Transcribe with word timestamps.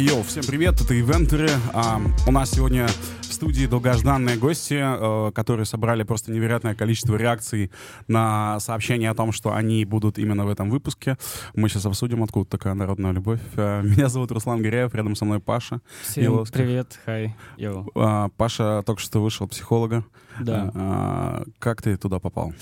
Yo, 0.00 0.22
всем 0.22 0.42
привет, 0.44 0.80
это 0.80 0.98
Ивентеры. 0.98 1.50
А, 1.74 2.00
у 2.26 2.32
нас 2.32 2.52
сегодня 2.52 2.86
в 3.20 3.34
студии 3.34 3.66
долгожданные 3.66 4.38
гости, 4.38 4.80
э, 4.80 5.30
которые 5.32 5.66
собрали 5.66 6.04
просто 6.04 6.32
невероятное 6.32 6.74
количество 6.74 7.16
реакций 7.16 7.70
на 8.08 8.58
сообщение 8.60 9.10
о 9.10 9.14
том, 9.14 9.30
что 9.30 9.52
они 9.54 9.84
будут 9.84 10.18
именно 10.18 10.46
в 10.46 10.48
этом 10.48 10.70
выпуске. 10.70 11.18
Мы 11.54 11.68
сейчас 11.68 11.84
обсудим, 11.84 12.22
откуда 12.22 12.48
такая 12.48 12.72
народная 12.72 13.12
любовь. 13.12 13.40
Э, 13.56 13.82
меня 13.82 14.08
зовут 14.08 14.32
Руслан 14.32 14.62
Гореев, 14.62 14.94
рядом 14.94 15.14
со 15.16 15.26
мной 15.26 15.38
Паша. 15.38 15.82
Всем 16.02 16.24
Еловский. 16.24 16.60
привет, 16.60 16.98
хай, 17.04 17.36
йоу. 17.58 17.86
А, 17.94 18.30
Паша 18.38 18.82
только 18.86 19.02
что 19.02 19.22
вышел 19.22 19.46
психолога. 19.48 20.06
Да. 20.40 20.70
А, 20.74 21.44
как 21.58 21.82
ты 21.82 21.98
туда 21.98 22.20
попал? 22.20 22.54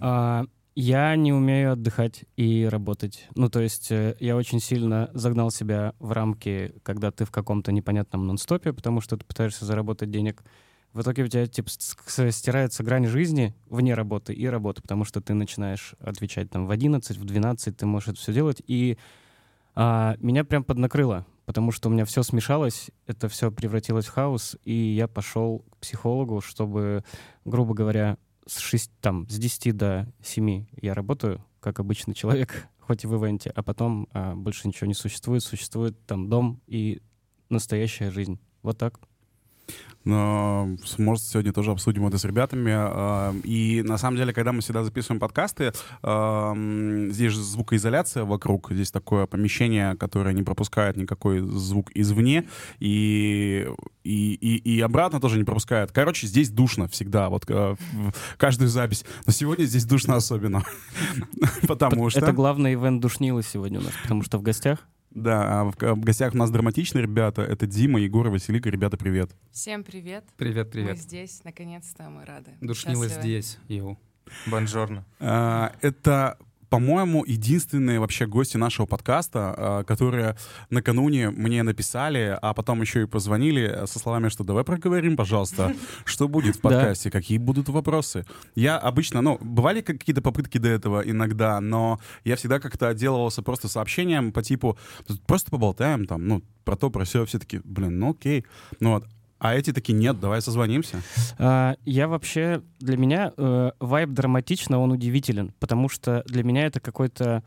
А, 0.00 0.46
я 0.80 1.16
не 1.16 1.32
умею 1.32 1.72
отдыхать 1.72 2.24
и 2.36 2.68
работать. 2.70 3.26
Ну, 3.34 3.48
то 3.48 3.60
есть 3.60 3.90
э, 3.90 4.14
я 4.20 4.36
очень 4.36 4.60
сильно 4.60 5.10
загнал 5.12 5.50
себя 5.50 5.94
в 5.98 6.12
рамки, 6.12 6.72
когда 6.84 7.10
ты 7.10 7.24
в 7.24 7.32
каком-то 7.32 7.72
непонятном 7.72 8.28
нон-стопе, 8.28 8.72
потому 8.72 9.00
что 9.00 9.16
ты 9.16 9.24
пытаешься 9.24 9.64
заработать 9.64 10.12
денег. 10.12 10.44
В 10.92 11.00
итоге 11.00 11.24
у 11.24 11.26
тебя 11.26 11.48
типа 11.48 11.68
стирается 11.68 12.84
грань 12.84 13.06
жизни 13.06 13.56
вне 13.68 13.94
работы 13.94 14.32
и 14.32 14.46
работы, 14.46 14.80
потому 14.80 15.04
что 15.04 15.20
ты 15.20 15.34
начинаешь 15.34 15.96
отвечать 15.98 16.48
там 16.48 16.68
в 16.68 16.70
11, 16.70 17.16
в 17.16 17.24
12, 17.24 17.76
ты 17.76 17.84
можешь 17.84 18.10
это 18.10 18.18
все 18.20 18.32
делать. 18.32 18.62
И 18.68 18.98
а, 19.74 20.14
меня 20.20 20.44
прям 20.44 20.62
поднакрыло, 20.62 21.26
потому 21.44 21.72
что 21.72 21.88
у 21.88 21.92
меня 21.92 22.04
все 22.04 22.22
смешалось, 22.22 22.92
это 23.08 23.28
все 23.28 23.50
превратилось 23.50 24.06
в 24.06 24.12
хаос, 24.12 24.56
и 24.62 24.72
я 24.72 25.08
пошел 25.08 25.64
к 25.70 25.78
психологу, 25.78 26.40
чтобы, 26.40 27.02
грубо 27.44 27.74
говоря, 27.74 28.16
с, 28.48 28.58
6, 28.58 28.90
там, 29.00 29.28
с 29.28 29.38
10 29.38 29.76
до 29.76 30.12
7 30.22 30.66
я 30.80 30.94
работаю, 30.94 31.44
как 31.60 31.80
обычный 31.80 32.14
человек, 32.14 32.66
хоть 32.80 33.04
и 33.04 33.06
в 33.06 33.14
ивенте, 33.14 33.50
а 33.50 33.62
потом 33.62 34.08
а, 34.12 34.34
больше 34.34 34.66
ничего 34.66 34.86
не 34.86 34.94
существует. 34.94 35.42
Существует 35.42 36.04
там 36.06 36.28
дом 36.28 36.60
и 36.66 37.00
настоящая 37.50 38.10
жизнь. 38.10 38.38
Вот 38.62 38.78
так. 38.78 38.98
Но, 40.08 40.70
может, 40.96 41.24
сегодня 41.24 41.52
тоже 41.52 41.70
обсудим 41.70 42.06
это 42.06 42.16
с 42.16 42.24
ребятами. 42.24 42.72
А, 42.74 43.34
и 43.44 43.82
на 43.84 43.98
самом 43.98 44.16
деле, 44.16 44.32
когда 44.32 44.52
мы 44.52 44.62
всегда 44.62 44.82
записываем 44.82 45.20
подкасты, 45.20 45.72
здесь 46.02 47.32
же 47.32 47.42
звукоизоляция 47.42 48.24
вокруг, 48.24 48.72
здесь 48.72 48.90
такое 48.90 49.26
помещение, 49.26 49.96
которое 49.96 50.34
не 50.34 50.42
пропускает 50.42 50.96
никакой 50.96 51.40
звук 51.40 51.90
извне, 51.94 52.48
и, 52.78 53.68
и, 54.02 54.34
и, 54.34 54.76
и 54.76 54.80
обратно 54.80 55.20
тоже 55.20 55.36
не 55.36 55.44
пропускает. 55.44 55.92
Короче, 55.92 56.26
здесь 56.26 56.48
душно 56.48 56.88
всегда, 56.88 57.28
вот 57.28 57.44
э, 57.48 57.76
каждую 58.38 58.68
запись. 58.68 59.04
Но 59.26 59.32
сегодня 59.32 59.64
здесь 59.64 59.84
душно 59.84 60.16
особенно. 60.16 60.64
Потому 61.68 62.08
что... 62.08 62.20
Это 62.20 62.32
главный 62.32 62.72
ивент 62.72 63.02
душнило 63.02 63.42
сегодня 63.42 63.78
у 63.80 63.82
нас, 63.82 63.92
потому 64.02 64.22
что 64.22 64.38
в 64.38 64.42
гостях 64.42 64.86
да, 65.10 65.60
а 65.60 65.64
в, 65.64 65.76
в 65.76 66.00
гостях 66.00 66.34
у 66.34 66.38
нас 66.38 66.50
драматичные 66.50 67.02
ребята. 67.02 67.42
Это 67.42 67.66
Дима, 67.66 68.00
Егор 68.00 68.26
и 68.26 68.30
Василика. 68.30 68.70
Ребята, 68.70 68.96
привет. 68.96 69.30
Всем 69.50 69.84
привет. 69.84 70.24
Привет, 70.36 70.70
привет. 70.70 70.96
Мы 70.96 70.96
здесь, 70.96 71.42
наконец-то 71.44 72.08
мы 72.10 72.24
рады. 72.24 72.52
Душнила 72.60 73.08
здесь, 73.08 73.58
йоу. 73.68 73.98
Бонжорно. 74.46 75.04
А, 75.20 75.72
это 75.80 76.38
по-моему, 76.68 77.24
единственные 77.24 78.00
вообще 78.00 78.26
гости 78.26 78.56
нашего 78.56 78.86
подкаста, 78.86 79.54
а, 79.56 79.84
которые 79.84 80.36
накануне 80.70 81.30
мне 81.30 81.62
написали, 81.62 82.38
а 82.40 82.54
потом 82.54 82.80
еще 82.80 83.02
и 83.02 83.06
позвонили 83.06 83.84
со 83.86 83.98
словами, 83.98 84.28
что 84.28 84.44
давай 84.44 84.64
проговорим, 84.64 85.16
пожалуйста, 85.16 85.74
что 86.04 86.28
будет 86.28 86.56
в 86.56 86.60
подкасте, 86.60 87.10
какие 87.10 87.38
будут 87.38 87.68
вопросы. 87.68 88.24
Я 88.54 88.78
обычно, 88.78 89.22
ну, 89.22 89.38
бывали 89.40 89.80
какие-то 89.80 90.22
попытки 90.22 90.58
до 90.58 90.68
этого 90.68 91.00
иногда, 91.00 91.60
но 91.60 91.98
я 92.24 92.36
всегда 92.36 92.60
как-то 92.60 92.88
отделывался 92.88 93.42
просто 93.42 93.68
сообщением 93.68 94.32
по 94.32 94.42
типу, 94.42 94.78
просто 95.26 95.50
поболтаем 95.50 96.06
там, 96.06 96.26
ну, 96.26 96.42
про 96.64 96.76
то, 96.76 96.90
про 96.90 97.04
все, 97.04 97.24
все 97.24 97.38
таки 97.38 97.60
блин, 97.64 97.98
ну 97.98 98.10
окей. 98.10 98.44
Ну 98.80 98.92
вот, 98.92 99.06
а 99.38 99.54
эти 99.54 99.72
такие, 99.72 99.94
нет, 99.94 100.18
давай 100.20 100.42
созвонимся. 100.42 101.00
А, 101.38 101.76
я 101.84 102.08
вообще, 102.08 102.62
для 102.80 102.96
меня 102.96 103.32
э, 103.36 103.70
вайб 103.78 104.10
драматично, 104.10 104.78
он 104.78 104.92
удивителен, 104.92 105.52
потому 105.60 105.88
что 105.88 106.22
для 106.26 106.42
меня 106.42 106.66
это 106.66 106.80
какой-то 106.80 107.44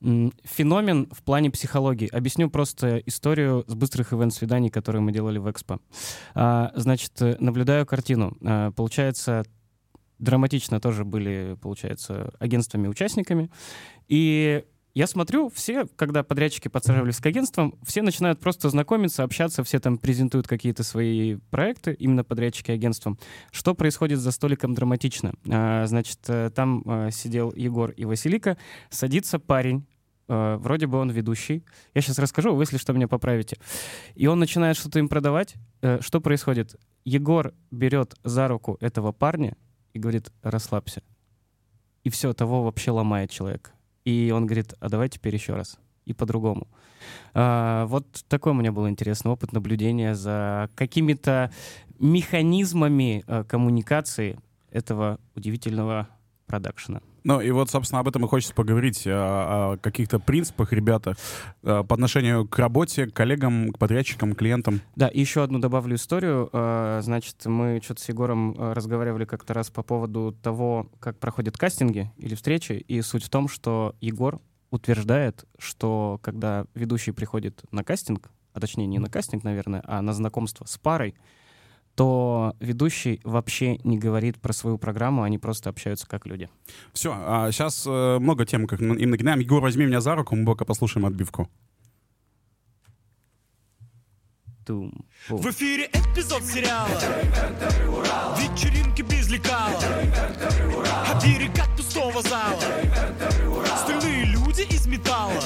феномен 0.00 1.08
в 1.10 1.22
плане 1.22 1.50
психологии. 1.50 2.08
Объясню 2.08 2.50
просто 2.50 2.98
историю 2.98 3.64
с 3.66 3.74
быстрых 3.74 4.12
ивент-свиданий, 4.12 4.68
которые 4.68 5.02
мы 5.02 5.10
делали 5.10 5.38
в 5.38 5.50
Экспо. 5.50 5.80
А, 6.34 6.70
значит, 6.76 7.12
наблюдаю 7.40 7.86
картину. 7.86 8.36
А, 8.44 8.70
получается, 8.72 9.44
драматично 10.18 10.80
тоже 10.80 11.04
были, 11.04 11.56
получается, 11.60 12.32
агентствами-участниками. 12.38 13.50
И 14.08 14.64
я 14.96 15.06
смотрю, 15.06 15.50
все, 15.50 15.86
когда 15.94 16.22
подрядчики 16.22 16.68
подсаживались 16.68 17.18
к 17.18 17.26
агентствам, 17.26 17.74
все 17.82 18.00
начинают 18.00 18.40
просто 18.40 18.70
знакомиться, 18.70 19.24
общаться, 19.24 19.62
все 19.62 19.78
там 19.78 19.98
презентуют 19.98 20.48
какие-то 20.48 20.84
свои 20.84 21.36
проекты, 21.50 21.92
именно 21.92 22.24
подрядчики 22.24 22.70
агентствам. 22.70 23.18
Что 23.52 23.74
происходит 23.74 24.20
за 24.20 24.30
столиком 24.30 24.72
драматично? 24.72 25.34
А, 25.50 25.84
значит, 25.84 26.20
э, 26.28 26.48
там 26.48 26.82
а, 26.86 27.10
сидел 27.10 27.52
Егор 27.54 27.90
и 27.90 28.06
Василика, 28.06 28.56
садится 28.88 29.38
парень, 29.38 29.86
а, 30.28 30.56
вроде 30.56 30.86
бы 30.86 30.96
он 30.96 31.10
ведущий. 31.10 31.62
Я 31.92 32.00
сейчас 32.00 32.18
расскажу, 32.18 32.54
вы, 32.54 32.62
если 32.62 32.78
что, 32.78 32.94
меня 32.94 33.06
поправите. 33.06 33.58
И 34.14 34.26
он 34.26 34.38
начинает 34.38 34.78
что-то 34.78 34.98
им 34.98 35.10
продавать. 35.10 35.56
Что 36.00 36.22
происходит? 36.22 36.74
Егор 37.04 37.52
берет 37.70 38.14
за 38.24 38.48
руку 38.48 38.78
этого 38.80 39.12
парня 39.12 39.58
и 39.92 39.98
говорит, 39.98 40.32
расслабься. 40.42 41.02
И 42.02 42.08
все, 42.08 42.32
того 42.32 42.62
вообще 42.62 42.92
ломает 42.92 43.30
человека. 43.30 43.75
И 44.06 44.32
он 44.32 44.46
говорит, 44.46 44.72
а 44.78 44.88
давай 44.88 45.08
теперь 45.08 45.34
еще 45.34 45.54
раз. 45.54 45.78
И 46.06 46.14
по-другому. 46.14 46.68
А, 47.34 47.86
вот 47.86 48.06
такой 48.28 48.52
у 48.52 48.54
меня 48.54 48.70
был 48.70 48.88
интересный 48.88 49.32
опыт 49.32 49.52
наблюдения 49.52 50.14
за 50.14 50.70
какими-то 50.76 51.50
механизмами 51.98 53.24
а, 53.26 53.42
коммуникации 53.42 54.38
этого 54.70 55.18
удивительного 55.34 56.08
продакшена. 56.46 57.00
Ну 57.26 57.40
и 57.40 57.50
вот, 57.50 57.68
собственно, 57.68 57.98
об 57.98 58.06
этом 58.06 58.24
и 58.24 58.28
хочется 58.28 58.54
поговорить, 58.54 59.02
о, 59.04 59.72
о 59.72 59.76
каких-то 59.78 60.20
принципах, 60.20 60.72
ребята, 60.72 61.16
э, 61.64 61.82
по 61.82 61.94
отношению 61.94 62.46
к 62.46 62.56
работе, 62.56 63.06
к 63.06 63.14
коллегам, 63.14 63.72
к 63.72 63.78
подрядчикам, 63.78 64.36
клиентам. 64.36 64.80
Да, 64.94 65.08
и 65.08 65.18
еще 65.18 65.42
одну 65.42 65.58
добавлю 65.58 65.96
историю. 65.96 66.48
Э, 66.52 67.00
значит, 67.02 67.44
мы 67.46 67.80
что-то 67.82 68.00
с 68.00 68.08
Егором 68.08 68.54
разговаривали 68.56 69.24
как-то 69.24 69.54
раз 69.54 69.70
по 69.70 69.82
поводу 69.82 70.36
того, 70.40 70.88
как 71.00 71.18
проходят 71.18 71.58
кастинги 71.58 72.12
или 72.16 72.36
встречи, 72.36 72.74
и 72.74 73.02
суть 73.02 73.24
в 73.24 73.28
том, 73.28 73.48
что 73.48 73.96
Егор 74.00 74.38
утверждает, 74.70 75.46
что 75.58 76.20
когда 76.22 76.66
ведущий 76.74 77.10
приходит 77.10 77.64
на 77.72 77.82
кастинг, 77.82 78.30
а 78.52 78.60
точнее 78.60 78.86
не 78.86 79.00
на 79.00 79.10
кастинг, 79.10 79.42
наверное, 79.42 79.82
а 79.84 80.00
на 80.00 80.12
знакомство 80.12 80.64
с 80.64 80.78
парой, 80.78 81.16
то 81.96 82.54
ведущий 82.60 83.20
вообще 83.24 83.78
не 83.82 83.98
говорит 83.98 84.38
про 84.38 84.52
свою 84.52 84.76
программу, 84.76 85.22
они 85.22 85.38
просто 85.38 85.70
общаются 85.70 86.06
как 86.06 86.26
люди. 86.26 86.48
Все, 86.92 87.14
а 87.16 87.50
сейчас 87.50 87.84
э, 87.86 88.18
много 88.18 88.44
тем, 88.44 88.66
как 88.66 88.80
им 88.80 89.10
нагинаем. 89.10 89.40
Егор, 89.40 89.62
возьми 89.62 89.86
меня 89.86 90.02
за 90.02 90.14
руку, 90.14 90.36
мы 90.36 90.44
пока 90.44 90.66
послушаем 90.66 91.06
отбивку. 91.06 91.48
Тум. 94.66 94.92
В 95.28 95.48
эфире 95.50 95.88
эпизод 95.92 96.42
сериала 96.42 96.88
Вечеринки 98.36 99.02
без 99.02 99.30
лекала 99.30 99.78
Оберег 101.14 101.56
от 101.58 101.76
пустого 101.76 102.20
зала 102.20 102.60
Стальные 103.84 104.24
люди 104.24 104.62
из 104.62 104.86
металла 104.88 105.40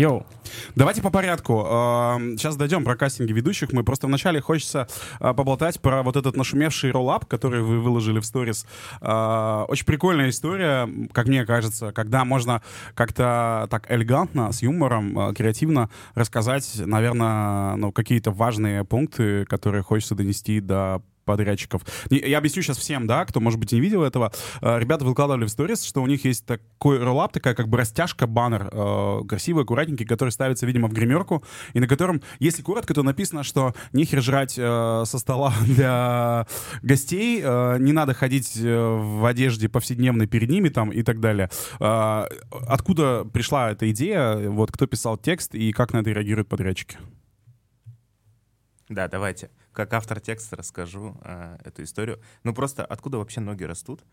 Йоу. 0.00 0.26
Давайте 0.74 1.02
по 1.02 1.10
порядку. 1.10 1.62
Сейчас 2.38 2.56
дойдем 2.56 2.84
про 2.84 2.96
кастинги 2.96 3.32
ведущих. 3.32 3.72
Мы 3.72 3.84
просто 3.84 4.06
вначале 4.06 4.40
хочется 4.40 4.88
а, 5.18 5.34
поболтать 5.34 5.78
про 5.80 6.02
вот 6.02 6.16
этот 6.16 6.36
нашумевший 6.36 6.90
роллап, 6.90 7.26
который 7.26 7.62
вы 7.62 7.80
выложили 7.80 8.18
в 8.18 8.24
сторис. 8.24 8.66
А, 9.02 9.66
очень 9.68 9.84
прикольная 9.84 10.30
история, 10.30 10.88
как 11.12 11.26
мне 11.26 11.44
кажется, 11.44 11.92
когда 11.92 12.24
можно 12.24 12.62
как-то 12.94 13.68
так 13.70 13.90
элегантно, 13.90 14.52
с 14.52 14.62
юмором, 14.62 15.18
а, 15.18 15.34
креативно 15.34 15.90
рассказать, 16.14 16.66
наверное, 16.78 17.76
ну, 17.76 17.92
какие-то 17.92 18.30
важные 18.30 18.84
пункты, 18.84 19.44
которые 19.44 19.82
хочется 19.82 20.14
донести 20.14 20.60
до 20.60 21.02
подрядчиков. 21.30 21.82
Я 22.10 22.38
объясню 22.38 22.62
сейчас 22.62 22.76
всем, 22.76 23.06
да, 23.06 23.24
кто, 23.24 23.38
может 23.38 23.60
быть, 23.60 23.70
не 23.70 23.80
видел 23.80 24.02
этого. 24.02 24.32
Э, 24.62 24.80
ребята 24.80 25.04
выкладывали 25.04 25.44
в 25.44 25.48
сторис, 25.48 25.84
что 25.84 26.02
у 26.02 26.06
них 26.08 26.24
есть 26.24 26.44
такой 26.44 26.98
роллап, 26.98 27.32
такая 27.32 27.54
как 27.54 27.68
бы 27.68 27.78
растяжка, 27.78 28.26
баннер, 28.26 28.68
э, 28.72 29.20
красивый, 29.28 29.62
аккуратненький, 29.62 30.06
который 30.06 30.30
ставится, 30.30 30.66
видимо, 30.66 30.88
в 30.88 30.92
гримерку, 30.92 31.44
и 31.72 31.78
на 31.78 31.86
котором, 31.86 32.20
если 32.40 32.62
коротко, 32.62 32.94
то 32.94 33.04
написано, 33.04 33.44
что 33.44 33.74
нехер 33.92 34.22
жрать 34.22 34.54
э, 34.58 35.04
со 35.06 35.18
стола 35.18 35.54
для 35.66 36.46
гостей, 36.82 37.40
не 37.40 37.92
надо 37.92 38.14
ходить 38.14 38.56
в 38.56 39.24
одежде 39.24 39.68
повседневной 39.68 40.26
перед 40.26 40.50
ними 40.50 40.68
там 40.68 40.90
и 40.90 41.02
так 41.02 41.20
далее. 41.20 41.48
Откуда 41.78 43.24
пришла 43.24 43.70
эта 43.70 43.90
идея? 43.90 44.48
Вот 44.48 44.72
кто 44.72 44.86
писал 44.86 45.16
текст 45.16 45.54
и 45.54 45.72
как 45.72 45.92
на 45.92 45.98
это 45.98 46.10
реагируют 46.10 46.48
подрядчики? 46.48 46.98
Да, 48.88 49.08
давайте 49.08 49.50
как 49.72 49.92
автор 49.94 50.20
текста 50.20 50.56
расскажу 50.56 51.16
а, 51.22 51.58
эту 51.64 51.82
историю. 51.82 52.20
Ну 52.44 52.54
просто 52.54 52.84
откуда 52.84 53.18
вообще 53.18 53.40
ноги 53.40 53.64
растут? 53.64 54.04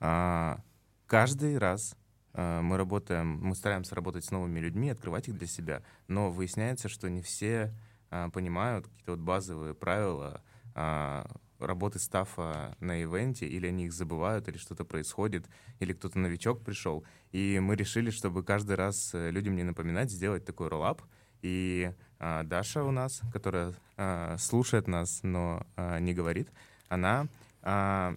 А, 0.00 0.60
каждый 1.06 1.58
раз 1.58 1.96
э, 2.34 2.60
мы 2.60 2.76
работаем, 2.76 3.38
мы 3.40 3.54
стараемся 3.54 3.94
работать 3.94 4.24
с 4.24 4.30
новыми 4.30 4.60
людьми, 4.60 4.90
открывать 4.90 5.28
их 5.28 5.38
для 5.38 5.46
себя, 5.46 5.82
но 6.08 6.30
выясняется, 6.30 6.88
что 6.88 7.08
не 7.08 7.22
все 7.22 7.74
э, 8.10 8.28
понимают 8.32 8.86
какие-то 8.86 9.12
вот 9.12 9.20
базовые 9.20 9.74
правила 9.74 10.42
э, 10.74 11.24
работы 11.58 11.98
стафа 11.98 12.76
на 12.80 13.02
ивенте, 13.02 13.46
или 13.46 13.66
они 13.66 13.86
их 13.86 13.92
забывают, 13.92 14.48
или 14.48 14.58
что-то 14.58 14.84
происходит, 14.84 15.46
или 15.80 15.92
кто-то 15.92 16.18
новичок 16.18 16.62
пришел. 16.62 17.04
И 17.32 17.58
мы 17.60 17.76
решили, 17.76 18.10
чтобы 18.10 18.42
каждый 18.42 18.76
раз 18.76 19.14
э, 19.14 19.30
людям 19.30 19.56
не 19.56 19.62
напоминать, 19.62 20.10
сделать 20.10 20.44
такой 20.44 20.68
роллап. 20.68 21.02
И 21.46 21.92
а, 22.18 22.42
Даша 22.42 22.82
у 22.82 22.90
нас, 22.90 23.22
которая 23.32 23.72
а, 23.96 24.36
слушает 24.36 24.88
нас, 24.88 25.20
но 25.22 25.64
а, 25.76 26.00
не 26.00 26.12
говорит, 26.12 26.48
она 26.88 27.28
а, 27.62 28.16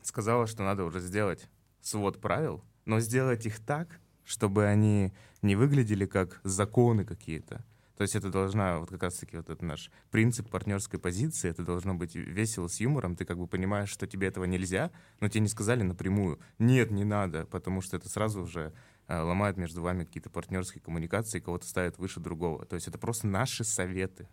сказала, 0.00 0.46
что 0.46 0.62
надо 0.62 0.84
уже 0.84 1.00
сделать 1.00 1.46
свод 1.82 2.22
правил, 2.22 2.64
но 2.86 3.00
сделать 3.00 3.44
их 3.44 3.60
так, 3.60 4.00
чтобы 4.24 4.64
они 4.64 5.12
не 5.42 5.56
выглядели 5.56 6.06
как 6.06 6.40
законы 6.42 7.04
какие-то, 7.04 7.62
то 8.02 8.04
есть 8.04 8.16
это 8.16 8.30
должна, 8.30 8.78
вот 8.78 8.88
как 8.88 9.02
раз-таки 9.02 9.36
вот 9.36 9.50
этот 9.50 9.62
наш 9.62 9.90
принцип 10.10 10.48
партнерской 10.48 10.98
позиции, 10.98 11.50
это 11.50 11.62
должно 11.62 11.94
быть 11.94 12.14
весело 12.14 12.66
с 12.66 12.80
юмором, 12.80 13.14
ты 13.14 13.24
как 13.24 13.38
бы 13.38 13.46
понимаешь, 13.46 13.90
что 13.90 14.06
тебе 14.06 14.28
этого 14.28 14.44
нельзя, 14.44 14.90
но 15.20 15.28
тебе 15.28 15.42
не 15.42 15.48
сказали 15.48 15.82
напрямую, 15.82 16.40
нет, 16.58 16.90
не 16.90 17.04
надо, 17.04 17.44
потому 17.46 17.82
что 17.82 17.98
это 17.98 18.08
сразу 18.08 18.42
уже 18.42 18.72
э, 19.12 19.20
ломает 19.20 19.56
между 19.56 19.82
вами 19.82 20.04
какие-то 20.04 20.30
партнерские 20.30 20.82
коммуникации, 20.82 21.40
кого-то 21.40 21.66
ставит 21.66 21.98
выше 21.98 22.20
другого. 22.20 22.64
То 22.64 22.76
есть 22.76 22.88
это 22.88 22.98
просто 22.98 23.26
наши 23.26 23.64
советы, 23.64 24.28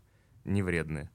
не 0.45 0.63
вредные, 0.63 1.09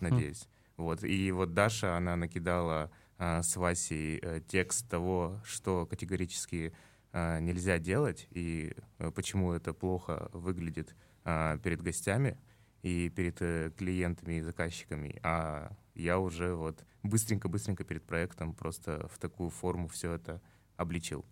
надеюсь. 0.00 0.42
Mm. 0.42 0.48
Вот. 0.76 1.04
И 1.04 1.32
вот 1.32 1.54
Даша, 1.54 1.96
она 1.96 2.16
накидала 2.16 2.90
э, 3.18 3.42
с 3.42 3.56
Васей 3.56 4.18
э, 4.20 4.40
текст 4.46 4.88
того, 4.88 5.40
что 5.44 5.86
категорически 5.86 6.74
э, 7.12 7.40
нельзя 7.40 7.78
делать 7.78 8.28
и 8.30 8.74
э, 8.98 9.10
почему 9.10 9.52
это 9.52 9.72
плохо 9.72 10.28
выглядит 10.32 10.94
а, 11.28 11.58
перед 11.58 11.82
гостями 11.82 12.38
и 12.82 13.08
перед 13.08 13.42
э, 13.42 13.72
клиентами 13.76 14.34
и 14.34 14.42
заказчиками, 14.42 15.18
а 15.24 15.72
я 15.94 16.20
уже 16.20 16.54
вот 16.54 16.84
быстренько-быстренько 17.02 17.82
перед 17.82 18.06
проектом 18.06 18.54
просто 18.54 19.08
в 19.12 19.18
такую 19.18 19.50
форму 19.50 19.88
все 19.88 20.12
это 20.12 20.40
обличил. 20.76 21.24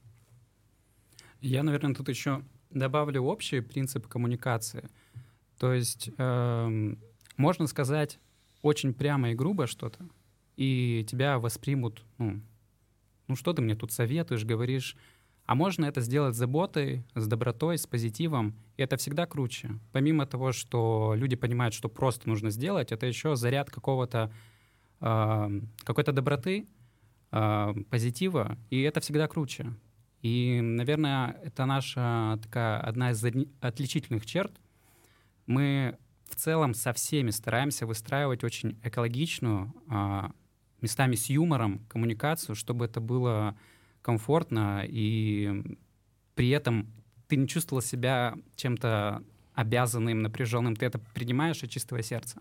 Я, 1.44 1.62
наверное, 1.62 1.94
тут 1.94 2.08
еще 2.08 2.42
добавлю 2.70 3.22
общий 3.22 3.60
принцип 3.60 4.08
коммуникации. 4.08 4.88
То 5.58 5.74
есть 5.74 6.08
э, 6.16 6.94
можно 7.36 7.66
сказать 7.66 8.18
очень 8.62 8.94
прямо 8.94 9.30
и 9.30 9.34
грубо 9.34 9.66
что-то, 9.66 10.08
и 10.56 11.04
тебя 11.06 11.38
воспримут, 11.38 12.02
ну, 12.16 12.40
ну 13.28 13.36
что 13.36 13.52
ты 13.52 13.60
мне 13.60 13.74
тут 13.74 13.92
советуешь, 13.92 14.46
говоришь, 14.46 14.96
а 15.44 15.54
можно 15.54 15.84
это 15.84 16.00
сделать 16.00 16.34
с 16.34 16.38
заботой, 16.38 17.04
с 17.14 17.26
добротой, 17.26 17.76
с 17.76 17.86
позитивом, 17.86 18.54
и 18.78 18.82
это 18.82 18.96
всегда 18.96 19.26
круче. 19.26 19.78
Помимо 19.92 20.24
того, 20.24 20.52
что 20.52 21.12
люди 21.14 21.36
понимают, 21.36 21.74
что 21.74 21.90
просто 21.90 22.26
нужно 22.26 22.48
сделать, 22.48 22.90
это 22.90 23.04
еще 23.04 23.36
заряд 23.36 23.70
какого-то 23.70 24.32
э, 25.02 25.60
какой-то 25.84 26.12
доброты, 26.12 26.66
э, 27.32 27.74
позитива, 27.90 28.56
и 28.70 28.80
это 28.80 29.00
всегда 29.00 29.28
круче. 29.28 29.74
И, 30.24 30.62
наверное, 30.62 31.38
это 31.44 31.66
наша 31.66 32.38
такая 32.42 32.80
одна 32.80 33.10
из 33.10 33.22
отличительных 33.60 34.24
черт. 34.24 34.52
Мы 35.44 35.98
в 36.30 36.36
целом 36.36 36.72
со 36.72 36.94
всеми 36.94 37.28
стараемся 37.28 37.84
выстраивать 37.84 38.42
очень 38.42 38.80
экологичную, 38.82 39.74
э, 39.90 40.22
местами 40.80 41.14
с 41.14 41.28
юмором 41.28 41.80
коммуникацию, 41.90 42.56
чтобы 42.56 42.86
это 42.86 43.02
было 43.02 43.54
комфортно, 44.00 44.82
и 44.86 45.62
при 46.34 46.48
этом 46.48 46.90
ты 47.28 47.36
не 47.36 47.46
чувствовал 47.46 47.82
себя 47.82 48.34
чем-то 48.56 49.22
обязанным, 49.52 50.22
напряженным, 50.22 50.74
ты 50.74 50.86
это 50.86 51.00
принимаешь 51.12 51.62
от 51.62 51.68
чистого 51.68 52.02
сердца. 52.02 52.40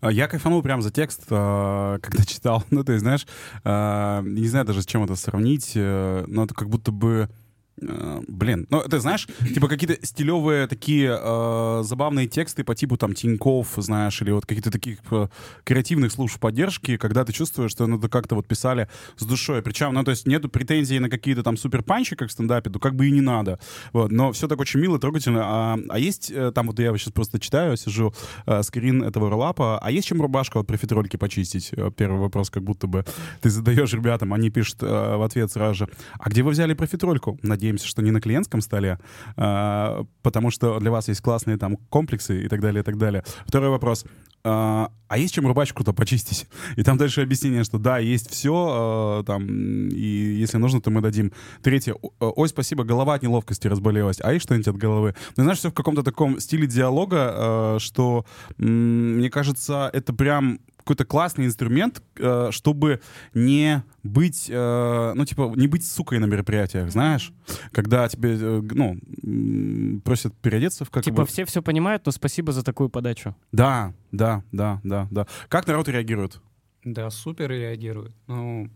А, 0.00 0.10
я 0.10 0.28
кайфанул 0.28 0.62
прям 0.62 0.82
за 0.82 0.90
текст, 0.90 1.22
а, 1.30 1.98
когда 2.00 2.24
читал. 2.24 2.64
Ну, 2.70 2.84
ты 2.84 2.98
знаешь, 2.98 3.26
а, 3.64 4.22
не 4.22 4.48
знаю 4.48 4.66
даже 4.66 4.82
с 4.82 4.86
чем 4.86 5.04
это 5.04 5.16
сравнить, 5.16 5.72
э, 5.74 6.24
но 6.26 6.44
это 6.44 6.54
как 6.54 6.68
будто 6.68 6.92
бы 6.92 7.30
блин, 7.78 8.66
ну 8.70 8.82
ты 8.82 8.98
знаешь, 9.00 9.28
типа 9.54 9.68
какие-то 9.68 10.04
стилевые 10.06 10.66
такие 10.66 11.18
э, 11.20 11.82
забавные 11.82 12.26
тексты 12.26 12.64
по 12.64 12.74
типу 12.74 12.96
там 12.96 13.14
Тиньков, 13.14 13.74
знаешь, 13.76 14.20
или 14.22 14.30
вот 14.30 14.46
какие-то 14.46 14.70
таких 14.70 14.98
э, 15.10 15.28
креативных 15.64 16.12
служб 16.12 16.38
поддержки, 16.38 16.96
когда 16.96 17.24
ты 17.24 17.32
чувствуешь, 17.32 17.70
что 17.70 17.86
ну, 17.86 18.00
как-то 18.00 18.34
вот 18.34 18.46
писали 18.46 18.88
с 19.16 19.24
душой. 19.24 19.62
Причем, 19.62 19.92
ну 19.92 20.04
то 20.04 20.10
есть 20.10 20.26
нету 20.26 20.48
претензий 20.48 20.98
на 20.98 21.10
какие-то 21.10 21.42
там 21.42 21.56
супер 21.56 21.82
панчи, 21.82 22.16
как 22.16 22.28
в 22.28 22.32
стендапе, 22.32 22.70
ну 22.70 22.78
как 22.78 22.94
бы 22.94 23.08
и 23.08 23.10
не 23.10 23.20
надо. 23.20 23.58
Вот, 23.92 24.10
но 24.10 24.32
все 24.32 24.48
так 24.48 24.58
очень 24.60 24.80
мило, 24.80 24.98
трогательно. 24.98 25.42
А, 25.44 25.78
а 25.88 25.98
есть, 25.98 26.30
э, 26.30 26.52
там 26.52 26.68
вот 26.68 26.78
я 26.78 26.96
сейчас 26.96 27.12
просто 27.12 27.38
читаю, 27.38 27.76
сижу, 27.76 28.14
э, 28.46 28.62
скрин 28.62 29.02
этого 29.02 29.28
ролапа, 29.28 29.78
а 29.78 29.90
есть 29.90 30.08
чем 30.08 30.22
рубашка 30.22 30.58
вот 30.58 30.66
профитрольки 30.66 31.16
почистить? 31.16 31.70
Э, 31.72 31.90
первый 31.94 32.20
вопрос, 32.20 32.48
как 32.48 32.62
будто 32.62 32.86
бы 32.86 33.04
ты 33.42 33.50
задаешь 33.50 33.92
ребятам, 33.92 34.32
они 34.32 34.50
пишут 34.50 34.82
э, 34.82 35.16
в 35.16 35.22
ответ 35.22 35.52
сразу 35.52 35.74
же, 35.74 35.88
а 36.18 36.30
где 36.30 36.42
вы 36.42 36.52
взяли 36.52 36.74
профитрольку? 36.74 37.38
Надеюсь, 37.42 37.65
надеемся, 37.66 37.86
что 37.86 38.02
не 38.02 38.10
на 38.10 38.20
клиентском 38.20 38.60
столе, 38.60 38.98
а, 39.36 40.04
потому 40.22 40.50
что 40.50 40.78
для 40.78 40.90
вас 40.90 41.08
есть 41.08 41.20
классные 41.20 41.56
там 41.56 41.76
комплексы 41.88 42.44
и 42.44 42.48
так 42.48 42.60
далее, 42.60 42.82
и 42.82 42.84
так 42.84 42.96
далее. 42.96 43.24
Второй 43.46 43.70
вопрос. 43.70 44.04
А, 44.44 44.92
а 45.08 45.18
есть 45.18 45.34
чем 45.34 45.46
рубашку-то 45.46 45.92
почистить? 45.92 46.46
И 46.76 46.84
там 46.84 46.98
дальше 46.98 47.22
объяснение, 47.22 47.64
что 47.64 47.78
да, 47.78 47.98
есть 47.98 48.30
все, 48.30 48.52
а, 48.54 49.22
там, 49.24 49.88
и 49.88 50.36
если 50.40 50.58
нужно, 50.58 50.80
то 50.80 50.90
мы 50.90 51.00
дадим. 51.00 51.32
Третье. 51.62 51.96
Ой, 52.20 52.48
спасибо, 52.48 52.84
голова 52.84 53.14
от 53.14 53.22
неловкости 53.22 53.66
разболелась. 53.66 54.18
А 54.20 54.32
есть 54.32 54.44
что-нибудь 54.44 54.68
от 54.68 54.76
головы? 54.76 55.14
Ну, 55.36 55.42
знаешь, 55.42 55.58
все 55.58 55.70
в 55.70 55.74
каком-то 55.74 56.04
таком 56.04 56.38
стиле 56.38 56.68
диалога, 56.68 57.16
а, 57.18 57.76
что, 57.80 58.24
мне 58.56 59.30
кажется, 59.30 59.90
это 59.92 60.12
прям 60.12 60.60
какой-то 60.86 61.04
классный 61.04 61.46
инструмент, 61.46 62.00
э, 62.16 62.50
чтобы 62.52 63.00
не 63.34 63.82
быть, 64.04 64.46
э, 64.48 65.12
ну, 65.16 65.24
типа, 65.24 65.52
не 65.56 65.66
быть 65.66 65.84
сукой 65.84 66.20
на 66.20 66.26
мероприятиях, 66.26 66.92
знаешь? 66.92 67.32
Когда 67.72 68.08
тебе, 68.08 68.38
э, 68.40 68.62
ну, 68.62 70.00
просят 70.04 70.32
переодеться 70.34 70.84
в 70.84 70.90
как 70.90 71.02
Типа 71.02 71.22
бы... 71.22 71.26
все 71.26 71.44
все 71.44 71.60
понимают, 71.60 72.06
но 72.06 72.12
спасибо 72.12 72.52
за 72.52 72.62
такую 72.62 72.88
подачу. 72.88 73.34
Да, 73.50 73.94
да, 74.12 74.44
да, 74.52 74.80
да, 74.84 75.08
да. 75.10 75.26
Как 75.48 75.66
народ 75.66 75.88
реагирует? 75.88 76.40
Да, 76.84 77.10
супер 77.10 77.50
реагирует. 77.50 78.12
Ну, 78.28 78.70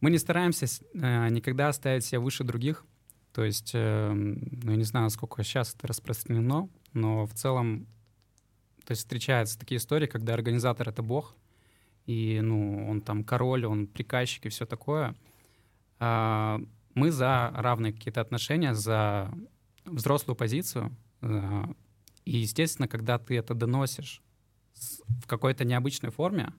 мы 0.00 0.10
не 0.12 0.18
стараемся 0.18 0.66
э, 0.94 1.28
никогда 1.30 1.72
ставить 1.72 2.04
себя 2.04 2.20
выше 2.20 2.44
других. 2.44 2.84
То 3.32 3.44
есть, 3.44 3.72
э, 3.74 4.12
ну, 4.12 4.70
я 4.70 4.76
не 4.76 4.84
знаю, 4.84 5.06
насколько 5.06 5.42
сейчас 5.42 5.74
это 5.74 5.88
распространено, 5.88 6.68
но 6.92 7.26
в 7.26 7.34
целом 7.34 7.88
то 8.86 8.92
есть 8.92 9.02
встречаются 9.02 9.58
такие 9.58 9.78
истории, 9.78 10.06
когда 10.06 10.34
организатор— 10.34 10.88
это 10.90 11.02
бог, 11.02 11.34
и, 12.06 12.40
ну, 12.40 12.88
он 12.88 13.00
там 13.00 13.24
король, 13.24 13.66
он 13.66 13.88
приказчик 13.88 14.46
и 14.46 14.48
все 14.48 14.64
такое. 14.64 15.16
А, 15.98 16.60
мы 16.94 17.10
за 17.10 17.52
равные 17.56 17.92
какие-то 17.92 18.20
отношения, 18.20 18.74
за 18.74 19.30
взрослую 19.84 20.36
позицию. 20.36 20.96
А, 21.20 21.68
и, 22.24 22.38
естественно, 22.38 22.86
когда 22.86 23.18
ты 23.18 23.36
это 23.36 23.54
доносишь 23.54 24.22
в 24.74 25.26
какой-то 25.26 25.64
необычной 25.64 26.10
форме, 26.10 26.52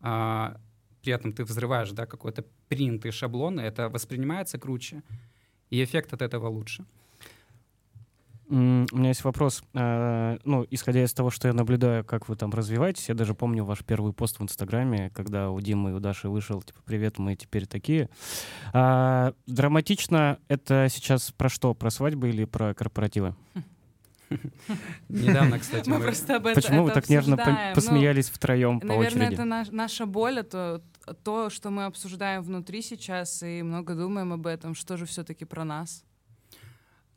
а, 0.00 0.60
при 1.02 1.12
этом 1.12 1.32
ты 1.32 1.42
взрываешь, 1.42 1.90
да, 1.90 2.06
какой-то 2.06 2.44
принт 2.68 3.04
и 3.04 3.10
шаблоны, 3.10 3.62
это 3.62 3.88
воспринимается 3.88 4.58
круче, 4.58 5.02
и 5.70 5.82
эффект 5.82 6.12
от 6.12 6.22
этого 6.22 6.46
лучше. 6.48 6.84
У 8.50 8.54
меня 8.54 9.08
есть 9.08 9.24
вопрос. 9.24 9.62
А, 9.74 10.38
ну, 10.44 10.66
исходя 10.70 11.04
из 11.04 11.12
того, 11.12 11.30
что 11.30 11.48
я 11.48 11.54
наблюдаю, 11.54 12.02
как 12.04 12.28
вы 12.28 12.36
там 12.36 12.50
развиваетесь, 12.50 13.08
я 13.08 13.14
даже 13.14 13.34
помню 13.34 13.64
ваш 13.64 13.84
первый 13.84 14.14
пост 14.14 14.38
в 14.38 14.42
Инстаграме, 14.42 15.10
когда 15.10 15.50
у 15.50 15.60
Димы 15.60 15.90
и 15.90 15.92
у 15.92 16.00
Даши 16.00 16.30
вышел, 16.30 16.62
типа, 16.62 16.80
привет, 16.84 17.18
мы 17.18 17.36
теперь 17.36 17.66
такие. 17.66 18.08
А, 18.72 19.34
драматично 19.46 20.38
это 20.48 20.86
сейчас 20.90 21.30
про 21.32 21.50
что? 21.50 21.74
Про 21.74 21.90
свадьбы 21.90 22.30
или 22.30 22.46
про 22.46 22.72
корпоративы? 22.72 23.34
Недавно, 25.08 25.58
кстати. 25.58 25.88
Мы 25.88 26.00
просто 26.00 26.36
об 26.36 26.46
этом 26.46 26.62
Почему 26.62 26.84
вы 26.84 26.90
так 26.90 27.08
нежно 27.08 27.36
ну, 27.36 27.74
посмеялись 27.74 28.30
втроем 28.30 28.80
по 28.80 28.92
очереди? 28.92 29.18
Наверное, 29.18 29.62
это 29.62 29.74
наша 29.74 30.06
боль, 30.06 30.38
это 30.38 30.82
то, 31.22 31.50
что 31.50 31.70
мы 31.70 31.84
обсуждаем 31.84 32.42
внутри 32.42 32.82
сейчас 32.82 33.42
и 33.42 33.62
много 33.62 33.94
думаем 33.94 34.32
об 34.32 34.46
этом, 34.46 34.74
что 34.74 34.96
же 34.96 35.06
все-таки 35.06 35.44
про 35.44 35.64
нас. 35.64 36.04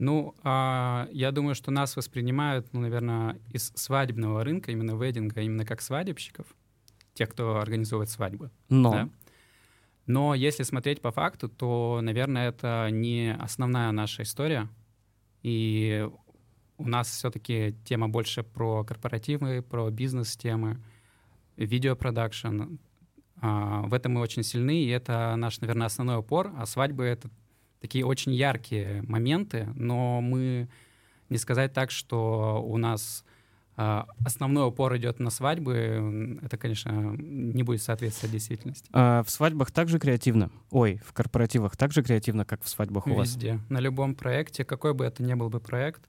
Ну, 0.01 0.33
а, 0.41 1.07
я 1.11 1.31
думаю, 1.31 1.53
что 1.53 1.69
нас 1.69 1.95
воспринимают, 1.95 2.73
ну, 2.73 2.79
наверное, 2.79 3.39
из 3.53 3.71
свадебного 3.75 4.43
рынка, 4.43 4.71
именно 4.71 4.99
вединга, 4.99 5.41
именно 5.41 5.63
как 5.63 5.79
свадебщиков, 5.79 6.47
тех, 7.13 7.29
кто 7.29 7.59
организовывает 7.59 8.09
свадьбы. 8.09 8.49
Но. 8.67 8.91
Да? 8.91 9.09
Но 10.07 10.33
если 10.33 10.63
смотреть 10.63 11.01
по 11.01 11.11
факту, 11.11 11.49
то, 11.49 11.99
наверное, 12.01 12.49
это 12.49 12.89
не 12.89 13.35
основная 13.39 13.91
наша 13.91 14.23
история. 14.23 14.69
И 15.43 16.09
у 16.77 16.87
нас 16.87 17.07
все-таки 17.07 17.75
тема 17.85 18.09
больше 18.09 18.41
про 18.41 18.83
корпоративы, 18.83 19.61
про 19.61 19.87
бизнес-темы, 19.91 20.81
видеопродакшн. 21.57 22.77
А, 23.39 23.81
в 23.83 23.93
этом 23.93 24.13
мы 24.13 24.21
очень 24.21 24.41
сильны, 24.41 24.81
и 24.81 24.87
это 24.87 25.35
наш, 25.35 25.61
наверное, 25.61 25.85
основной 25.85 26.17
упор. 26.17 26.51
А 26.57 26.65
свадьбы— 26.65 27.03
это 27.05 27.29
такие 27.81 28.05
очень 28.05 28.33
яркие 28.33 29.01
моменты, 29.03 29.67
но 29.75 30.21
мы 30.21 30.69
не 31.29 31.37
сказать 31.37 31.73
так, 31.73 31.91
что 31.91 32.63
у 32.65 32.77
нас 32.77 33.25
а, 33.77 34.05
основной 34.23 34.67
упор 34.67 34.95
идет 34.97 35.19
на 35.19 35.29
свадьбы, 35.29 36.39
это, 36.43 36.57
конечно, 36.57 37.15
не 37.17 37.63
будет 37.63 37.81
соответствовать 37.81 38.31
действительности. 38.31 38.87
А 38.93 39.23
в 39.23 39.29
свадьбах 39.29 39.71
также 39.71 39.97
креативно? 39.97 40.51
Ой, 40.69 41.01
в 41.05 41.13
корпоративах 41.13 41.75
также 41.77 42.03
креативно, 42.03 42.45
как 42.45 42.63
в 42.63 42.69
свадьбах 42.69 43.07
у 43.07 43.13
вас? 43.13 43.29
Везде. 43.29 43.59
На 43.69 43.79
любом 43.79 44.13
проекте, 44.13 44.65
какой 44.65 44.93
бы 44.93 45.05
это 45.05 45.23
ни 45.23 45.33
был 45.33 45.49
бы 45.49 45.59
проект, 45.59 46.01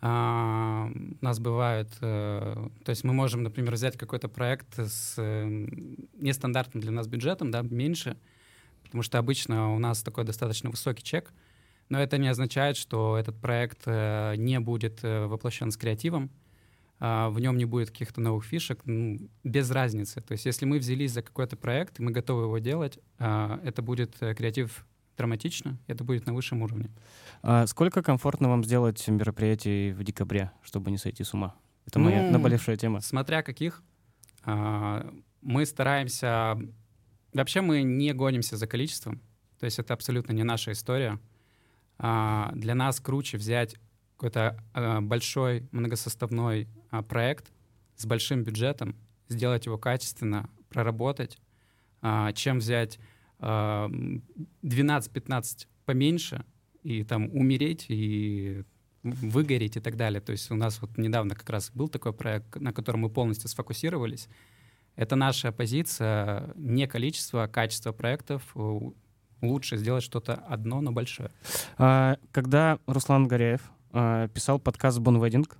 а, 0.00 0.88
у 1.20 1.24
нас 1.24 1.38
бывает, 1.38 1.88
э, 2.00 2.68
то 2.84 2.90
есть 2.90 3.02
мы 3.02 3.12
можем, 3.12 3.42
например, 3.42 3.72
взять 3.72 3.96
какой-то 3.96 4.28
проект 4.28 4.78
с 4.78 5.14
э, 5.16 5.44
нестандартным 6.18 6.82
для 6.82 6.92
нас 6.92 7.08
бюджетом, 7.08 7.50
да, 7.50 7.62
меньше, 7.62 8.16
потому 8.86 9.02
что 9.02 9.18
обычно 9.18 9.74
у 9.74 9.78
нас 9.78 10.02
такой 10.02 10.24
достаточно 10.24 10.70
высокий 10.70 11.02
чек, 11.02 11.32
но 11.88 12.00
это 12.00 12.18
не 12.18 12.28
означает, 12.28 12.76
что 12.76 13.16
этот 13.16 13.40
проект 13.40 13.82
э, 13.86 14.34
не 14.36 14.58
будет 14.58 15.02
воплощен 15.02 15.70
с 15.70 15.76
креативом, 15.76 16.30
а, 16.98 17.28
в 17.28 17.38
нем 17.40 17.56
не 17.56 17.64
будет 17.64 17.90
каких-то 17.90 18.20
новых 18.20 18.44
фишек, 18.44 18.80
ну, 18.84 19.18
без 19.44 19.70
разницы. 19.70 20.20
То 20.20 20.32
есть 20.32 20.46
если 20.46 20.64
мы 20.64 20.78
взялись 20.78 21.12
за 21.12 21.22
какой-то 21.22 21.56
проект, 21.56 21.98
мы 21.98 22.10
готовы 22.10 22.44
его 22.44 22.58
делать, 22.58 22.98
а, 23.18 23.60
это 23.64 23.82
будет 23.82 24.16
э, 24.20 24.34
креатив 24.34 24.86
драматично, 25.16 25.78
это 25.86 26.04
будет 26.04 26.26
на 26.26 26.34
высшем 26.34 26.62
уровне. 26.62 26.90
А 27.42 27.66
сколько 27.66 28.02
комфортно 28.02 28.48
вам 28.48 28.64
сделать 28.64 29.06
мероприятий 29.08 29.92
в 29.92 30.02
декабре, 30.04 30.52
чтобы 30.62 30.90
не 30.90 30.98
сойти 30.98 31.22
с 31.22 31.34
ума? 31.34 31.54
Это 31.86 31.98
моя 31.98 32.22
ну, 32.22 32.32
наболевшая 32.32 32.76
тема. 32.76 33.00
Смотря 33.00 33.42
каких. 33.42 33.82
А, 34.44 35.06
мы 35.42 35.66
стараемся... 35.66 36.58
Вообще 37.36 37.60
мы 37.60 37.82
не 37.82 38.14
гонимся 38.14 38.56
за 38.56 38.66
количеством. 38.66 39.20
То 39.58 39.66
есть 39.66 39.78
это 39.78 39.92
абсолютно 39.92 40.32
не 40.32 40.42
наша 40.42 40.72
история. 40.72 41.20
Для 41.98 42.74
нас 42.74 42.98
круче 43.00 43.36
взять 43.36 43.76
какой-то 44.16 44.58
большой 45.02 45.68
многосоставной 45.72 46.68
а, 46.90 47.02
проект 47.02 47.52
с 47.96 48.06
большим 48.06 48.44
бюджетом, 48.44 48.96
сделать 49.28 49.66
его 49.66 49.76
качественно, 49.76 50.48
проработать, 50.70 51.38
а, 52.00 52.32
чем 52.32 52.58
взять 52.58 52.98
12-15 53.38 54.22
а, 54.62 55.68
поменьше 55.84 56.44
и 56.82 57.04
там 57.04 57.28
умереть 57.34 57.86
и 57.88 58.64
выгореть 59.02 59.76
и 59.76 59.80
так 59.80 59.96
далее. 59.96 60.22
То 60.22 60.32
есть 60.32 60.50
у 60.50 60.54
нас 60.54 60.80
вот 60.80 60.96
недавно 60.96 61.34
как 61.34 61.50
раз 61.50 61.70
был 61.74 61.88
такой 61.88 62.14
проект, 62.14 62.56
на 62.56 62.72
котором 62.72 63.00
мы 63.00 63.10
полностью 63.10 63.50
сфокусировались. 63.50 64.28
Это 64.96 65.14
наша 65.14 65.52
позиция, 65.52 66.52
не 66.56 66.86
количество, 66.86 67.44
а 67.44 67.48
качество 67.48 67.92
проектов. 67.92 68.42
Лучше 69.42 69.76
сделать 69.76 70.02
что-то 70.02 70.34
одно, 70.34 70.80
но 70.80 70.92
большое. 70.92 71.30
Когда 71.76 72.78
Руслан 72.86 73.28
Горяев 73.28 73.60
э, 73.92 74.28
писал 74.32 74.58
подкаст 74.58 74.98
«Бонвединг». 74.98 75.58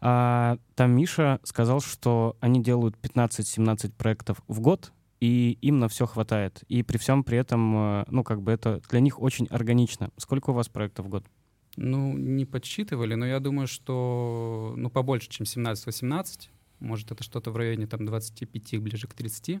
А, 0.00 0.58
там 0.74 0.92
Миша 0.92 1.40
сказал, 1.42 1.80
что 1.80 2.36
они 2.40 2.62
делают 2.62 2.96
15-17 3.02 3.92
проектов 3.92 4.42
в 4.48 4.60
год, 4.60 4.92
и 5.20 5.58
им 5.62 5.78
на 5.78 5.88
все 5.88 6.06
хватает. 6.06 6.62
И 6.68 6.82
при 6.82 6.98
всем 6.98 7.24
при 7.24 7.38
этом, 7.38 7.76
э, 7.76 8.04
ну, 8.08 8.22
как 8.24 8.42
бы 8.42 8.52
это 8.52 8.80
для 8.90 9.00
них 9.00 9.20
очень 9.20 9.46
органично. 9.46 10.10
Сколько 10.16 10.50
у 10.50 10.52
вас 10.52 10.68
проектов 10.68 11.06
в 11.06 11.08
год? 11.08 11.24
Ну, 11.76 12.16
не 12.16 12.44
подсчитывали, 12.44 13.14
но 13.14 13.26
я 13.26 13.38
думаю, 13.38 13.66
что, 13.66 14.74
ну, 14.76 14.90
побольше, 14.90 15.28
чем 15.28 15.44
17-18. 15.44 16.48
Может, 16.80 17.12
это 17.12 17.24
что-то 17.24 17.50
в 17.50 17.56
районе 17.56 17.86
там 17.86 18.04
25, 18.04 18.80
ближе 18.80 19.06
к 19.06 19.14
30. 19.14 19.60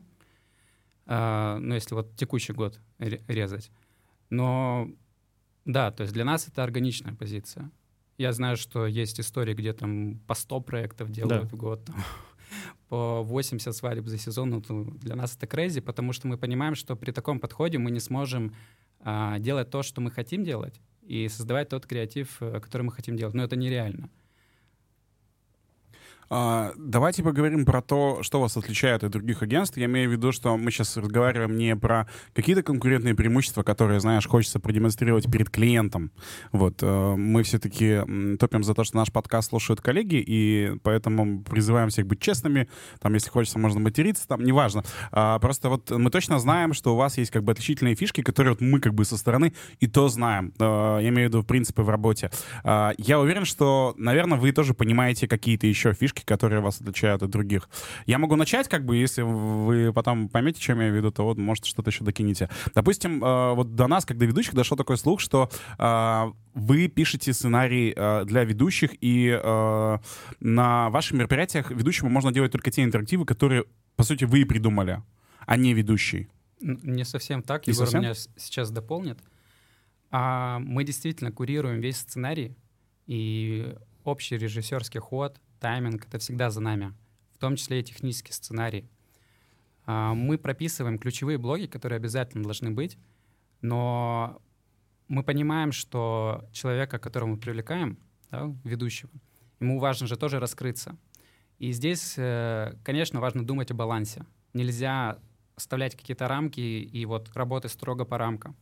А, 1.06 1.58
ну, 1.58 1.74
если 1.74 1.94
вот 1.94 2.16
текущий 2.16 2.52
год 2.52 2.80
резать. 2.98 3.70
Но 4.30 4.90
да, 5.64 5.90
то 5.90 6.02
есть 6.02 6.14
для 6.14 6.24
нас 6.24 6.48
это 6.48 6.62
органичная 6.62 7.14
позиция. 7.14 7.70
Я 8.18 8.32
знаю, 8.32 8.56
что 8.56 8.86
есть 8.86 9.20
истории, 9.20 9.54
где 9.54 9.72
там 9.72 10.18
по 10.26 10.34
100 10.34 10.60
проектов 10.60 11.10
делают 11.10 11.42
да. 11.42 11.48
в 11.48 11.58
год, 11.58 11.84
там, 11.84 11.96
по 12.88 13.22
80 13.22 13.74
свадеб 13.74 14.06
за 14.06 14.16
сезон. 14.16 14.62
Ну, 14.68 14.84
для 15.02 15.16
нас 15.16 15.36
это 15.36 15.46
крейзи, 15.46 15.80
потому 15.80 16.12
что 16.12 16.28
мы 16.28 16.38
понимаем, 16.38 16.74
что 16.74 16.96
при 16.96 17.10
таком 17.10 17.40
подходе 17.40 17.78
мы 17.78 17.90
не 17.90 18.00
сможем 18.00 18.54
а, 19.00 19.38
делать 19.38 19.70
то, 19.70 19.82
что 19.82 20.00
мы 20.00 20.10
хотим 20.10 20.44
делать, 20.44 20.80
и 21.02 21.28
создавать 21.28 21.68
тот 21.68 21.86
креатив, 21.86 22.36
э, 22.40 22.60
который 22.60 22.82
мы 22.82 22.92
хотим 22.92 23.16
делать. 23.16 23.34
Но 23.34 23.44
это 23.44 23.56
нереально. 23.56 24.08
А, 26.28 26.72
давайте 26.76 27.22
поговорим 27.22 27.64
про 27.64 27.82
то, 27.82 28.22
что 28.22 28.40
вас 28.40 28.56
отличает 28.56 29.04
от 29.04 29.12
других 29.12 29.42
агентств. 29.42 29.76
Я 29.76 29.86
имею 29.86 30.08
в 30.08 30.12
виду, 30.12 30.32
что 30.32 30.56
мы 30.56 30.70
сейчас 30.70 30.96
разговариваем 30.96 31.56
не 31.56 31.76
про 31.76 32.08
какие-то 32.34 32.62
конкурентные 32.62 33.14
преимущества, 33.14 33.62
которые, 33.62 34.00
знаешь, 34.00 34.26
хочется 34.26 34.58
продемонстрировать 34.58 35.30
перед 35.30 35.50
клиентом. 35.50 36.10
Вот. 36.52 36.82
Э, 36.82 37.14
мы 37.16 37.42
все-таки 37.42 38.00
топим 38.38 38.64
за 38.64 38.74
то, 38.74 38.84
что 38.84 38.96
наш 38.96 39.12
подкаст 39.12 39.50
слушают 39.50 39.80
коллеги, 39.80 40.22
и 40.26 40.76
поэтому 40.82 41.42
призываем 41.42 41.90
всех 41.90 42.06
быть 42.06 42.20
честными. 42.20 42.68
Там, 43.00 43.14
если 43.14 43.30
хочется, 43.30 43.58
можно 43.58 43.80
материться, 43.80 44.26
там, 44.26 44.42
неважно. 44.44 44.84
А, 45.12 45.38
просто 45.38 45.68
вот 45.68 45.90
мы 45.90 46.10
точно 46.10 46.38
знаем, 46.38 46.74
что 46.74 46.94
у 46.94 46.96
вас 46.96 47.18
есть 47.18 47.30
как 47.30 47.44
бы 47.44 47.52
отличительные 47.52 47.94
фишки, 47.94 48.22
которые 48.22 48.54
вот 48.54 48.60
мы 48.60 48.80
как 48.80 48.94
бы 48.94 49.04
со 49.04 49.16
стороны 49.16 49.52
и 49.78 49.86
то 49.86 50.08
знаем. 50.08 50.52
Э, 50.58 50.98
я 51.00 51.08
имею 51.08 51.28
в 51.28 51.32
виду 51.32 51.44
принципы 51.44 51.82
в 51.82 51.88
работе. 51.88 52.30
А, 52.64 52.92
я 52.98 53.20
уверен, 53.20 53.44
что, 53.44 53.94
наверное, 53.96 54.38
вы 54.38 54.50
тоже 54.52 54.74
понимаете 54.74 55.28
какие-то 55.28 55.66
еще 55.66 55.92
фишки, 55.92 56.15
фишки, 56.16 56.24
которые 56.24 56.60
вас 56.60 56.80
отличают 56.80 57.22
от 57.22 57.30
других. 57.30 57.68
Я 58.06 58.18
могу 58.18 58.36
начать, 58.36 58.68
как 58.68 58.84
бы, 58.84 58.96
если 58.96 59.22
вы 59.22 59.92
потом 59.92 60.28
поймете, 60.28 60.60
чем 60.60 60.80
я 60.80 60.88
веду, 60.88 61.10
то 61.10 61.24
вот, 61.24 61.38
может, 61.38 61.66
что-то 61.66 61.90
еще 61.90 62.04
докинете. 62.04 62.48
Допустим, 62.74 63.22
э, 63.22 63.54
вот 63.54 63.74
до 63.74 63.86
нас, 63.86 64.04
как 64.04 64.18
до 64.18 64.26
ведущих, 64.26 64.54
дошел 64.54 64.76
такой 64.76 64.96
слух, 64.96 65.20
что 65.20 65.48
э, 65.78 66.32
вы 66.54 66.88
пишете 66.88 67.32
сценарий 67.32 67.92
э, 67.96 68.24
для 68.24 68.44
ведущих, 68.44 68.90
и 69.00 69.16
на 70.40 70.90
ваших 70.90 71.12
мероприятиях 71.12 71.70
ведущему 71.70 72.10
можно 72.10 72.32
делать 72.32 72.52
только 72.52 72.70
те 72.70 72.82
интерактивы, 72.82 73.24
которые, 73.24 73.64
по 73.96 74.04
сути, 74.04 74.24
вы 74.24 74.44
придумали, 74.44 75.02
а 75.46 75.56
не 75.56 75.74
ведущий. 75.74 76.28
Не 76.60 77.04
совсем 77.04 77.42
так. 77.42 77.66
Не 77.66 77.72
Егор 77.72 77.86
совсем? 77.86 78.00
меня 78.00 78.14
сейчас 78.36 78.70
дополнит. 78.70 79.18
А 80.10 80.58
мы 80.60 80.84
действительно 80.84 81.32
курируем 81.32 81.80
весь 81.80 81.96
сценарий, 81.98 82.56
и 83.06 83.74
общий 84.04 84.38
режиссерский 84.38 85.00
ход, 85.00 85.40
тайминг— 85.60 86.06
это 86.08 86.18
всегда 86.18 86.50
за 86.50 86.60
нами, 86.60 86.94
в 87.34 87.38
том 87.38 87.56
числе 87.56 87.80
и 87.80 87.84
технический 87.84 88.32
сценарий. 88.32 88.88
А, 89.86 90.14
мы 90.14 90.38
прописываем 90.38 90.98
ключевые 90.98 91.38
блоки, 91.38 91.66
которые 91.66 91.96
обязательно 91.96 92.44
должны 92.44 92.70
быть, 92.70 92.98
но 93.60 94.40
мы 95.08 95.22
понимаем, 95.22 95.72
что 95.72 96.48
человека, 96.52 96.98
которого 96.98 97.30
мы 97.30 97.36
привлекаем, 97.36 97.98
да, 98.30 98.52
ведущего, 98.64 99.10
ему 99.60 99.78
важно 99.78 100.06
же 100.06 100.16
тоже 100.16 100.40
раскрыться. 100.40 100.96
И 101.58 101.72
здесь, 101.72 102.14
э, 102.18 102.74
конечно, 102.84 103.20
важно 103.20 103.46
думать 103.46 103.70
о 103.70 103.74
балансе. 103.74 104.26
Нельзя 104.52 105.18
оставлять 105.54 105.96
какие-то 105.96 106.28
рамки 106.28 106.60
и 106.60 107.04
вот 107.06 107.34
работать 107.34 107.72
строго 107.72 108.04
по 108.04 108.18
рамкам. 108.18 108.56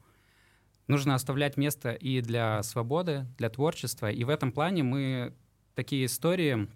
Нужно 0.86 1.14
оставлять 1.14 1.56
место 1.56 1.92
и 1.92 2.20
для 2.20 2.62
свободы, 2.62 3.26
для 3.38 3.48
творчества. 3.48 4.10
И 4.10 4.22
в 4.22 4.28
этом 4.28 4.52
плане 4.52 4.82
мы 4.82 5.34
такие 5.74 6.06
истории 6.06 6.68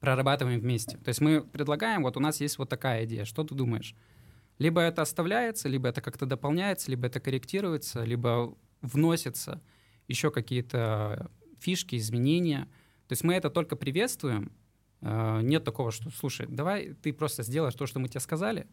прорабатываем 0.00 0.60
вместе. 0.60 0.96
То 0.98 1.08
есть 1.08 1.20
мы 1.20 1.42
предлагаем, 1.42 2.02
вот 2.02 2.16
у 2.16 2.20
нас 2.20 2.40
есть 2.40 2.58
вот 2.58 2.68
такая 2.68 3.04
идея, 3.04 3.24
что 3.24 3.44
ты 3.44 3.54
думаешь? 3.54 3.94
Либо 4.58 4.80
это 4.80 5.02
оставляется, 5.02 5.68
либо 5.68 5.88
это 5.88 6.00
как-то 6.00 6.26
дополняется, 6.26 6.90
либо 6.90 7.06
это 7.06 7.20
корректируется, 7.20 8.04
либо 8.04 8.56
вносятся 8.80 9.62
еще 10.08 10.30
какие-то 10.30 11.30
фишки, 11.60 11.96
изменения. 11.96 12.68
То 13.06 13.12
есть 13.12 13.24
мы 13.24 13.34
это 13.34 13.50
только 13.50 13.76
приветствуем. 13.76 14.52
Э, 15.00 15.40
нет 15.42 15.64
такого, 15.64 15.92
что, 15.92 16.10
слушай, 16.10 16.46
давай 16.48 16.94
ты 16.94 17.12
просто 17.12 17.42
сделаешь 17.42 17.74
то, 17.74 17.86
что 17.86 18.00
мы 18.00 18.08
тебе 18.08 18.20
сказали. 18.20 18.66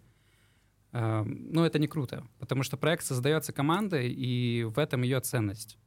Э, 0.92 1.24
но 1.24 1.66
это 1.66 1.78
не 1.78 1.88
круто, 1.88 2.26
потому 2.40 2.64
что 2.64 2.78
проект 2.78 3.04
создается 3.04 3.54
командой, 3.54 4.12
и 4.12 4.64
в 4.64 4.80
этом 4.80 5.04
ее 5.04 5.20
ценность. 5.20 5.78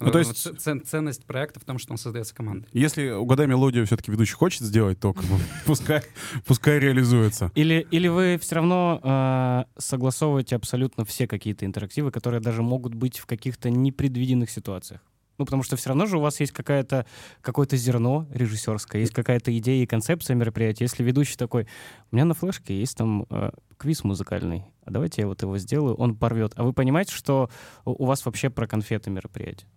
Ну, 0.00 0.10
то 0.10 0.18
есть... 0.18 0.60
Цен, 0.60 0.84
ценность 0.84 1.24
проекта 1.24 1.60
в 1.60 1.64
том, 1.64 1.78
что 1.78 1.92
он 1.92 1.98
создается 1.98 2.34
командой. 2.34 2.68
Если 2.72 3.10
угадай 3.10 3.46
мелодию 3.46 3.86
все-таки 3.86 4.10
ведущий 4.10 4.34
хочет 4.34 4.62
сделать, 4.62 5.00
то 5.00 5.14
пускай, 5.66 6.02
пускай 6.46 6.78
реализуется. 6.78 7.50
Или, 7.54 7.86
или 7.90 8.08
вы 8.08 8.38
все 8.40 8.56
равно 8.56 9.00
э, 9.02 9.64
согласовываете 9.80 10.56
абсолютно 10.56 11.04
все 11.04 11.26
какие-то 11.26 11.64
интерактивы, 11.64 12.10
которые 12.10 12.40
даже 12.40 12.62
могут 12.62 12.94
быть 12.94 13.18
в 13.18 13.26
каких-то 13.26 13.70
непредвиденных 13.70 14.50
ситуациях? 14.50 15.00
Ну, 15.38 15.44
потому 15.44 15.62
что 15.62 15.76
все 15.76 15.90
равно 15.90 16.06
же 16.06 16.18
у 16.18 16.20
вас 16.20 16.40
есть 16.40 16.52
какая-то, 16.52 17.06
какое-то 17.40 17.76
зерно 17.76 18.26
режиссерское, 18.34 19.00
есть 19.00 19.14
какая-то 19.14 19.56
идея 19.56 19.84
и 19.84 19.86
концепция 19.86 20.34
мероприятия. 20.34 20.84
Если 20.84 21.04
ведущий 21.04 21.36
такой, 21.36 21.68
у 22.10 22.16
меня 22.16 22.24
на 22.24 22.34
флешке 22.34 22.78
есть 22.78 22.96
там 22.96 23.24
э, 23.30 23.50
квиз 23.76 24.02
музыкальный, 24.02 24.64
а 24.84 24.90
давайте 24.90 25.22
я 25.22 25.28
вот 25.28 25.40
его 25.42 25.56
сделаю, 25.58 25.94
он 25.94 26.16
порвет. 26.16 26.52
А 26.56 26.64
вы 26.64 26.72
понимаете, 26.72 27.14
что 27.14 27.50
у 27.84 28.04
вас 28.04 28.26
вообще 28.26 28.50
про 28.50 28.66
конфеты 28.66 29.10
мероприятие? 29.10 29.68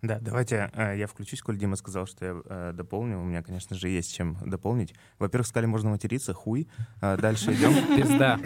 Да, 0.00 0.18
давайте 0.20 0.70
э, 0.74 0.96
я 0.96 1.06
включусь, 1.08 1.42
коль 1.42 1.58
Дима 1.58 1.74
сказал, 1.74 2.06
что 2.06 2.24
я 2.24 2.42
э, 2.44 2.72
дополню. 2.72 3.20
У 3.20 3.24
меня, 3.24 3.42
конечно 3.42 3.76
же, 3.76 3.88
есть 3.88 4.14
чем 4.14 4.38
дополнить. 4.44 4.94
Во-первых, 5.18 5.48
сказали, 5.48 5.66
можно 5.66 5.90
материться, 5.90 6.34
хуй. 6.34 6.68
Э, 7.00 7.16
дальше 7.16 7.52
идем. 7.52 7.72
Пизда. 7.96 8.38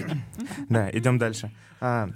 Да, 0.71 0.91
идем 0.91 1.19
дальше. 1.19 1.55
А, 1.81 2.09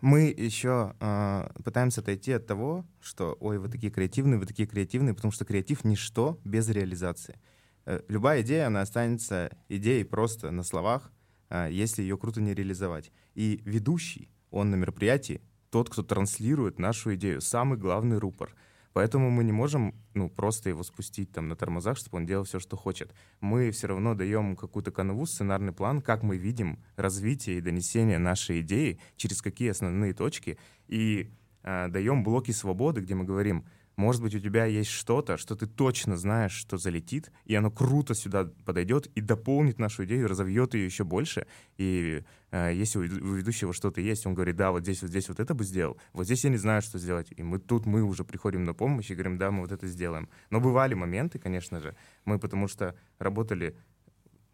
мы 0.00 0.32
еще 0.36 0.94
э, 1.00 1.48
пытаемся 1.64 2.00
отойти 2.00 2.32
от 2.32 2.46
того, 2.46 2.86
что, 3.00 3.36
ой, 3.40 3.58
вы 3.58 3.68
такие 3.68 3.90
креативные, 3.90 4.38
вы 4.38 4.46
такие 4.46 4.68
креативные, 4.68 5.14
потому 5.14 5.32
что 5.32 5.44
креатив— 5.44 5.84
ничто 5.84 6.38
без 6.44 6.68
реализации. 6.68 7.40
Э, 7.86 8.00
любая 8.06 8.42
идея, 8.42 8.68
она 8.68 8.82
останется 8.82 9.50
идеей 9.68 10.04
просто 10.04 10.52
на 10.52 10.62
словах, 10.62 11.10
э, 11.48 11.68
если 11.72 12.02
ее 12.02 12.16
круто 12.18 12.40
не 12.40 12.54
реализовать. 12.54 13.10
И 13.34 13.60
ведущий, 13.64 14.30
он 14.50 14.70
на 14.70 14.76
мероприятии, 14.76 15.40
тот, 15.76 15.90
кто 15.90 16.02
транслирует 16.02 16.78
нашу 16.78 17.14
идею, 17.16 17.42
самый 17.42 17.76
главный 17.76 18.16
рупор— 18.16 18.54
Поэтому 18.96 19.28
мы 19.28 19.44
не 19.44 19.52
можем 19.52 19.94
ну, 20.14 20.30
просто 20.30 20.70
его 20.70 20.82
спустить 20.82 21.30
там, 21.30 21.48
на 21.48 21.54
тормозах, 21.54 21.98
чтобы 21.98 22.16
он 22.16 22.24
делал 22.24 22.44
все, 22.44 22.58
что 22.58 22.78
хочет. 22.78 23.12
Мы 23.40 23.70
все 23.70 23.88
равно 23.88 24.14
даем 24.14 24.56
какую-то 24.56 24.90
канву, 24.90 25.26
сценарный 25.26 25.74
план, 25.74 26.00
как 26.00 26.22
мы 26.22 26.38
видим 26.38 26.78
развитие 26.96 27.58
и 27.58 27.60
донесение 27.60 28.16
нашей 28.16 28.62
идеи, 28.62 28.98
через 29.16 29.42
какие 29.42 29.68
основные 29.68 30.14
точки, 30.14 30.56
и 30.88 31.30
э, 31.62 31.88
даем 31.88 32.24
блоки 32.24 32.52
свободы, 32.52 33.02
где 33.02 33.14
мы 33.14 33.24
говорим, 33.24 33.66
может 33.96 34.20
быть, 34.20 34.34
у 34.34 34.38
тебя 34.38 34.66
есть 34.66 34.90
что-то, 34.90 35.38
что 35.38 35.56
ты 35.56 35.66
точно 35.66 36.16
знаешь, 36.16 36.52
что 36.52 36.76
залетит, 36.76 37.32
и 37.46 37.54
оно 37.54 37.70
круто 37.70 38.14
сюда 38.14 38.44
подойдет 38.66 39.06
и 39.14 39.22
дополнит 39.22 39.78
нашу 39.78 40.04
идею, 40.04 40.28
разовьет 40.28 40.74
ее 40.74 40.84
еще 40.84 41.04
больше. 41.04 41.46
И 41.78 42.22
э, 42.50 42.72
если 42.74 42.98
у 42.98 43.02
ведущего 43.02 43.72
что-то 43.72 44.02
есть, 44.02 44.26
он 44.26 44.34
говорит, 44.34 44.56
да, 44.56 44.70
вот 44.70 44.82
здесь, 44.82 45.00
вот 45.00 45.08
здесь 45.08 45.28
вот 45.28 45.40
это 45.40 45.54
бы 45.54 45.64
сделал, 45.64 45.96
вот 46.12 46.26
здесь 46.26 46.44
я 46.44 46.50
не 46.50 46.58
знаю, 46.58 46.82
что 46.82 46.98
сделать. 46.98 47.28
И 47.34 47.42
мы 47.42 47.58
тут 47.58 47.86
мы 47.86 48.02
уже 48.02 48.24
приходим 48.24 48.64
на 48.64 48.74
помощь 48.74 49.10
и 49.10 49.14
говорим, 49.14 49.38
да, 49.38 49.50
мы 49.50 49.62
вот 49.62 49.72
это 49.72 49.86
сделаем. 49.86 50.28
Но 50.50 50.60
бывали 50.60 50.92
моменты, 50.92 51.38
конечно 51.38 51.80
же, 51.80 51.96
мы 52.26 52.38
потому 52.38 52.68
что 52.68 52.94
работали 53.18 53.76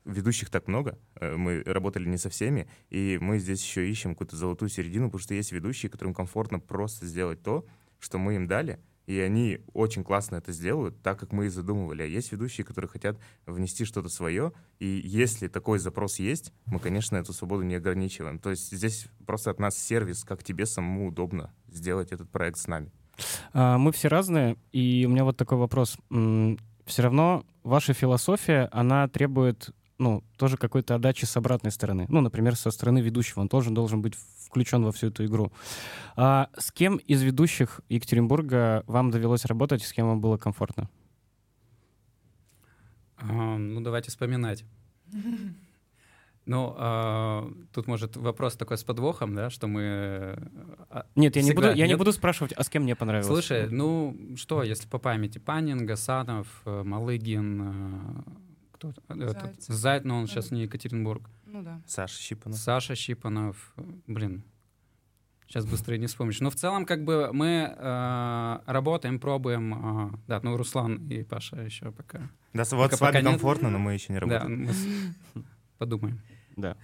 ведущих 0.05 0.51
так 0.51 0.69
много, 0.69 0.99
э, 1.17 1.35
мы 1.35 1.65
работали 1.65 2.09
не 2.09 2.17
со 2.17 2.31
всеми, 2.31 2.69
и 2.91 3.19
мы 3.21 3.41
здесь 3.41 3.63
еще 3.63 3.91
ищем 3.91 4.11
какую-то 4.11 4.37
золотую 4.37 4.69
середину, 4.69 5.07
потому 5.07 5.21
что 5.21 5.35
есть 5.35 5.51
ведущие, 5.51 5.91
которым 5.91 6.15
комфортно 6.15 6.61
просто 6.61 7.07
сделать 7.07 7.43
то, 7.43 7.67
что 7.99 8.19
мы 8.19 8.37
им 8.37 8.47
дали, 8.47 8.79
и 9.07 9.19
они 9.19 9.61
очень 9.73 10.05
классно 10.05 10.37
это 10.37 10.53
сделают, 10.53 11.01
так 11.03 11.19
как 11.19 11.33
мы 11.33 11.47
и 11.47 11.49
задумывали. 11.49 12.03
А 12.03 12.07
есть 12.07 12.33
ведущие, 12.33 12.65
которые 12.65 12.89
хотят 12.89 13.19
внести 13.47 13.85
что-то 13.85 14.09
свое, 14.09 14.53
и 14.79 15.01
если 15.05 15.49
такой 15.49 15.79
запрос 15.79 16.19
есть, 16.19 16.53
мы, 16.67 16.79
конечно, 16.79 17.17
эту 17.17 17.33
свободу 17.33 17.63
не 17.63 17.75
ограничиваем. 17.75 18.39
То 18.39 18.51
есть 18.51 18.71
здесь 18.71 19.07
просто 19.27 19.51
от 19.51 19.59
нас 19.59 19.77
сервис, 19.77 20.25
как 20.25 20.43
тебе 20.45 20.67
самому 20.67 21.09
удобно 21.09 21.53
сделать 21.69 22.13
этот 22.13 22.31
проект 22.31 22.59
с 22.59 22.67
нами. 22.67 22.93
А, 23.53 23.79
мы 23.79 23.93
все 23.93 24.09
разные, 24.09 24.57
и 24.73 25.05
у 25.07 25.11
меня 25.11 25.25
вот 25.25 25.37
такой 25.37 25.59
вопрос. 25.59 25.97
Все 26.11 27.03
равно 27.03 27.45
ваша 27.63 27.93
философия, 27.93 28.69
она 28.73 29.09
требует 29.09 29.71
ну, 30.03 30.25
тоже 30.37 30.57
какой-то 30.57 30.95
отдачи 30.95 31.25
с 31.25 31.37
обратной 31.37 31.71
стороны. 31.71 32.07
Ну, 32.09 32.21
например, 32.21 32.57
со 32.57 32.71
стороны 32.71 32.99
ведущего. 32.99 33.41
Он 33.41 33.49
тоже 33.49 33.71
должен 33.71 34.03
быть 34.03 34.15
включен 34.47 34.85
во 34.85 34.93
всю 34.93 35.09
эту 35.09 35.25
игру. 35.25 35.53
А 36.17 36.49
с 36.59 36.71
кем 36.73 36.97
из 36.97 37.23
ведущих 37.23 37.81
Екатеринбурга 37.89 38.83
вам 38.87 39.11
довелось 39.11 39.45
работать, 39.45 39.83
с 39.83 39.93
кем 39.93 40.09
вам 40.09 40.21
было 40.21 40.37
комфортно? 40.37 40.91
А, 43.17 43.57
ну, 43.57 43.81
давайте 43.81 44.11
вспоминать. 44.11 44.65
Ну, 46.45 46.75
а, 46.77 47.49
тут 47.73 47.87
может 47.87 48.17
вопрос 48.17 48.57
такой 48.57 48.77
с 48.77 48.83
подвохом, 48.83 49.33
да, 49.33 49.49
что 49.49 49.69
мы... 49.69 50.37
А, 50.91 51.07
Нет, 51.15 51.37
я, 51.37 51.43
не 51.43 51.53
буду, 51.53 51.73
я 51.73 51.87
не 51.87 51.97
буду 51.97 52.13
спрашивать, 52.13 52.53
а 52.55 52.65
с 52.65 52.69
кем 52.69 52.83
мне 52.83 52.97
понравилось. 52.97 53.29
Слушай, 53.29 53.71
ну 53.71 54.17
что, 54.35 54.65
если 54.65 54.89
по 54.89 54.99
памяти, 54.99 55.39
Панин, 55.39 55.87
Гасанов, 55.87 56.49
э, 56.65 56.83
Малыгин, 56.83 58.25
э, 58.89 58.93
кто 59.15 59.25
этот, 59.25 59.63
Зайд, 59.63 60.05
но 60.05 60.19
он 60.19 60.27
сейчас 60.27 60.51
не 60.51 60.63
Екатеринбург. 60.63 61.29
Ну 61.47 61.63
да. 61.63 61.83
Саша 61.87 62.21
Щипанов. 62.21 62.59
Саша 62.59 62.95
Щипанов. 62.95 63.75
Блин, 64.07 64.45
сейчас 65.47 65.67
быстрее 65.67 65.99
не 65.99 66.07
вспомнишь. 66.07 66.41
Но 66.41 66.51
в 66.51 66.55
целом, 66.57 66.87
как 66.87 67.05
бы 67.05 67.31
мы 67.33 67.75
э, 67.77 68.59
работаем, 68.67 69.21
пробуем. 69.21 70.13
Э, 70.13 70.17
да, 70.27 70.41
ну 70.43 70.57
Руслан 70.57 71.09
и 71.09 71.23
Паша 71.23 71.57
еще 71.63 71.93
пока. 71.93 72.31
Да, 72.53 72.65
вот 72.73 72.91
пока, 72.91 72.97
с 72.97 73.01
вами 73.01 73.23
комфортно, 73.23 73.67
нет. 73.67 73.73
но 73.73 73.79
мы 73.79 73.95
еще 73.95 74.13
не 74.13 74.19
работаем. 74.19 74.67
Да, 74.67 74.73
мы 75.35 75.45
подумаем. 75.79 76.21
Да. 76.57 76.77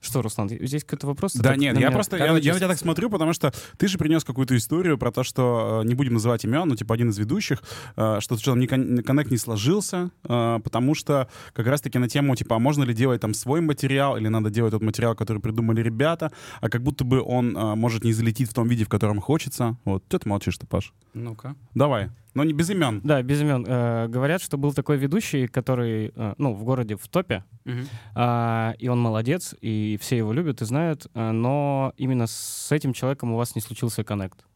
Что, 0.00 0.22
Руслан, 0.22 0.48
здесь 0.48 0.84
какой-то 0.84 1.08
вопрос? 1.08 1.34
Да 1.34 1.56
нет, 1.56 1.78
я 1.78 1.90
просто, 1.90 2.16
я, 2.16 2.26
я 2.26 2.32
на 2.32 2.40
тебя 2.40 2.68
так 2.68 2.78
смотрю, 2.78 3.10
потому 3.10 3.32
что 3.32 3.52
ты 3.76 3.88
же 3.88 3.98
принес 3.98 4.22
какую-то 4.22 4.56
историю 4.56 4.96
про 4.96 5.10
то, 5.10 5.24
что, 5.24 5.80
э, 5.82 5.88
не 5.88 5.94
будем 5.94 6.14
называть 6.14 6.44
имен, 6.44 6.68
но 6.68 6.76
типа 6.76 6.94
один 6.94 7.10
из 7.10 7.18
ведущих, 7.18 7.62
э, 7.96 8.18
что 8.20 8.36
что-то 8.36 8.58
не 8.58 8.66
коннект 8.66 9.30
не 9.30 9.38
сложился, 9.38 10.10
э, 10.24 10.60
потому 10.62 10.94
что 10.94 11.28
как 11.52 11.66
раз-таки 11.66 11.98
на 11.98 12.08
тему, 12.08 12.36
типа, 12.36 12.56
а 12.56 12.58
можно 12.58 12.84
ли 12.84 12.94
делать 12.94 13.20
там 13.20 13.34
свой 13.34 13.60
материал, 13.60 14.16
или 14.16 14.28
надо 14.28 14.50
делать 14.50 14.72
тот 14.72 14.82
материал, 14.82 15.16
который 15.16 15.42
придумали 15.42 15.82
ребята, 15.82 16.30
а 16.60 16.68
как 16.68 16.82
будто 16.82 17.04
бы 17.04 17.20
он 17.20 17.52
может 17.52 18.04
не 18.04 18.12
залетит 18.12 18.48
в 18.48 18.54
том 18.54 18.68
виде, 18.68 18.84
в 18.84 18.88
котором 18.88 19.20
хочется. 19.20 19.76
Вот, 19.84 20.04
что 20.08 20.18
ты 20.20 20.28
молчишь-то, 20.28 20.66
Паш? 20.66 20.92
Ну-ка. 21.14 21.56
Давай. 21.74 22.10
Но 22.38 22.44
не 22.44 22.52
без 22.52 22.70
имен. 22.70 23.00
Да, 23.02 23.20
без 23.22 23.40
имен. 23.40 23.64
Э, 23.66 24.06
говорят, 24.08 24.40
что 24.40 24.56
был 24.56 24.72
такой 24.72 24.96
ведущий, 24.96 25.48
который, 25.48 26.12
э, 26.14 26.34
ну, 26.38 26.54
в 26.54 26.62
городе 26.62 26.96
в 26.96 27.08
топе, 27.08 27.42
угу. 27.64 27.80
э, 28.14 28.72
и 28.78 28.88
он 28.88 29.00
молодец, 29.00 29.56
и 29.60 29.98
все 30.00 30.16
его 30.16 30.32
любят 30.32 30.62
и 30.62 30.64
знают, 30.64 31.08
э, 31.14 31.30
но 31.32 31.92
именно 31.96 32.28
с 32.28 32.70
этим 32.70 32.92
человеком 32.92 33.32
у 33.32 33.36
вас 33.36 33.56
не 33.56 33.60
случился 33.60 34.04
коннект. 34.04 34.46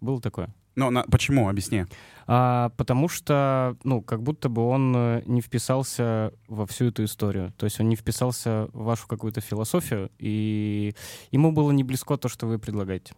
Было 0.00 0.22
такое? 0.22 0.54
Но 0.74 0.90
на, 0.90 1.02
почему? 1.02 1.48
Объясни. 1.48 1.84
А, 2.26 2.70
потому 2.76 3.08
что, 3.08 3.76
ну, 3.84 4.00
как 4.00 4.22
будто 4.22 4.48
бы 4.48 4.62
он 4.62 4.94
э, 4.96 5.22
не 5.26 5.42
вписался 5.42 6.32
во 6.48 6.66
всю 6.66 6.86
эту 6.86 7.04
историю. 7.04 7.52
То 7.58 7.64
есть 7.64 7.78
он 7.78 7.88
не 7.88 7.96
вписался 7.96 8.68
в 8.72 8.84
вашу 8.84 9.06
какую-то 9.06 9.40
философию, 9.40 10.10
и 10.18 10.94
ему 11.30 11.52
было 11.52 11.72
не 11.72 11.84
близко 11.84 12.16
то, 12.16 12.28
что 12.28 12.46
вы 12.46 12.58
предлагаете. 12.58 13.14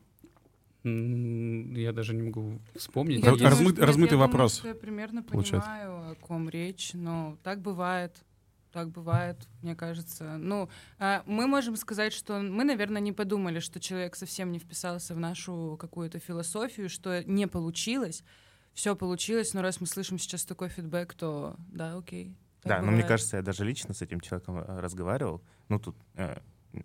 Я 0.85 1.93
даже 1.93 2.15
не 2.15 2.23
могу 2.23 2.61
вспомнить. 2.77 3.25
Я 3.25 3.31
Размы, 3.31 3.73
думаю, 3.73 3.87
размытый 3.87 4.19
я 4.19 4.25
вопрос. 4.25 4.59
Думаю, 4.59 4.75
я 4.75 4.81
примерно 4.81 5.23
понимаю, 5.23 6.11
о 6.11 6.15
ком 6.21 6.49
речь, 6.51 6.91
но 6.93 7.39
так 7.43 7.61
бывает. 7.61 8.15
Так 8.71 8.91
бывает, 8.91 9.37
мне 9.63 9.77
кажется. 9.77 10.37
Ну, 10.37 10.69
а, 10.99 11.23
мы 11.27 11.47
можем 11.47 11.77
сказать, 11.77 12.13
что 12.13 12.41
мы, 12.41 12.65
наверное, 12.65 13.01
не 13.01 13.13
подумали, 13.13 13.61
что 13.61 13.79
человек 13.79 14.17
совсем 14.17 14.51
не 14.51 14.59
вписался 14.59 15.15
в 15.15 15.19
нашу 15.21 15.77
какую-то 15.81 16.19
философию, 16.19 16.91
что 16.91 17.23
не 17.23 17.47
получилось. 17.47 18.25
Все 18.73 18.97
получилось, 18.97 19.55
но 19.55 19.63
раз 19.63 19.81
мы 19.81 19.87
слышим 19.87 20.19
сейчас 20.19 20.45
такой 20.45 20.71
фидбэк, 20.71 21.15
то 21.15 21.55
да, 21.69 21.97
окей. 21.97 22.37
Да, 22.65 22.79
бывает. 22.79 22.85
но 22.85 22.91
мне 22.91 23.05
кажется, 23.05 23.37
я 23.37 23.43
даже 23.43 23.65
лично 23.65 23.95
с 23.95 24.03
этим 24.03 24.21
человеком 24.21 24.59
э, 24.59 24.81
разговаривал. 24.81 25.41
Ну, 25.69 25.79
тут 25.79 25.97
э, 26.15 26.41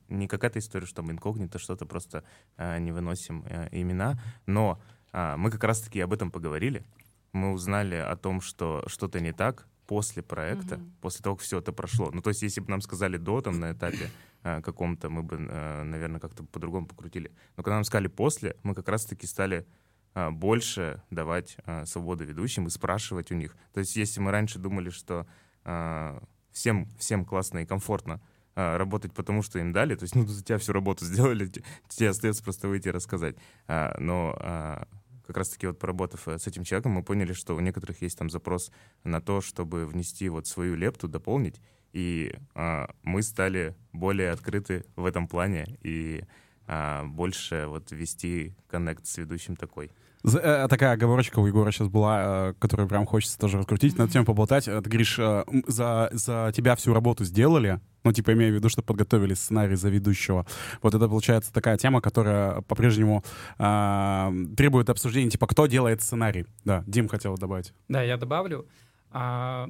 не 0.08 0.28
какая-то 0.28 0.60
история, 0.60 0.86
что 0.86 1.04
мы 1.04 1.13
инкогнито 1.13 1.60
что-то 1.60 1.86
просто 1.86 2.23
э, 2.58 2.80
не 2.80 2.91
выносим 2.91 3.45
э, 3.47 3.69
имена, 3.71 4.19
но 4.45 4.82
э, 5.13 5.36
мы 5.38 5.52
как 5.52 5.63
раз-таки 5.63 5.99
об 5.99 6.13
этом 6.13 6.32
поговорили. 6.32 6.84
Мы 7.32 7.52
узнали 7.52 7.95
о 7.95 8.15
том, 8.15 8.41
что 8.41 8.84
что-то 8.88 9.19
не 9.19 9.34
так 9.34 9.67
после 9.89 10.21
проекта, 10.21 10.75
mm-hmm. 10.75 10.91
после 11.02 11.23
того, 11.23 11.36
как 11.36 11.43
все 11.43 11.58
это 11.58 11.73
прошло. 11.73 12.12
Ну, 12.12 12.21
то 12.21 12.30
есть, 12.30 12.43
если 12.43 12.62
бы 12.62 12.69
нам 12.69 12.80
сказали 12.80 13.17
до, 13.17 13.41
там, 13.41 13.60
на 13.60 13.71
этапе 13.71 14.12
э, 14.43 14.62
каком-то, 14.62 15.10
мы 15.10 15.23
бы, 15.23 15.38
э, 15.38 15.84
наверное, 15.84 16.19
как-то 16.19 16.43
по-другому 16.43 16.86
покрутили. 16.86 17.32
Но 17.58 17.63
когда 17.63 17.75
нам 17.75 17.84
сказали 17.84 18.08
после, 18.08 18.56
мы 18.62 18.75
как 18.75 18.88
раз-таки 18.88 19.25
стали 19.25 19.65
э, 20.13 20.30
больше 20.30 21.02
давать 21.10 21.58
э, 21.65 21.88
свободу 21.88 22.23
ведущим 22.23 22.67
и 22.67 22.69
спрашивать 22.69 23.32
у 23.32 23.36
них. 23.36 23.58
То 23.73 23.80
есть, 23.80 23.95
если 23.95 24.19
мы 24.19 24.30
раньше 24.30 24.60
думали, 24.60 24.91
что 24.91 25.25
э, 25.65 26.19
всем, 26.52 26.88
всем 26.99 27.25
классно 27.25 27.60
и 27.60 27.65
комфортно 27.65 28.21
а, 28.59 28.77
работать 28.77 29.13
потому, 29.13 29.41
что 29.41 29.57
им 29.59 29.71
дали. 29.71 29.95
То 29.95 30.03
есть, 30.03 30.15
ну, 30.15 30.27
за 30.27 30.43
тебя 30.43 30.57
всю 30.57 30.73
работу 30.73 31.05
сделали, 31.11 31.49
тебе 31.87 32.09
остается 32.09 32.43
просто 32.43 32.67
выйти 32.67 32.89
и 32.89 32.91
рассказать. 32.91 33.37
А, 33.67 33.95
но 33.99 34.35
а, 34.37 34.85
как 35.25 35.37
раз-таки 35.37 35.67
вот 35.67 35.79
поработав 35.79 36.27
э, 36.27 36.37
с 36.37 36.45
этим 36.45 36.65
человеком, 36.65 36.91
мы 36.91 37.03
поняли, 37.03 37.31
что 37.31 37.55
у 37.55 37.61
некоторых 37.61 38.01
есть 38.01 38.17
там 38.17 38.29
запрос 38.29 38.69
на 39.05 39.21
то, 39.21 39.39
чтобы 39.39 39.85
внести 39.85 40.27
вот 40.27 40.45
свою 40.45 40.75
лепту, 40.75 41.07
дополнить. 41.07 41.61
И 41.93 42.35
а, 42.53 42.89
мы 43.01 43.21
стали 43.21 43.75
более 43.93 44.31
открыты 44.31 44.83
в 44.97 45.05
этом 45.05 45.29
плане 45.29 45.77
и 45.81 46.25
а, 46.67 47.05
больше 47.05 47.65
вот 47.67 47.93
вести 47.93 48.57
коннект 48.67 49.05
с 49.05 49.17
ведущим 49.17 49.55
такой. 49.55 49.89
Э, 50.23 50.67
такая 50.69 50.93
оговорочка 50.93 51.39
у 51.39 51.47
Егора 51.47 51.71
сейчас 51.71 51.88
была, 51.88 52.49
э, 52.49 52.53
которую 52.60 52.89
прям 52.89 53.05
хочется 53.05 53.39
тоже 53.39 53.58
раскрутить, 53.58 53.97
на 53.97 54.03
эту 54.03 54.13
тему 54.13 54.25
поболтать. 54.25 54.65
Ты 54.65 54.82
говоришь, 54.82 55.17
э, 55.17 55.43
за, 55.67 56.10
за 56.12 56.51
тебя 56.53 56.75
всю 56.75 56.93
работу 56.93 57.23
сделали, 57.23 57.79
ну, 58.03 58.12
типа, 58.12 58.34
имею 58.34 58.53
в 58.53 58.55
виду, 58.55 58.69
что 58.69 58.82
подготовили 58.82 59.34
сценарий 59.34 59.75
за 59.75 59.89
ведущего. 59.89 60.45
Вот 60.82 60.93
это, 60.93 61.08
получается, 61.08 61.53
такая 61.53 61.77
тема, 61.77 62.01
которая 62.01 62.62
по-прежнему 62.62 63.23
э, 63.58 64.32
требует 64.58 64.89
обсуждения, 64.89 65.29
типа, 65.29 65.47
кто 65.47 65.67
делает 65.67 66.01
сценарий. 66.01 66.45
Да, 66.65 66.84
Дим 66.86 67.08
хотел 67.08 67.38
добавить. 67.38 67.73
Да, 67.88 68.01
я 68.03 68.17
добавлю. 68.17 68.67
А, 69.12 69.69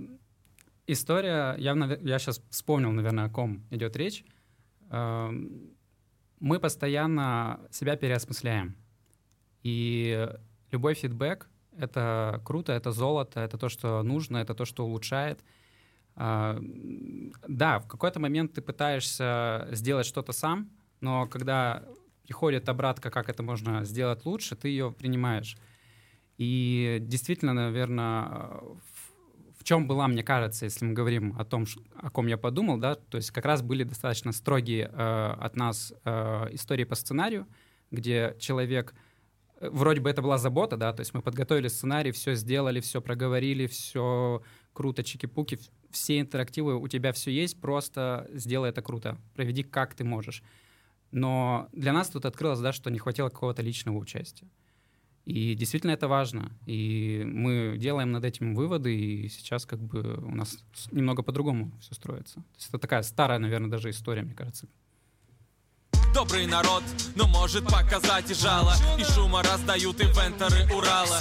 история, 0.88 1.56
я, 1.58 1.74
я 2.02 2.20
сейчас 2.20 2.42
вспомнил, 2.50 2.92
наверное, 2.92 3.26
о 3.26 3.30
ком 3.30 3.64
идет 3.70 3.96
речь. 3.96 4.26
А, 4.90 5.32
мы 6.40 6.60
постоянно 6.60 7.60
себя 7.72 7.96
переосмысляем. 7.96 8.76
И 9.63 10.30
любой 10.72 10.93
фидбэк— 10.93 11.50
это 11.78 12.41
круто, 12.45 12.74
это 12.74 12.91
золото, 12.91 13.39
это 13.39 13.58
то, 13.58 13.69
что 13.69 14.04
нужно, 14.04 14.38
это 14.38 14.54
то, 14.54 14.65
что 14.65 14.86
улучшает. 14.86 15.39
А, 16.15 16.60
да, 17.48 17.80
в 17.80 17.88
какой-то 17.88 18.19
момент 18.19 18.54
ты 18.54 18.62
пытаешься 18.62 19.67
сделать 19.72 20.06
что-то 20.06 20.34
сам, 20.34 20.69
но 21.02 21.28
когда 21.28 21.84
приходит 22.24 22.69
обратка, 22.69 23.10
как 23.10 23.30
это 23.30 23.41
можно 23.41 23.86
сделать 23.86 24.26
лучше, 24.26 24.56
ты 24.56 24.67
ее 24.67 24.91
принимаешь. 24.91 25.58
И 26.38 27.00
действительно, 27.02 27.54
наверное, 27.54 28.52
в, 29.58 29.63
чем 29.63 29.88
была, 29.88 30.08
мне 30.08 30.24
кажется, 30.24 30.65
если 30.65 30.86
мы 30.86 30.93
говорим 30.93 31.36
о 31.39 31.43
том, 31.43 31.65
о 31.95 32.10
ком 32.10 32.28
я 32.28 32.38
подумал, 32.38 32.78
да, 32.78 32.95
то 32.95 33.17
есть 33.17 33.32
как 33.32 33.45
раз 33.45 33.62
были 33.62 33.84
достаточно 33.84 34.32
строгие 34.32 34.89
э, 34.91 35.36
от 35.39 35.56
нас 35.56 35.93
э, 36.06 36.48
истории 36.52 36.86
по 36.86 36.95
сценарию, 36.95 37.48
где 37.91 38.36
человек 38.39 38.93
вроде 39.60 40.02
бы 40.02 40.10
это 40.10 40.22
была 40.22 40.38
забота, 40.38 40.78
да, 40.78 40.93
то 40.93 41.02
есть 41.02 41.13
мы 41.13 41.22
подготовили 41.22 41.67
сценарий, 41.67 42.12
все 42.12 42.36
сделали, 42.36 42.80
все 42.80 43.02
проговорили, 43.02 43.67
все 43.67 44.41
круто, 44.74 45.04
чики-пуки, 45.04 45.60
все 45.91 46.19
интерактивы, 46.19 46.78
у 46.78 46.88
тебя 46.88 47.12
все 47.12 47.32
есть, 47.32 47.60
просто 47.60 48.28
сделай 48.34 48.69
это 48.69 48.82
круто, 48.82 49.17
проведи 49.36 49.63
как 49.63 49.95
ты 49.95 50.04
можешь. 50.04 50.43
Но 51.12 51.67
для 51.74 51.91
нас 51.91 52.10
тут 52.10 52.26
открылось, 52.26 52.60
да, 52.60 52.72
что 52.72 52.89
не 52.91 53.00
хватило 53.00 53.30
какого-то 53.30 53.62
личного 53.62 53.98
участия. 53.98 54.48
И 55.26 55.54
действительно 55.54 55.91
это 55.91 56.08
важно. 56.08 56.52
И 56.65 57.24
мы 57.26 57.76
делаем 57.78 58.12
над 58.12 58.26
этим 58.26 58.56
выводы, 58.56 58.95
и 58.95 59.30
сейчас 59.30 59.65
как 59.65 59.80
бы 59.80 60.15
у 60.24 60.36
нас 60.36 60.63
немного 60.91 61.22
по-другому 61.22 61.72
все 61.82 61.93
строится. 61.93 62.36
То 62.36 62.56
есть 62.56 62.69
это 62.69 62.80
такая 62.80 63.04
старая, 63.04 63.39
наверное, 63.39 63.69
даже 63.69 63.89
история, 63.89 64.24
мне 64.24 64.34
кажется. 64.34 64.67
Добрый 66.20 66.48
народ, 66.48 66.84
но 67.16 67.28
может 67.28 67.64
показать 67.64 68.30
и 68.30 68.34
жало 68.34 68.74
И 69.00 69.04
шума 69.06 69.42
раздают 69.42 70.02
инвенторы 70.02 70.66
Урала 70.66 71.18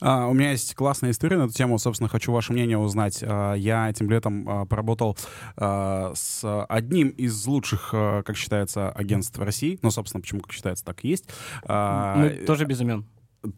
а, 0.00 0.26
у 0.26 0.34
меня 0.34 0.50
есть 0.50 0.74
классная 0.74 1.12
история 1.12 1.38
на 1.38 1.44
эту 1.44 1.52
тему. 1.52 1.78
Собственно, 1.78 2.08
хочу 2.08 2.32
ваше 2.32 2.52
мнение 2.52 2.76
узнать. 2.76 3.22
А, 3.22 3.54
я 3.54 3.88
этим 3.88 4.10
летом 4.10 4.48
а, 4.48 4.66
поработал 4.66 5.16
с 5.56 6.64
одним 6.68 7.10
из 7.10 7.46
лучших, 7.46 7.90
как 7.90 8.36
считается, 8.36 8.90
агентств 8.90 9.38
России. 9.38 9.78
Ну, 9.80 9.92
собственно, 9.92 10.22
почему, 10.22 10.40
как 10.40 10.52
считается, 10.52 10.84
так 10.84 11.04
и 11.04 11.08
есть. 11.08 11.26
Мы 11.68 12.42
тоже 12.44 12.64
без 12.64 12.80
имен. 12.80 13.06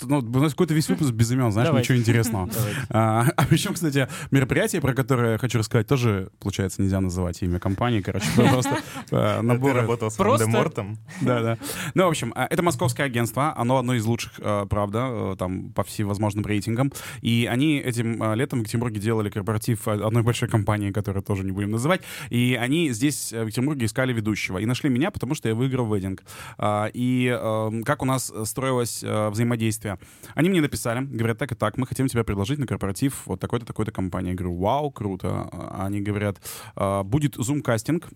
Ну, 0.02 0.18
у 0.18 0.38
нас 0.40 0.52
какой-то 0.52 0.74
весь 0.74 0.88
выпуск 0.88 1.12
без 1.12 1.30
имен, 1.30 1.52
знаешь, 1.52 1.68
Давай. 1.68 1.82
ничего 1.82 1.98
интересного. 1.98 2.48
Давайте. 2.54 2.80
А, 2.90 3.26
а 3.36 3.46
причем, 3.46 3.74
кстати, 3.74 4.08
мероприятие, 4.30 4.80
про 4.80 4.94
которое 4.94 5.32
я 5.32 5.38
хочу 5.38 5.58
рассказать, 5.58 5.86
тоже, 5.86 6.30
получается, 6.40 6.82
нельзя 6.82 7.00
называть 7.00 7.42
имя 7.42 7.58
компании. 7.58 8.00
Короче, 8.00 8.26
просто 8.36 8.78
э, 9.10 9.36
Ты 9.38 9.42
набор... 9.42 9.74
работал 9.74 10.10
с 10.10 10.14
Просто- 10.16 10.46
Волдемортом? 10.46 10.98
Да, 11.20 11.42
да. 11.42 11.58
Ну, 11.94 12.04
в 12.04 12.08
общем, 12.08 12.32
а, 12.34 12.46
это 12.48 12.62
московское 12.62 13.06
агентство, 13.06 13.54
оно 13.56 13.78
одно 13.78 13.94
из 13.94 14.04
лучших, 14.04 14.32
э, 14.38 14.66
правда, 14.68 15.08
э, 15.10 15.36
там, 15.38 15.70
по 15.72 15.84
всевозможным 15.84 16.44
рейтингам. 16.46 16.92
И 17.20 17.48
они 17.50 17.78
этим 17.78 18.22
э, 18.22 18.36
летом 18.36 18.60
в 18.60 18.62
Екатеринбурге 18.62 19.00
делали 19.00 19.30
корпоратив 19.30 19.86
э, 19.88 19.92
одной 19.92 20.22
большой 20.22 20.48
компании, 20.48 20.92
которую 20.92 21.22
тоже 21.22 21.44
не 21.44 21.52
будем 21.52 21.70
называть. 21.70 22.02
И 22.30 22.58
они 22.60 22.90
здесь, 22.90 23.32
э, 23.32 23.42
в 23.42 23.46
Екатеринбурге, 23.46 23.86
искали 23.86 24.12
ведущего. 24.12 24.58
И 24.58 24.66
нашли 24.66 24.88
меня, 24.90 25.10
потому 25.10 25.34
что 25.34 25.48
я 25.48 25.54
выиграл 25.54 25.92
вейдинг. 25.92 26.22
А, 26.58 26.90
И 26.92 27.26
э, 27.26 27.82
как 27.84 28.02
у 28.02 28.04
нас 28.06 28.32
строилось 28.44 29.00
э, 29.02 29.30
взаимодействие? 29.74 29.98
Они 30.34 30.48
мне 30.48 30.60
написали, 30.60 31.04
говорят, 31.04 31.38
так 31.38 31.52
и 31.52 31.54
так, 31.54 31.76
мы 31.76 31.86
хотим 31.86 32.08
тебя 32.08 32.24
предложить 32.24 32.58
на 32.58 32.66
корпоратив 32.66 33.22
вот 33.26 33.40
такой-то, 33.40 33.66
такой-то 33.66 33.92
компании. 33.92 34.30
Я 34.30 34.36
говорю, 34.36 34.56
вау, 34.56 34.90
круто. 34.90 35.48
А 35.52 35.86
Они 35.86 36.00
говорят, 36.00 36.40
«А, 36.76 37.02
будет 37.02 37.34
зум-кастинг, 37.34 38.08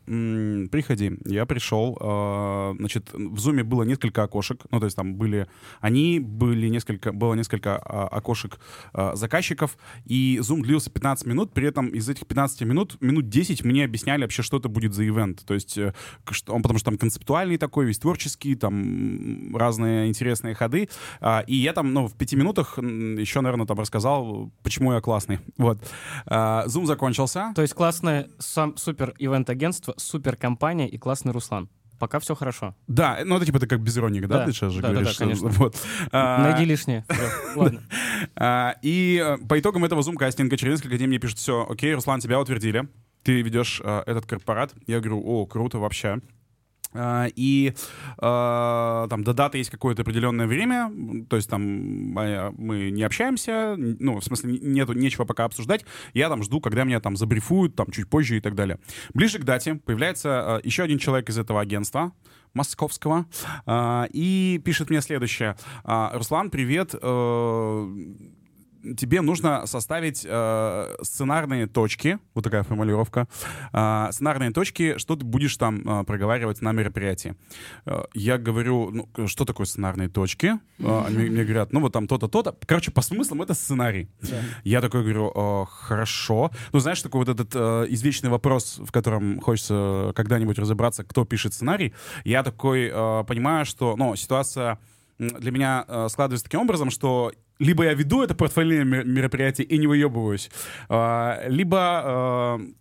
приходи. 0.70 1.18
Я 1.24 1.46
пришел, 1.46 1.96
а, 2.00 2.74
значит, 2.78 3.10
в 3.12 3.38
зуме 3.38 3.62
было 3.62 3.82
несколько 3.82 4.22
окошек, 4.22 4.62
ну, 4.70 4.78
то 4.80 4.86
есть 4.86 4.96
там 4.96 5.14
были 5.14 5.46
они, 5.80 6.20
были 6.20 6.68
несколько, 6.68 7.12
было 7.12 7.34
несколько 7.34 7.76
окошек 7.76 8.58
заказчиков, 9.14 9.76
и 10.06 10.38
зум 10.42 10.62
длился 10.62 10.90
15 10.90 11.26
минут, 11.26 11.52
при 11.52 11.68
этом 11.68 11.88
из 11.88 12.08
этих 12.08 12.26
15 12.26 12.62
минут, 12.62 12.96
минут 13.00 13.28
10 13.28 13.64
мне 13.64 13.84
объясняли 13.84 14.22
вообще, 14.22 14.42
что 14.42 14.58
это 14.58 14.68
будет 14.68 14.94
за 14.94 15.06
ивент. 15.06 15.44
То 15.46 15.54
есть, 15.54 15.78
э, 15.78 15.92
он, 16.48 16.62
потому 16.62 16.78
что 16.78 16.90
там 16.90 16.98
концептуальный 16.98 17.58
такой, 17.58 17.86
весь 17.86 17.98
творческий, 17.98 18.54
там 18.54 19.56
разные 19.56 20.08
интересные 20.08 20.54
ходы, 20.54 20.88
и 21.48 21.56
я 21.56 21.72
там, 21.72 21.92
ну, 21.92 22.06
в 22.06 22.14
пяти 22.14 22.36
минутах 22.36 22.78
еще, 22.78 23.40
наверное, 23.40 23.66
там 23.66 23.78
рассказал, 23.78 24.50
почему 24.62 24.92
я 24.92 25.00
классный. 25.00 25.38
Вот. 25.56 25.78
А, 26.26 26.64
Зум 26.66 26.86
закончился. 26.86 27.52
То 27.54 27.62
есть 27.62 27.74
классное 27.74 28.28
сам, 28.38 28.76
супер 28.76 29.14
ивент-агентство, 29.18 29.94
супер 29.96 30.36
компания 30.36 30.88
и 30.88 30.98
классный 30.98 31.32
Руслан. 31.32 31.68
Пока 31.98 32.20
все 32.20 32.36
хорошо. 32.36 32.76
Да, 32.86 33.18
ну 33.24 33.36
это 33.36 33.46
типа 33.46 33.58
ты 33.58 33.66
как 33.66 33.80
без 33.80 33.98
иронии, 33.98 34.20
да, 34.20 34.28
Да, 34.38 34.44
ты 34.44 34.52
сейчас 34.52 34.72
же 34.72 34.80
да, 34.80 34.88
да, 34.88 34.94
говоришь? 34.94 35.08
да, 35.08 35.14
что- 35.14 35.24
конечно. 35.24 35.48
Вот. 35.48 35.76
А, 36.12 36.42
Найди 36.44 36.64
лишнее. 36.64 37.04
Ладно. 37.56 37.82
А, 38.36 38.76
И 38.82 39.20
э, 39.24 39.36
по 39.48 39.58
итогам 39.58 39.84
этого 39.84 40.02
зум-кастинга 40.02 40.56
через 40.56 40.74
несколько 40.74 40.96
дней 40.96 41.08
мне 41.08 41.18
пишут, 41.18 41.38
все, 41.38 41.66
окей, 41.68 41.92
Руслан, 41.94 42.20
тебя 42.20 42.38
утвердили, 42.40 42.88
ты 43.24 43.42
ведешь 43.42 43.80
э, 43.82 44.02
этот 44.06 44.26
корпорат. 44.26 44.74
Я 44.86 45.00
говорю, 45.00 45.20
о, 45.26 45.46
круто 45.46 45.78
вообще. 45.78 46.20
А, 46.94 47.26
И 47.34 47.74
э, 48.18 49.06
там 49.10 49.24
до 49.24 49.34
даты 49.34 49.58
есть 49.58 49.70
какое-то 49.70 50.02
определенное 50.02 50.46
время, 50.46 50.90
то 51.28 51.36
есть 51.36 51.48
там 51.48 52.18
э, 52.18 52.50
мы 52.56 52.90
не 52.90 53.02
общаемся, 53.02 53.74
ну, 53.76 54.20
в 54.20 54.24
смысле, 54.24 54.58
нету 54.58 54.94
нечего 54.94 55.24
пока 55.24 55.44
обсуждать, 55.44 55.84
я 56.14 56.28
там 56.28 56.42
жду, 56.42 56.60
когда 56.60 56.84
меня 56.84 57.00
там 57.00 57.16
забрифуют, 57.16 57.76
там 57.76 57.90
чуть 57.90 58.08
позже 58.08 58.38
и 58.38 58.40
так 58.40 58.54
далее. 58.54 58.78
Ближе 59.12 59.38
к 59.38 59.44
дате 59.44 59.74
появляется 59.74 60.60
э, 60.62 60.66
еще 60.66 60.82
один 60.82 60.98
человек 60.98 61.28
из 61.28 61.38
этого 61.38 61.60
агентства, 61.60 62.12
московского, 62.54 63.26
а, 63.66 64.06
и 64.10 64.60
пишет 64.64 64.88
мне 64.88 65.02
следующее. 65.02 65.56
А, 65.84 66.10
Руслан, 66.14 66.50
привет. 66.50 66.94
Тебе 68.96 69.20
нужно 69.20 69.66
составить 69.66 70.24
э, 70.28 70.96
сценарные 71.02 71.66
точки, 71.66 72.18
вот 72.34 72.44
такая 72.44 72.62
формулировка, 72.62 73.28
э, 73.72 74.08
сценарные 74.12 74.50
точки, 74.50 74.98
что 74.98 75.16
ты 75.16 75.24
будешь 75.24 75.56
там 75.56 75.82
э, 75.86 76.04
проговаривать 76.04 76.62
на 76.62 76.72
мероприятии. 76.72 77.34
Э, 77.86 78.02
я 78.14 78.38
говорю, 78.38 78.90
ну, 78.90 79.26
что 79.26 79.44
такое 79.44 79.66
сценарные 79.66 80.08
точки? 80.08 80.58
Э, 80.78 81.04
они 81.06 81.30
мне 81.30 81.44
говорят, 81.44 81.72
ну 81.72 81.80
вот 81.80 81.92
там 81.92 82.06
то-то, 82.06 82.28
то-то. 82.28 82.56
Короче, 82.66 82.90
по 82.90 83.02
смыслам 83.02 83.42
это 83.42 83.54
сценарий. 83.54 84.08
Я 84.64 84.80
такой 84.80 85.02
говорю, 85.02 85.32
«Э, 85.34 85.64
хорошо. 85.68 86.50
Ну, 86.72 86.78
знаешь, 86.78 87.02
такой 87.02 87.24
вот 87.24 87.28
этот 87.28 87.50
э, 87.54 87.86
извечный 87.88 88.30
вопрос, 88.30 88.78
в 88.78 88.92
котором 88.92 89.40
хочется 89.40 90.12
когда-нибудь 90.14 90.58
разобраться, 90.58 91.04
кто 91.04 91.24
пишет 91.24 91.54
сценарий. 91.54 91.94
Я 92.24 92.42
такой 92.42 92.90
э, 92.92 93.24
понимаю, 93.24 93.64
что, 93.64 93.96
ну, 93.96 94.16
ситуация 94.16 94.78
для 95.18 95.50
меня 95.50 95.84
э, 95.88 96.08
складывается 96.10 96.44
таким 96.44 96.60
образом, 96.60 96.90
что 96.90 97.32
либо 97.58 97.84
я 97.84 97.94
веду 97.94 98.22
это 98.22 98.34
портфолио 98.34 98.84
мер- 98.84 99.04
мероприятие 99.06 99.66
и 99.66 99.78
не 99.78 99.86
выебываюсь, 99.86 100.50
э, 100.88 101.48
либо... 101.48 102.58
э, 102.60 102.72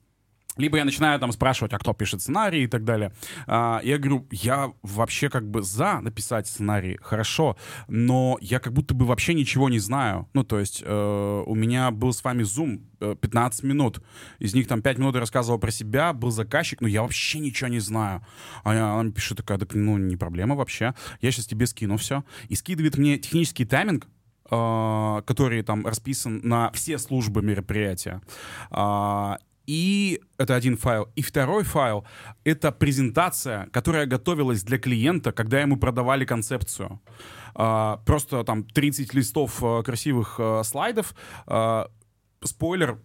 либо 0.57 0.77
я 0.77 0.85
начинаю 0.85 1.19
там 1.19 1.31
спрашивать, 1.31 1.71
а 1.73 1.77
кто 1.77 1.93
пишет 1.93 2.19
сценарий 2.19 2.63
и 2.63 2.67
так 2.67 2.83
далее. 2.83 3.13
А, 3.45 3.79
я 3.83 3.99
говорю, 3.99 4.27
я 4.31 4.71
вообще 4.81 5.29
как 5.29 5.47
бы 5.47 5.61
за 5.61 5.99
написать 6.01 6.47
сценарий, 6.47 6.97
хорошо, 6.99 7.55
но 7.87 8.39
я 8.41 8.59
как 8.59 8.73
будто 8.73 8.95
бы 8.95 9.05
вообще 9.05 9.35
ничего 9.35 9.69
не 9.69 9.77
знаю. 9.77 10.27
Ну, 10.33 10.43
то 10.43 10.57
есть 10.57 10.81
э, 10.83 11.43
у 11.45 11.53
меня 11.53 11.91
был 11.91 12.11
с 12.11 12.23
вами 12.23 12.41
Zoom 12.41 12.81
э, 12.99 13.15
15 13.21 13.65
минут. 13.65 14.01
Из 14.39 14.55
них 14.55 14.67
там 14.67 14.81
5 14.81 14.97
минут 14.97 15.13
я 15.13 15.21
рассказывал 15.21 15.59
про 15.59 15.69
себя, 15.69 16.11
был 16.11 16.31
заказчик, 16.31 16.81
но 16.81 16.87
я 16.87 17.03
вообще 17.03 17.37
ничего 17.37 17.67
не 17.67 17.79
знаю. 17.79 18.25
А 18.63 18.73
я- 18.73 18.93
она 18.99 19.11
пишет 19.11 19.37
такая, 19.37 19.59
так, 19.59 19.75
ну, 19.75 19.99
не 19.99 20.17
проблема 20.17 20.55
вообще. 20.55 20.95
Я 21.21 21.31
сейчас 21.31 21.45
тебе 21.45 21.67
скину 21.67 21.97
все. 21.97 22.23
И 22.49 22.55
скидывает 22.55 22.97
мне 22.97 23.19
технический 23.19 23.65
тайминг, 23.65 24.07
э, 24.49 25.21
который 25.25 25.63
там 25.63 25.85
расписан 25.85 26.41
на 26.43 26.71
все 26.71 26.97
службы 26.97 27.41
мероприятия. 27.41 28.21
А, 28.69 29.37
и 29.65 30.21
это 30.37 30.55
один 30.55 30.77
файл. 30.77 31.09
И 31.15 31.21
второй 31.21 31.63
файл— 31.63 32.05
это 32.43 32.71
презентация, 32.71 33.67
которая 33.71 34.05
готовилась 34.05 34.63
для 34.63 34.77
клиента, 34.77 35.31
когда 35.31 35.59
ему 35.59 35.77
продавали 35.77 36.25
концепцию. 36.25 37.01
А, 37.55 37.97
просто 38.05 38.43
там 38.43 38.63
30 38.63 39.13
листов 39.13 39.61
красивых 39.83 40.39
слайдов, 40.63 41.13
спойлер, 42.43 42.99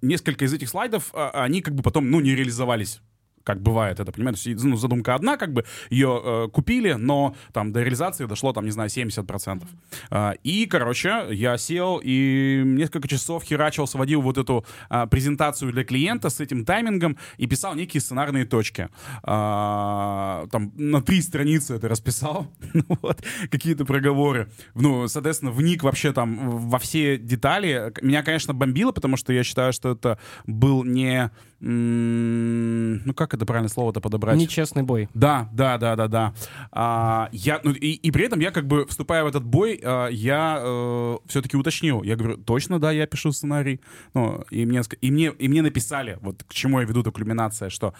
несколько 0.00 0.46
из 0.46 0.54
этих 0.54 0.68
слайдов, 0.68 1.12
они 1.14 1.60
как 1.60 1.74
бы 1.74 1.82
потом, 1.82 2.10
ну, 2.10 2.20
не 2.20 2.34
реализовались 2.34 3.02
как 3.50 3.62
бывает 3.62 3.98
это, 3.98 4.12
понимаете? 4.12 4.44
То 4.44 4.50
есть, 4.50 4.64
ну, 4.64 4.76
задумка 4.76 5.16
одна, 5.16 5.36
как 5.36 5.52
бы 5.52 5.64
ее 5.90 6.20
э, 6.22 6.48
купили, 6.52 6.92
но 6.92 7.34
там 7.52 7.72
до 7.72 7.82
реализации 7.82 8.26
дошло, 8.26 8.52
там, 8.52 8.64
не 8.64 8.70
знаю, 8.70 8.88
70%. 8.88 9.66
А, 10.10 10.34
и, 10.44 10.66
короче, 10.66 11.26
я 11.30 11.58
сел 11.58 12.00
и 12.00 12.62
несколько 12.64 13.08
часов 13.08 13.42
херачил, 13.42 13.88
сводил 13.88 14.22
вот 14.22 14.38
эту 14.38 14.64
а, 14.88 15.06
презентацию 15.06 15.72
для 15.72 15.82
клиента 15.82 16.30
с 16.30 16.38
этим 16.38 16.64
таймингом 16.64 17.16
и 17.38 17.48
писал 17.48 17.74
некие 17.74 18.00
сценарные 18.00 18.44
точки. 18.44 18.88
А, 19.24 20.46
там 20.52 20.72
на 20.76 21.02
три 21.02 21.20
страницы 21.20 21.74
это 21.74 21.88
расписал, 21.88 22.46
Ну 22.74 22.84
вот, 23.02 23.20
какие-то 23.50 23.84
проговоры. 23.84 24.48
Ну, 24.74 25.08
соответственно, 25.08 25.50
вник 25.50 25.82
вообще 25.82 26.12
там 26.12 26.68
во 26.68 26.78
все 26.78 27.18
детали. 27.18 27.92
Меня, 28.00 28.22
конечно, 28.22 28.54
бомбило, 28.54 28.92
потому 28.92 29.16
что 29.16 29.32
я 29.32 29.42
считаю, 29.42 29.72
что 29.72 29.90
это 29.90 30.18
был 30.46 30.84
не... 30.84 31.30
Ну, 31.62 33.12
как 33.14 33.34
это 33.34 33.39
правильно 33.46 33.68
слово-то 33.68 34.00
подобрать? 34.00 34.36
Нечестный 34.36 34.82
бой. 34.82 35.08
Да, 35.14 35.48
да, 35.52 35.78
да, 35.78 35.96
да, 35.96 36.08
да. 36.08 36.34
А, 36.72 37.28
я, 37.32 37.60
ну, 37.64 37.72
и, 37.72 37.92
и 37.92 38.10
при 38.10 38.24
этом 38.24 38.40
я 38.40 38.50
как 38.50 38.66
бы, 38.66 38.86
вступая 38.86 39.24
в 39.24 39.26
этот 39.26 39.44
бой, 39.44 39.80
а, 39.82 40.08
я 40.08 41.18
все-таки 41.26 41.56
уточнил. 41.56 42.02
Я 42.02 42.16
говорю, 42.16 42.36
точно, 42.36 42.78
да, 42.78 42.90
я 42.92 43.06
пишу 43.06 43.32
сценарий. 43.32 43.80
Ну, 44.14 44.44
и 44.50 44.64
мне, 44.66 44.82
и 45.00 45.10
мне, 45.10 45.32
и 45.38 45.48
мне 45.48 45.62
написали, 45.62 46.18
вот 46.20 46.44
к 46.44 46.52
чему 46.52 46.80
я 46.80 46.86
веду, 46.86 47.00
эта 47.00 47.10
кульминация, 47.10 47.70
что 47.70 47.94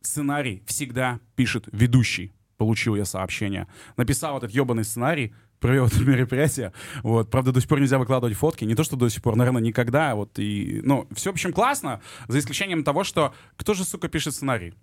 сценарий 0.00 0.62
всегда 0.66 1.20
пишет 1.36 1.68
ведущий. 1.72 2.32
получил 2.56 2.94
я 2.94 3.06
сообщение. 3.06 3.66
Написал 3.96 4.36
этот 4.36 4.50
ебаный 4.50 4.84
сценарий, 4.84 5.34
провел 5.60 5.86
это 5.86 6.00
мероприятие. 6.02 6.72
Вот. 7.02 7.30
Правда, 7.30 7.52
до 7.52 7.60
сих 7.60 7.68
пор 7.68 7.80
нельзя 7.80 7.98
выкладывать 7.98 8.36
фотки. 8.36 8.64
Не 8.64 8.74
то, 8.74 8.82
что 8.82 8.96
до 8.96 9.08
сих 9.08 9.22
пор, 9.22 9.36
наверное, 9.36 9.62
никогда. 9.62 10.14
Вот. 10.14 10.38
И, 10.38 10.80
ну, 10.84 11.06
все, 11.12 11.30
в 11.30 11.34
общем, 11.34 11.52
классно, 11.52 12.00
за 12.26 12.38
исключением 12.38 12.82
того, 12.82 13.04
что 13.04 13.34
кто 13.56 13.74
же, 13.74 13.84
сука, 13.84 14.08
пишет 14.08 14.34
сценарий? 14.34 14.74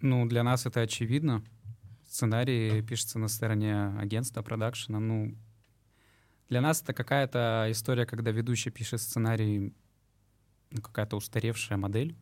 Ну, 0.00 0.26
для 0.26 0.42
нас 0.42 0.66
это 0.66 0.80
очевидно. 0.80 1.44
Сценарий 2.08 2.82
пишется 2.82 3.18
на 3.18 3.28
стороне 3.28 3.86
агентства, 3.98 4.42
продакшена. 4.42 4.98
Ну, 4.98 5.36
для 6.48 6.60
нас 6.60 6.82
это 6.82 6.92
какая-то 6.92 7.68
история, 7.70 8.04
когда 8.04 8.30
ведущий 8.32 8.70
пишет 8.70 9.00
сценарий, 9.00 9.72
ну, 10.70 10.82
какая-то 10.82 11.16
устаревшая 11.16 11.78
модель. 11.78 12.16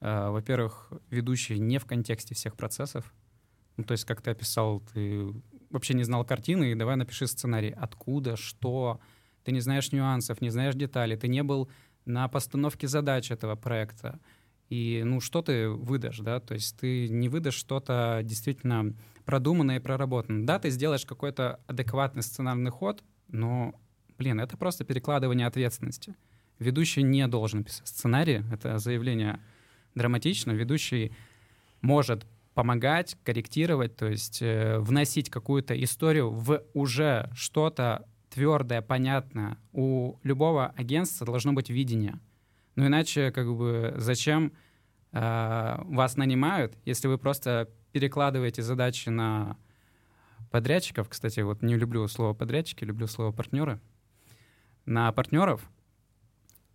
Э, 0.00 0.28
Во-первых, 0.30 0.92
ведущий 1.10 1.58
не 1.58 1.78
в 1.78 1.86
контексте 1.86 2.34
всех 2.34 2.56
процессов. 2.56 3.12
Ну, 3.76 3.84
то 3.84 3.92
есть, 3.92 4.04
как 4.04 4.22
ты 4.22 4.30
описал, 4.30 4.80
ты 4.92 5.32
вообще 5.70 5.94
не 5.94 6.04
знал 6.04 6.24
картины, 6.24 6.72
и 6.72 6.74
давай 6.74 6.96
напиши 6.96 7.26
сценарий. 7.26 7.70
Откуда, 7.70 8.36
что, 8.36 9.00
ты 9.44 9.52
не 9.52 9.60
знаешь 9.60 9.92
нюансов, 9.92 10.40
не 10.40 10.50
знаешь 10.50 10.74
деталей, 10.74 11.16
ты 11.16 11.28
не 11.28 11.42
был 11.42 11.68
на 12.04 12.28
постановке 12.28 12.88
задач 12.88 13.30
этого 13.30 13.54
проекта. 13.54 14.18
И, 14.68 15.02
ну, 15.04 15.20
что 15.20 15.42
ты 15.42 15.68
выдашь, 15.68 16.18
да? 16.18 16.40
То 16.40 16.54
есть 16.54 16.76
ты 16.78 17.08
не 17.08 17.28
выдашь 17.28 17.54
что-то 17.54 18.20
действительно 18.22 18.94
продуманное 19.24 19.76
и 19.76 19.80
проработанное. 19.80 20.46
Да, 20.46 20.58
ты 20.58 20.70
сделаешь 20.70 21.06
какой-то 21.06 21.60
адекватный 21.66 22.22
сценарный 22.22 22.70
ход, 22.70 23.02
но, 23.28 23.74
блин, 24.18 24.40
это 24.40 24.56
просто 24.56 24.84
перекладывание 24.84 25.46
ответственности. 25.46 26.14
Ведущий 26.58 27.02
не 27.02 27.26
должен 27.28 27.64
писать 27.64 27.88
сценарий, 27.88 28.42
это 28.52 28.78
заявление 28.78 29.40
драматично. 29.94 30.52
Ведущий 30.52 31.12
может 31.80 32.26
помогать, 32.58 33.16
корректировать, 33.22 33.94
то 33.94 34.08
есть 34.08 34.42
э, 34.42 34.80
вносить 34.80 35.30
какую-то 35.30 35.80
историю 35.80 36.32
в 36.32 36.64
уже 36.74 37.30
что-то 37.32 38.04
твердое, 38.30 38.82
понятное. 38.82 39.58
У 39.70 40.16
любого 40.24 40.74
агентства 40.76 41.24
должно 41.24 41.52
быть 41.52 41.70
видение. 41.70 42.18
Ну 42.74 42.88
иначе, 42.88 43.30
как 43.30 43.46
бы, 43.54 43.94
зачем 43.96 44.52
э, 45.12 45.76
вас 45.84 46.16
нанимают, 46.16 46.76
если 46.84 47.06
вы 47.06 47.16
просто 47.16 47.70
перекладываете 47.92 48.62
задачи 48.62 49.08
на 49.08 49.56
подрядчиков? 50.50 51.08
Кстати, 51.08 51.38
вот 51.38 51.62
не 51.62 51.76
люблю 51.76 52.08
слово 52.08 52.34
подрядчики, 52.34 52.82
люблю 52.82 53.06
слово 53.06 53.30
партнеры. 53.30 53.78
На 54.84 55.12
партнеров, 55.12 55.62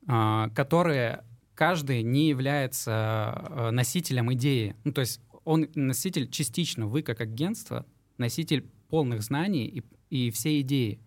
э, 0.07 0.47
которые 0.55 1.25
каждый 1.55 2.03
не 2.03 2.29
является 2.29 3.49
э, 3.49 3.71
носителем 3.71 4.31
идеи. 4.31 4.77
Ну 4.85 4.93
то 4.93 5.01
есть 5.01 5.19
он 5.43 5.69
носитель 5.75 6.29
частично, 6.29 6.87
вы 6.87 7.01
как 7.01 7.21
агентство 7.21 7.85
носитель 8.17 8.69
полных 8.89 9.23
знаний 9.23 9.65
и, 9.65 9.83
и 10.09 10.31
всей 10.31 10.61
идеи. 10.61 10.99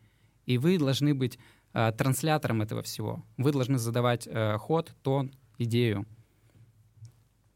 И 0.45 0.59
вы 0.59 0.79
должны 0.79 1.15
быть 1.15 1.39
э, 1.73 1.93
транслятором 1.93 2.63
этого 2.63 2.83
всего. 2.83 3.25
Вы 3.37 3.53
должны 3.53 3.79
задавать 3.79 4.27
э, 4.27 4.59
ход, 4.59 4.95
тон, 5.03 5.33
идею. 5.59 6.07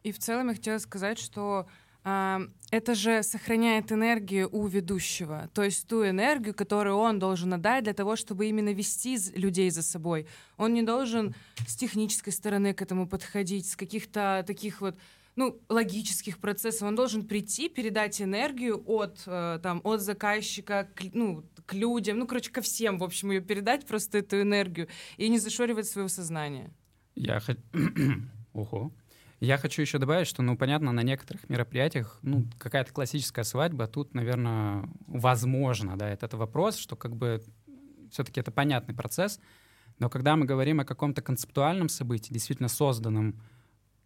И 0.03 0.13
в 0.13 0.19
целом 0.19 0.49
я 0.49 0.55
хотела 0.55 0.79
сказать, 0.79 1.19
что 1.19 1.67
а, 2.03 2.41
это 2.71 2.95
же 2.95 3.23
сохраняет 3.23 3.93
энергию 3.93 4.49
у 4.51 4.67
ведущего, 4.67 5.51
то 5.53 5.63
есть 5.63 5.87
ту 5.87 6.07
энергию, 6.07 6.55
которую 6.55 6.97
он 6.97 7.19
должен 7.19 7.53
отдать 7.53 7.85
для 7.85 7.93
того, 7.93 8.17
чтобы 8.17 8.47
именно 8.47 8.73
вести 8.73 9.19
людей 9.35 9.71
за 9.71 9.83
собой. 9.83 10.27
Он 10.57 10.73
не 10.73 10.83
должен 10.83 11.35
с 11.67 11.77
технической 11.77 12.33
стороны 12.33 12.73
к 12.73 12.81
этому 12.81 13.07
подходить, 13.07 13.69
с 13.69 13.77
каких-то 13.77 14.43
таких 14.47 14.81
вот 14.81 14.97
ну, 15.37 15.61
логических 15.69 16.39
процессов. 16.39 16.89
Он 16.89 16.97
должен 16.97 17.27
прийти, 17.27 17.69
передать 17.69 18.21
энергию 18.21 18.83
от, 18.87 19.23
э, 19.27 19.59
там, 19.63 19.81
от 19.85 20.01
заказчика 20.01 20.89
к, 20.95 21.05
ну, 21.13 21.45
к 21.67 21.75
людям, 21.75 22.19
ну, 22.19 22.27
короче, 22.27 22.51
ко 22.51 22.61
всем, 22.61 22.99
в 22.99 23.05
общем, 23.05 23.31
ее 23.31 23.41
передать 23.41 23.87
просто 23.87 24.19
эту 24.19 24.41
энергию 24.41 24.89
и 25.17 25.29
не 25.29 25.39
зашоривать 25.39 25.87
своего 25.87 26.09
сознания. 26.09 26.73
Я 27.15 27.41
хочу... 27.41 27.61
Ого. 28.53 28.93
Я 29.41 29.57
хочу 29.57 29.81
еще 29.81 29.97
добавить, 29.99 30.27
что, 30.27 30.43
ну, 30.43 30.57
понятно, 30.57 30.93
на 30.93 31.03
некоторых 31.03 31.49
мероприятиях, 31.49 32.19
ну, 32.23 32.45
какая-то 32.59 32.93
классическая 32.93 33.45
свадьба, 33.45 33.87
тут, 33.87 34.15
наверное, 34.15 34.87
возможно, 35.07 35.97
да, 35.97 36.11
это, 36.11 36.27
это 36.27 36.37
вопрос, 36.37 36.77
что 36.77 36.95
как 36.95 37.17
бы 37.17 37.43
все-таки 38.11 38.41
это 38.41 38.51
понятный 38.51 38.95
процесс, 38.95 39.41
но 39.99 40.11
когда 40.11 40.37
мы 40.37 40.45
говорим 40.45 40.81
о 40.81 40.85
каком-то 40.85 41.23
концептуальном 41.23 41.89
событии, 41.89 42.35
действительно 42.35 42.69
созданном 42.69 43.41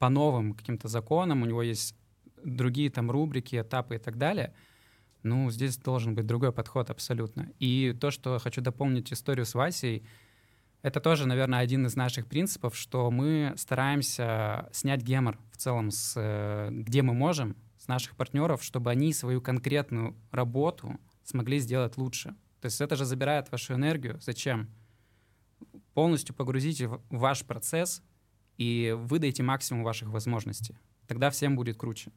по 0.05 0.11
новым 0.11 0.53
каким-то 0.53 0.87
законам, 0.87 1.41
у 1.41 1.47
него 1.47 1.63
есть 1.63 1.97
другие 2.45 2.91
там 2.91 3.11
рубрики, 3.11 3.57
этапы 3.59 3.95
и 3.95 3.99
так 3.99 4.19
далее, 4.19 4.53
ну, 5.23 5.51
здесь 5.51 5.79
должен 5.79 6.15
быть 6.15 6.27
другой 6.27 6.53
подход 6.53 6.91
абсолютно. 6.91 7.49
И 7.59 7.97
то, 7.99 8.11
что 8.11 8.39
хочу 8.39 8.61
дополнить 8.61 9.11
историю 9.15 9.47
с 9.47 9.55
Васей, 9.55 10.07
это 10.83 11.01
тоже, 11.01 11.27
наверное, 11.27 11.61
один 11.61 11.87
из 11.87 11.97
наших 11.97 12.27
принципов, 12.27 12.77
что 12.77 13.11
мы 13.11 13.55
стараемся 13.57 14.69
снять 14.73 15.01
гемор 15.01 15.39
в 15.51 15.57
целом, 15.57 15.91
с, 15.91 16.13
э, 16.19 16.69
где 16.71 17.01
мы 17.01 17.15
можем, 17.15 17.57
с 17.79 17.89
наших 17.89 18.15
партнеров, 18.15 18.63
чтобы 18.63 18.91
они 18.91 19.15
свою 19.15 19.41
конкретную 19.41 20.15
работу 20.33 21.01
смогли 21.23 21.59
сделать 21.61 21.97
лучше. 21.97 22.35
То 22.61 22.67
есть 22.67 22.79
это 22.83 22.95
же 22.95 23.07
забирает 23.07 23.51
вашу 23.51 23.73
энергию. 23.73 24.21
Зачем? 24.21 24.69
Полностью 25.95 26.35
погрузите 26.35 26.89
в 26.89 27.01
ваш 27.09 27.43
процесс 27.47 28.03
и 28.59 28.97
выдайте 28.97 29.43
максимум 29.43 29.85
ваших 29.85 30.09
возможностей. 30.09 30.77
Тогда 31.07 31.31
всем 31.31 31.57
будет 31.57 31.77
круче. 31.77 32.11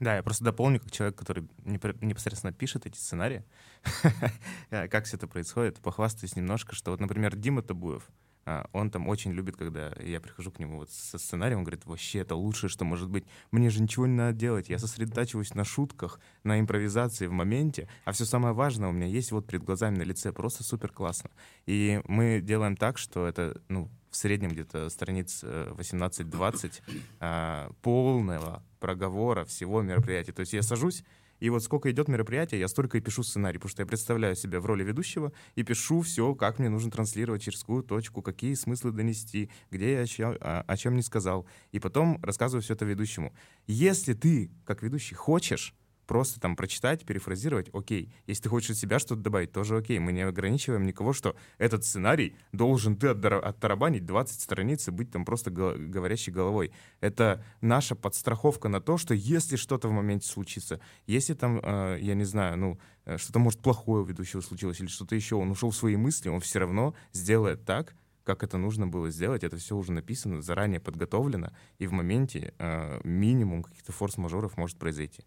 Да, 0.00 0.16
я 0.16 0.22
просто 0.22 0.44
дополню, 0.44 0.78
как 0.78 0.92
человек, 0.92 1.16
который 1.16 1.48
непосредственно 1.64 2.52
пишет 2.52 2.86
эти 2.86 2.96
сценарии, 2.96 3.44
э, 4.70 4.86
как 4.86 5.06
все 5.06 5.16
это 5.16 5.26
происходит, 5.26 5.80
похвастаюсь 5.80 6.36
немножко, 6.36 6.76
что 6.76 6.92
вот, 6.92 7.00
например, 7.00 7.34
Дима 7.34 7.62
Табуев, 7.62 8.08
а, 8.48 8.66
он 8.72 8.90
там 8.90 9.08
очень 9.08 9.32
любит, 9.32 9.56
когда 9.56 9.92
я 10.00 10.20
прихожу 10.20 10.50
к 10.50 10.58
нему 10.58 10.78
вот 10.78 10.90
со 10.90 11.18
сценарием, 11.18 11.58
он 11.58 11.64
говорит, 11.64 11.84
вообще 11.84 12.20
это 12.20 12.34
лучшее, 12.34 12.70
что 12.70 12.86
может 12.86 13.10
быть. 13.10 13.24
Мне 13.50 13.68
же 13.68 13.82
ничего 13.82 14.06
не 14.06 14.14
надо 14.14 14.38
делать, 14.38 14.70
я 14.70 14.78
сосредотачиваюсь 14.78 15.54
на 15.54 15.64
шутках, 15.64 16.18
на 16.44 16.58
импровизации 16.58 17.26
в 17.26 17.32
моменте, 17.32 17.88
а 18.06 18.12
все 18.12 18.24
самое 18.24 18.54
важное 18.54 18.88
у 18.88 18.92
меня 18.92 19.06
есть 19.06 19.32
вот 19.32 19.46
перед 19.46 19.64
глазами 19.64 19.98
на 19.98 20.02
лице, 20.02 20.32
просто 20.32 20.64
супер 20.64 20.90
классно. 20.92 21.30
И 21.66 22.00
мы 22.06 22.40
делаем 22.40 22.76
так, 22.76 22.96
что 22.96 23.26
это, 23.26 23.60
ну, 23.68 23.90
среднем 24.18 24.50
где-то 24.50 24.88
страниц 24.90 25.40
э, 25.42 25.72
18-20 25.76 26.82
а, 27.20 27.70
полного 27.82 28.62
проговора 28.80 29.44
всего 29.44 29.82
мероприятия. 29.82 30.32
То 30.32 30.40
есть 30.40 30.52
я 30.52 30.62
сажусь, 30.62 31.04
и 31.40 31.50
вот 31.50 31.62
сколько 31.62 31.90
идет 31.90 32.08
мероприятие, 32.08 32.60
я 32.60 32.68
столько 32.68 32.98
и 32.98 33.00
пишу 33.00 33.22
сценарий, 33.22 33.58
потому 33.58 33.70
что 33.70 33.82
я 33.82 33.86
представляю 33.86 34.34
себя 34.34 34.60
в 34.60 34.66
роли 34.66 34.82
ведущего 34.82 35.32
и 35.54 35.62
пишу 35.62 36.02
все, 36.02 36.34
как 36.34 36.58
мне 36.58 36.68
нужно 36.68 36.90
транслировать, 36.90 37.42
через 37.42 37.60
какую 37.60 37.84
точку, 37.84 38.22
какие 38.22 38.54
смыслы 38.54 38.92
донести, 38.92 39.50
где 39.70 39.92
я 39.92 40.00
о 40.00 40.06
чем, 40.06 40.36
о 40.40 40.76
чем 40.76 40.96
не 40.96 41.02
сказал. 41.02 41.46
И 41.70 41.78
потом 41.78 42.18
рассказываю 42.22 42.62
все 42.62 42.74
это 42.74 42.84
ведущему. 42.84 43.32
Если 43.66 44.14
ты, 44.14 44.50
как 44.64 44.82
ведущий, 44.82 45.14
хочешь 45.14 45.74
просто 46.08 46.40
там 46.40 46.56
прочитать, 46.56 47.04
перефразировать, 47.04 47.68
окей. 47.72 48.10
Если 48.26 48.44
ты 48.44 48.48
хочешь 48.48 48.70
от 48.70 48.76
себя 48.78 48.98
что-то 48.98 49.20
добавить, 49.20 49.52
тоже 49.52 49.76
окей. 49.76 49.98
Мы 49.98 50.12
не 50.12 50.22
ограничиваем 50.22 50.86
никого, 50.86 51.12
что 51.12 51.36
этот 51.58 51.84
сценарий 51.84 52.34
должен 52.50 52.96
ты 52.96 53.08
оттарабанить 53.08 54.06
20 54.06 54.40
страниц 54.40 54.88
и 54.88 54.90
быть 54.90 55.12
там 55.12 55.24
просто 55.26 55.50
го- 55.50 55.74
говорящей 55.76 56.32
головой. 56.32 56.72
Это 57.00 57.44
наша 57.60 57.94
подстраховка 57.94 58.68
на 58.68 58.80
то, 58.80 58.96
что 58.96 59.14
если 59.14 59.56
что-то 59.56 59.88
в 59.88 59.92
моменте 59.92 60.26
случится, 60.26 60.80
если 61.06 61.34
там, 61.34 61.60
э, 61.62 61.98
я 62.00 62.14
не 62.14 62.24
знаю, 62.24 62.56
ну, 62.56 62.78
э, 63.04 63.18
что-то 63.18 63.38
может 63.38 63.60
плохое 63.60 64.02
у 64.02 64.06
ведущего 64.06 64.40
случилось 64.40 64.80
или 64.80 64.88
что-то 64.88 65.14
еще, 65.14 65.36
он 65.36 65.50
ушел 65.50 65.70
в 65.70 65.76
свои 65.76 65.96
мысли, 65.96 66.30
он 66.30 66.40
все 66.40 66.58
равно 66.60 66.94
сделает 67.12 67.66
так, 67.66 67.94
как 68.24 68.42
это 68.42 68.56
нужно 68.56 68.86
было 68.86 69.10
сделать. 69.10 69.44
Это 69.44 69.58
все 69.58 69.76
уже 69.76 69.92
написано, 69.92 70.40
заранее 70.40 70.80
подготовлено, 70.80 71.52
и 71.78 71.86
в 71.86 71.92
моменте 71.92 72.54
э, 72.58 73.00
минимум 73.04 73.62
каких-то 73.62 73.92
форс-мажоров 73.92 74.56
может 74.56 74.78
произойти. 74.78 75.24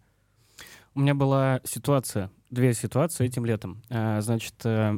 У 0.93 0.99
меня 0.99 1.15
была 1.15 1.61
ситуация, 1.63 2.31
две 2.49 2.73
ситуации 2.73 3.25
этим 3.25 3.45
летом. 3.45 3.81
А, 3.89 4.19
Значит, 4.21 4.55
э, 4.65 4.97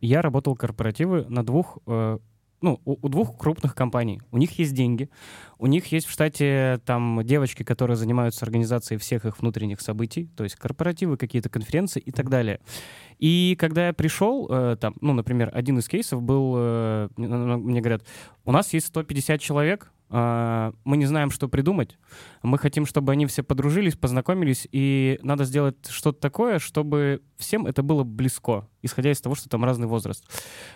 я 0.00 0.22
работал 0.22 0.54
корпоративы 0.54 1.24
на 1.28 1.42
двух, 1.44 1.78
э, 1.86 2.18
ну, 2.60 2.80
у, 2.84 3.08
двух 3.08 3.38
крупных 3.38 3.74
компаний. 3.74 4.20
У 4.32 4.36
них 4.38 4.58
есть 4.58 4.74
деньги, 4.74 5.08
у 5.58 5.66
них 5.66 5.86
есть 5.92 6.06
в 6.06 6.10
штате 6.10 6.80
там 6.84 7.20
девочки, 7.24 7.62
которые 7.62 7.96
занимаются 7.96 8.44
организацией 8.44 8.98
всех 8.98 9.24
их 9.24 9.38
внутренних 9.40 9.80
событий, 9.80 10.28
то 10.36 10.44
есть 10.44 10.56
корпоративы, 10.56 11.16
какие-то 11.16 11.48
конференции 11.48 12.00
и 12.00 12.10
так 12.10 12.28
далее. 12.28 12.60
И 13.18 13.56
когда 13.58 13.86
я 13.86 13.92
пришел, 13.94 14.46
э, 14.50 14.76
там, 14.78 14.94
ну, 15.00 15.14
например, 15.14 15.50
один 15.54 15.78
из 15.78 15.88
кейсов 15.88 16.20
был, 16.20 16.54
э, 16.58 17.08
мне- 17.16 17.80
говорят, 17.80 18.04
у 18.44 18.52
нас 18.52 18.74
есть 18.74 18.88
150 18.88 19.40
человек, 19.40 19.90
мы 20.10 20.96
не 20.96 21.06
знаем, 21.06 21.30
что 21.30 21.48
придумать, 21.48 21.98
мы 22.42 22.58
хотим, 22.58 22.86
чтобы 22.86 23.12
они 23.12 23.26
все 23.26 23.42
подружились, 23.42 23.96
познакомились, 23.96 24.66
и 24.72 25.18
надо 25.22 25.44
сделать 25.44 25.76
что-то 25.88 26.20
такое, 26.20 26.58
чтобы 26.58 27.22
всем 27.36 27.66
это 27.66 27.82
было 27.82 28.04
близко, 28.04 28.66
исходя 28.82 29.10
из 29.10 29.20
того, 29.20 29.34
что 29.34 29.48
там 29.48 29.64
разный 29.64 29.86
возраст. 29.86 30.24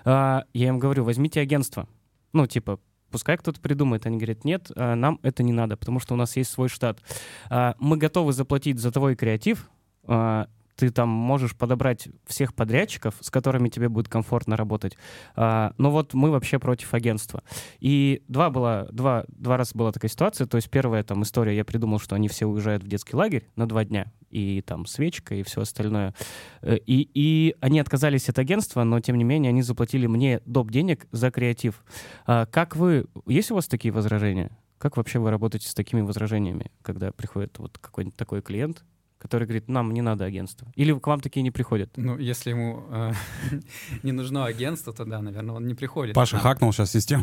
А, 0.04 0.44
Я 0.52 0.68
им 0.68 0.78
говорю, 0.78 1.04
возьмите 1.04 1.40
агентство. 1.40 1.88
Ну, 2.32 2.46
типа, 2.46 2.78
пускай 3.10 3.36
кто-то 3.36 3.60
придумает. 3.60 4.06
Они 4.06 4.16
говорят, 4.16 4.44
нет, 4.44 4.70
а, 4.76 4.94
нам 4.94 5.18
это 5.22 5.42
не 5.42 5.52
надо, 5.52 5.76
потому 5.76 6.00
что 6.00 6.14
у 6.14 6.16
нас 6.16 6.36
есть 6.36 6.50
свой 6.50 6.68
штат. 6.68 7.00
А, 7.48 7.74
Мы 7.78 7.96
готовы 7.96 8.32
заплатить 8.32 8.80
за 8.80 8.90
твой 8.90 9.16
креатив, 9.16 9.70
а, 10.04 10.48
ты 10.76 10.90
там 10.90 11.08
можешь 11.08 11.56
подобрать 11.56 12.08
всех 12.26 12.54
подрядчиков, 12.54 13.14
с 13.20 13.30
которыми 13.30 13.68
тебе 13.68 13.88
будет 13.88 14.08
комфортно 14.08 14.56
работать. 14.56 14.96
А, 15.34 15.72
но 15.78 15.90
вот 15.90 16.14
мы 16.14 16.30
вообще 16.30 16.58
против 16.58 16.94
агентства. 16.94 17.42
И 17.80 18.22
два, 18.28 18.50
было, 18.50 18.88
два, 18.92 19.24
два 19.28 19.56
раза 19.56 19.72
была 19.74 19.92
такая 19.92 20.10
ситуация. 20.10 20.46
То 20.46 20.56
есть 20.56 20.70
первая 20.70 21.02
там 21.02 21.22
история, 21.22 21.56
я 21.56 21.64
придумал, 21.64 21.98
что 21.98 22.14
они 22.16 22.28
все 22.28 22.46
уезжают 22.46 22.82
в 22.82 22.88
детский 22.88 23.16
лагерь 23.16 23.48
на 23.56 23.68
два 23.68 23.84
дня, 23.84 24.12
и 24.30 24.62
там 24.62 24.86
свечка, 24.86 25.34
и 25.34 25.42
все 25.42 25.60
остальное. 25.60 26.14
Э, 26.62 26.78
И, 26.86 27.08
и 27.14 27.54
они 27.60 27.78
отказались 27.80 28.28
от 28.28 28.38
агентства, 28.38 28.82
но 28.84 29.00
тем 29.00 29.16
не 29.16 29.24
менее 29.24 29.50
они 29.50 29.62
заплатили 29.62 30.06
мне 30.06 30.40
доп. 30.46 30.70
денег 30.70 31.06
за 31.12 31.30
креатив. 31.30 31.84
А 32.26 32.46
как 32.46 32.76
вы... 32.76 33.06
Есть 33.26 33.50
у 33.50 33.54
вас 33.54 33.66
такие 33.66 33.92
возражения? 33.92 34.56
Как 34.78 34.96
вообще 34.96 35.18
вы 35.20 35.30
работаете 35.30 35.68
с 35.68 35.74
такими 35.74 36.00
возражениями, 36.00 36.72
когда 36.82 37.12
приходит 37.12 37.58
вот 37.58 37.78
какой-нибудь 37.78 38.16
такой 38.16 38.42
клиент, 38.42 38.84
который 39.22 39.44
говорит, 39.44 39.68
нам 39.68 39.94
не 39.94 40.02
надо 40.02 40.24
агентство? 40.24 40.66
Или 40.74 40.92
к 40.98 41.06
вам 41.06 41.20
такие 41.20 41.42
не 41.42 41.52
приходят? 41.52 41.90
Ну, 41.96 42.18
если 42.18 42.50
ему 42.50 42.84
э, 42.90 43.12
не 44.02 44.10
нужно 44.10 44.44
агентство, 44.46 44.92
то 44.92 45.04
да, 45.04 45.22
наверное, 45.22 45.54
он 45.54 45.66
не 45.66 45.74
приходит. 45.74 46.14
Паша 46.14 46.36
Да. 46.36 46.42
хакнул 46.42 46.72
сейчас 46.72 46.90
систему. 46.90 47.22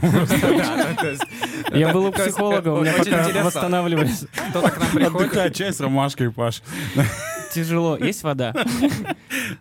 Я 1.74 1.92
был 1.94 2.06
у 2.06 2.12
психолога, 2.12 2.70
у 2.70 2.82
меня 2.82 2.94
очень 2.94 3.12
пока 3.12 3.20
интересно. 3.24 3.44
восстанавливались. 3.44 4.26
Кто-то 4.50 4.72
к 4.72 4.78
нам 4.80 4.90
приходит, 4.92 5.16
Отдыхай, 5.16 5.52
чай 5.54 5.74
с 5.74 5.80
ромашкой, 5.82 6.32
Паш. 6.32 6.62
Тяжело. 7.54 7.98
Есть 7.98 8.24
вода? 8.24 8.54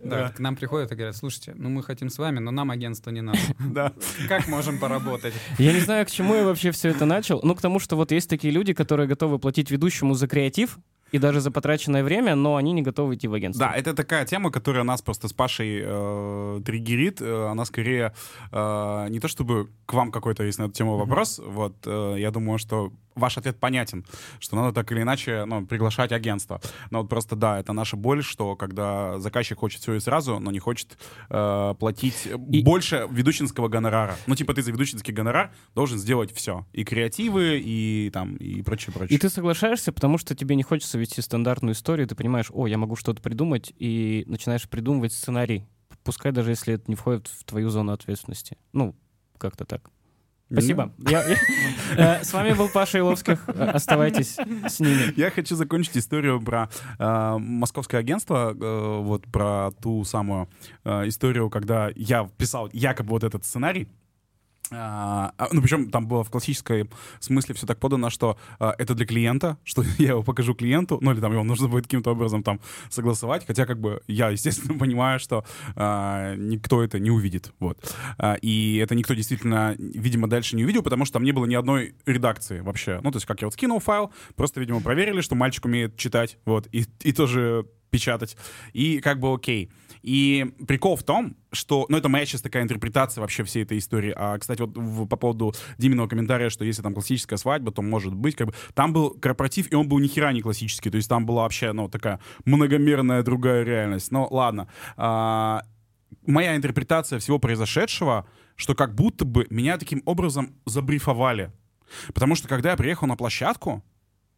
да, 0.01 0.29
к 0.29 0.39
нам 0.39 0.57
приходят 0.57 0.93
и 0.93 0.95
говорят, 0.95 1.17
слушайте, 1.17 1.55
ну 1.57 1.71
мы 1.71 1.83
хотим 1.83 2.11
с 2.11 2.19
вами, 2.19 2.39
но 2.39 2.51
нам 2.51 2.71
агентство 2.71 3.11
не 3.11 3.23
надо. 3.23 3.39
Да. 3.59 3.93
Как 4.29 4.47
можем 4.47 4.79
поработать? 4.79 5.35
Я 5.59 5.73
не 5.73 5.81
знаю, 5.81 6.05
к 6.07 6.11
чему 6.11 6.35
я 6.35 6.45
вообще 6.45 6.71
все 6.71 6.91
это 6.91 7.05
начал. 7.07 7.41
Ну, 7.43 7.55
к 7.55 7.61
тому, 7.63 7.81
что 7.81 7.97
вот 7.97 8.13
есть 8.13 8.29
такие 8.29 8.53
люди, 8.53 8.75
которые 8.75 9.09
готовы 9.09 9.39
платить 9.39 9.71
ведущему 9.71 10.15
за 10.15 10.29
креатив 10.29 10.79
и 11.13 11.19
даже 11.19 11.41
за 11.41 11.51
потраченное 11.51 12.05
время, 12.05 12.35
но 12.35 12.57
они 12.57 12.73
не 12.73 12.83
готовы 12.83 13.15
идти 13.15 13.29
в 13.29 13.35
агентство. 13.35 13.67
Да, 13.67 13.75
это 13.77 13.95
такая 13.95 14.25
тема, 14.27 14.51
которая 14.51 14.85
нас 14.85 15.03
просто 15.03 15.29
с 15.29 15.33
Пашей 15.33 15.81
э, 15.83 16.61
триггерит. 16.65 17.21
Э, 17.21 17.49
Она 17.51 17.65
скорее 17.65 18.13
э, 18.53 19.07
не 19.11 19.21
то 19.21 19.29
чтобы 19.29 19.69
к 19.87 19.95
вам 19.95 20.11
какой-то 20.13 20.43
есть 20.45 20.59
на 20.59 20.65
эту 20.65 20.73
тему 20.73 20.97
вопрос. 20.97 21.41
Вот 21.45 21.75
э, 21.87 22.17
я 22.19 22.31
думаю, 22.31 22.59
что 22.59 22.93
ваш 23.19 23.39
ответ 23.39 23.59
понятен, 23.59 24.05
что 24.39 24.57
надо 24.57 24.73
так 24.73 24.91
или 24.93 25.03
иначе 25.03 25.45
ну, 25.45 25.67
приглашать 25.67 26.13
агентство. 26.13 26.61
Но 26.91 27.01
вот 27.01 27.09
просто 27.09 27.37
да, 27.37 27.59
это 27.61 27.73
наша 27.73 27.97
боль, 27.97 28.23
что 28.23 28.57
когда 28.57 29.19
заказчик 29.19 29.59
хочет 29.59 29.83
все 29.83 29.95
и 29.95 30.01
сразу, 30.01 30.39
но 30.39 30.51
не 30.51 30.59
хочет 30.59 30.99
э, 31.31 31.75
платить 31.79 32.27
И- 32.51 32.63
больше 32.63 33.07
ведущинского 33.11 33.69
гонорара. 33.69 34.17
Ну 34.27 34.35
типа 34.35 34.55
ты 34.55 34.63
за 34.63 34.73
ведущинский 34.73 35.13
гонорар 35.13 35.53
должен 35.75 35.99
сделать 35.99 36.33
все, 36.33 36.67
и 36.73 36.85
креативы, 36.85 37.61
и 37.63 38.11
там 38.13 38.37
и 38.37 38.63
прочее, 38.63 38.93
прочее. 38.95 39.17
И 39.17 39.19
ты 39.19 39.29
соглашаешься, 39.29 39.93
потому 39.93 40.19
что 40.19 40.35
тебе 40.35 40.55
не 40.57 40.63
хочется 40.63 40.99
вести 40.99 41.21
стандартную 41.21 41.75
историю, 41.75 42.07
ты 42.07 42.15
понимаешь, 42.15 42.51
о, 42.53 42.67
я 42.67 42.79
могу 42.79 42.97
что-то 42.97 43.23
придумать, 43.23 43.73
и 43.79 44.25
начинаешь 44.27 44.69
придумывать 44.69 45.13
сценарий. 45.13 45.67
Пускай 46.05 46.33
даже 46.33 46.51
если 46.51 46.75
это 46.75 46.85
не 46.87 46.95
входит 46.95 47.27
в 47.27 47.45
твою 47.45 47.71
зону 47.71 47.93
ответственности. 47.93 48.57
Ну, 48.73 48.95
как-то 49.37 49.65
так. 49.65 49.91
Спасибо. 50.51 50.93
Я- 50.99 51.25
я- 51.29 51.37
э, 52.21 52.25
С 52.25 52.33
вами 52.33 52.53
был 52.55 52.69
Паша 52.69 52.99
Иловских. 52.99 53.47
Оставайтесь 53.49 54.37
с 54.67 54.81
ними. 54.81 55.13
Я 55.17 55.31
хочу 55.31 55.55
закончить 55.57 55.97
историю 55.97 56.41
про 56.41 56.69
э, 56.99 57.37
московское 57.39 58.01
агентство, 58.01 58.55
э, 58.59 58.99
вот 59.03 59.25
про 59.31 59.71
ту 59.83 60.05
самую 60.05 60.49
историю, 60.85 61.51
когда 61.51 61.91
я 61.95 62.29
писал 62.39 62.71
якобы 62.73 63.11
вот 63.11 63.25
этот 63.25 63.45
сценарий. 63.45 63.89
А, 64.71 65.33
а, 65.39 65.49
ну, 65.53 65.63
причем 65.63 65.91
там 65.91 66.07
было 66.07 66.25
в 66.25 66.31
классической 66.31 66.89
смысле 67.21 67.55
все 67.55 67.67
так 67.67 67.79
подано, 67.79 68.11
что 68.11 68.39
а, 68.59 68.75
это 68.79 68.95
для 68.95 69.07
клиента, 69.07 69.59
что 69.65 69.83
я 69.99 70.11
его 70.11 70.23
покажу 70.23 70.55
клиенту, 70.55 70.99
ну 71.01 71.13
или 71.13 71.21
там 71.21 71.33
его 71.33 71.45
нужно 71.45 71.69
будет 71.69 71.85
каким-то 71.85 72.13
образом 72.13 72.43
там 72.43 72.61
согласовать, 72.91 73.47
хотя 73.47 73.67
как 73.67 73.81
бы 73.81 74.03
я, 74.07 74.31
естественно, 74.31 74.79
понимаю, 74.79 75.19
что 75.19 75.45
а, 75.77 76.35
никто 76.35 76.83
это 76.83 76.99
не 76.99 77.11
увидит, 77.11 77.53
вот. 77.59 77.79
А, 78.19 78.35
и 78.35 78.77
это 78.77 78.95
никто 78.95 79.15
действительно, 79.15 79.75
видимо, 79.79 80.29
дальше 80.29 80.57
не 80.57 80.65
увидел, 80.65 80.83
потому 80.83 81.05
что 81.05 81.15
там 81.15 81.25
не 81.25 81.33
было 81.33 81.47
ни 81.47 81.55
одной 81.55 81.95
редакции 82.07 82.61
вообще. 82.61 83.01
Ну, 83.03 83.11
то 83.11 83.17
есть 83.17 83.27
как 83.27 83.41
я 83.41 83.47
вот 83.47 83.55
скинул 83.55 83.81
файл, 83.81 84.13
просто, 84.37 84.61
видимо, 84.61 84.81
проверили, 84.81 85.21
что 85.21 85.35
мальчик 85.35 85.65
умеет 85.65 85.97
читать, 85.97 86.39
вот, 86.45 86.69
и, 86.73 86.85
и 87.03 87.13
тоже 87.13 87.67
печатать, 87.91 88.37
и 88.73 89.01
как 89.01 89.21
бы 89.21 89.33
окей. 89.33 89.71
И 90.03 90.47
прикол 90.67 90.97
в 90.97 91.03
том, 91.03 91.37
что, 91.53 91.87
ну, 91.89 91.97
это 91.97 92.09
моя 92.09 92.25
сейчас 92.25 92.43
такая 92.43 92.63
интерпретация 92.63 93.21
вообще 93.21 93.43
всей 93.45 93.65
этой 93.65 93.79
истории. 93.79 94.13
А, 94.17 94.39
кстати, 94.39 94.61
вот 94.61 94.77
в- 94.77 95.07
по 95.07 95.17
поводу 95.17 95.55
Диминого 95.77 96.07
комментария, 96.07 96.51
что 96.51 96.65
если 96.65 96.83
там 96.83 96.95
классическая 96.95 97.37
свадьба, 97.37 97.73
то 97.73 97.83
может 97.83 98.15
быть, 98.15 98.37
как 98.37 98.49
бы, 98.49 98.55
там 98.75 98.93
был 98.93 99.11
корпоратив, 99.11 99.71
и 99.73 99.75
он 99.75 99.89
был 99.89 99.99
ни 99.99 100.07
хера 100.07 100.33
не 100.33 100.41
классический, 100.41 100.91
то 100.91 100.97
есть 100.97 101.09
там 101.09 101.27
была 101.27 101.43
вообще, 101.43 101.73
ну, 101.73 101.89
такая 101.89 102.21
многомерная 102.45 103.23
другая 103.23 103.65
реальность. 103.65 104.13
Но 104.13 104.29
ладно. 104.31 104.69
А, 104.97 105.63
моя 106.27 106.57
интерпретация 106.57 107.19
всего 107.19 107.39
произошедшего, 107.39 108.27
что 108.57 108.75
как 108.75 108.95
будто 108.95 109.25
бы 109.25 109.47
меня 109.51 109.79
таким 109.79 110.03
образом 110.05 110.55
забрифовали. 110.67 111.53
Потому 112.15 112.35
что 112.35 112.49
когда 112.49 112.71
я 112.73 112.77
приехал 112.77 113.07
на 113.07 113.17
площадку, 113.17 113.83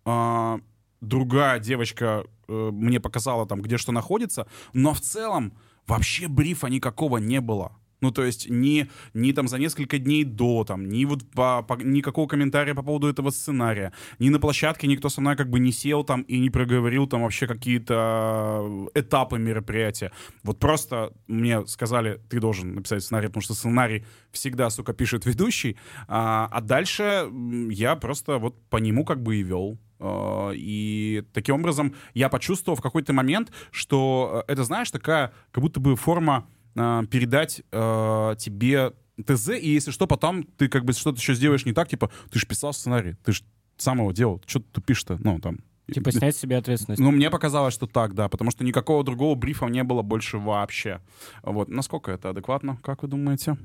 а, 0.04 0.60
другая 1.00 1.58
девочка 1.58 2.24
э, 2.48 2.70
мне 2.72 3.00
показала 3.00 3.46
там, 3.46 3.62
где 3.62 3.78
что 3.78 3.92
находится, 3.92 4.46
но 4.72 4.92
в 4.94 5.00
целом 5.00 5.52
вообще 5.86 6.28
брифа 6.28 6.68
никакого 6.68 7.18
не 7.18 7.40
было. 7.40 7.72
Ну, 8.00 8.10
то 8.10 8.24
есть 8.24 8.48
ни, 8.48 8.88
ни 9.14 9.32
там 9.32 9.48
за 9.48 9.58
несколько 9.58 9.98
дней 9.98 10.24
до, 10.24 10.64
там, 10.64 10.88
ни 10.88 11.04
вот 11.04 11.28
по, 11.30 11.62
по- 11.62 11.74
никакого 11.82 12.26
комментария 12.26 12.74
по 12.74 12.82
поводу 12.82 13.08
этого 13.08 13.30
сценария, 13.30 13.92
ни 14.18 14.28
на 14.30 14.38
площадке 14.38 14.86
никто 14.86 15.08
со 15.08 15.20
мной 15.20 15.36
как 15.36 15.50
бы 15.50 15.60
не 15.60 15.72
сел 15.72 16.04
там 16.04 16.22
и 16.22 16.38
не 16.38 16.50
проговорил 16.50 17.06
там 17.06 17.22
вообще 17.22 17.46
какие-то 17.46 18.88
этапы 18.94 19.38
мероприятия. 19.38 20.12
Вот 20.42 20.58
просто 20.58 21.12
мне 21.26 21.66
сказали, 21.66 22.20
ты 22.28 22.40
должен 22.40 22.74
написать 22.74 23.02
сценарий, 23.02 23.26
потому 23.28 23.42
что 23.42 23.54
сценарий 23.54 24.04
всегда, 24.32 24.70
сука, 24.70 24.92
пишет 24.92 25.26
ведущий, 25.26 25.76
а, 26.08 26.48
а 26.50 26.60
дальше 26.60 27.28
я 27.70 27.96
просто 27.96 28.38
вот 28.38 28.60
по 28.68 28.78
нему 28.78 29.04
как 29.04 29.22
бы 29.22 29.36
и 29.36 29.42
вел. 29.42 29.78
А, 29.98 30.50
И 30.54 31.22
таким 31.32 31.56
образом 31.56 31.94
я 32.14 32.28
почувствовал 32.28 32.76
в 32.76 32.82
какой-то 32.82 33.12
момент, 33.12 33.52
что 33.70 34.44
э, 34.48 34.52
это, 34.52 34.64
знаешь, 34.64 34.90
такая 34.90 35.32
как 35.50 35.62
будто 35.62 35.80
бы 35.80 35.96
форма 35.96 36.46
а, 36.76 37.04
передать 37.06 37.62
а, 37.72 38.34
тебе 38.36 38.92
ТЗ, 39.24 39.50
и 39.50 39.70
если 39.70 39.90
что, 39.90 40.06
потом 40.06 40.44
ты 40.44 40.68
как 40.68 40.84
бы 40.84 40.92
что-то 40.92 41.18
еще 41.18 41.34
сделаешь 41.34 41.64
не 41.66 41.72
так, 41.72 41.88
типа, 41.88 42.10
ты 42.30 42.38
же 42.38 42.46
писал 42.46 42.72
сценарий, 42.72 43.14
ты 43.24 43.32
же 43.32 43.42
сам 43.76 43.98
его 43.98 44.12
делал, 44.12 44.42
что 44.46 44.60
ты 44.60 44.66
тупишь-то, 44.72 45.18
ну, 45.22 45.38
там. 45.38 45.58
Типа 45.92 46.12
снять 46.12 46.36
с 46.36 46.38
себя 46.38 46.58
ответственность. 46.58 47.02
Ну, 47.02 47.10
мне 47.10 47.30
показалось, 47.30 47.74
что 47.74 47.86
так, 47.86 48.14
да, 48.14 48.28
потому 48.28 48.50
что 48.52 48.62
никакого 48.62 49.02
другого 49.02 49.34
брифа 49.34 49.66
не 49.66 49.82
было 49.82 50.02
больше 50.02 50.38
вообще. 50.38 51.00
Вот, 51.42 51.68
насколько 51.68 52.12
это 52.12 52.30
адекватно, 52.30 52.78
как 52.82 53.02
вы 53.02 53.08
думаете? 53.08 53.56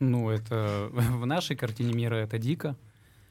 Ну, 0.00 0.30
это 0.30 0.88
в 0.92 1.26
нашей 1.26 1.56
картине 1.56 1.92
мира 1.92 2.16
это 2.16 2.38
дико. 2.38 2.76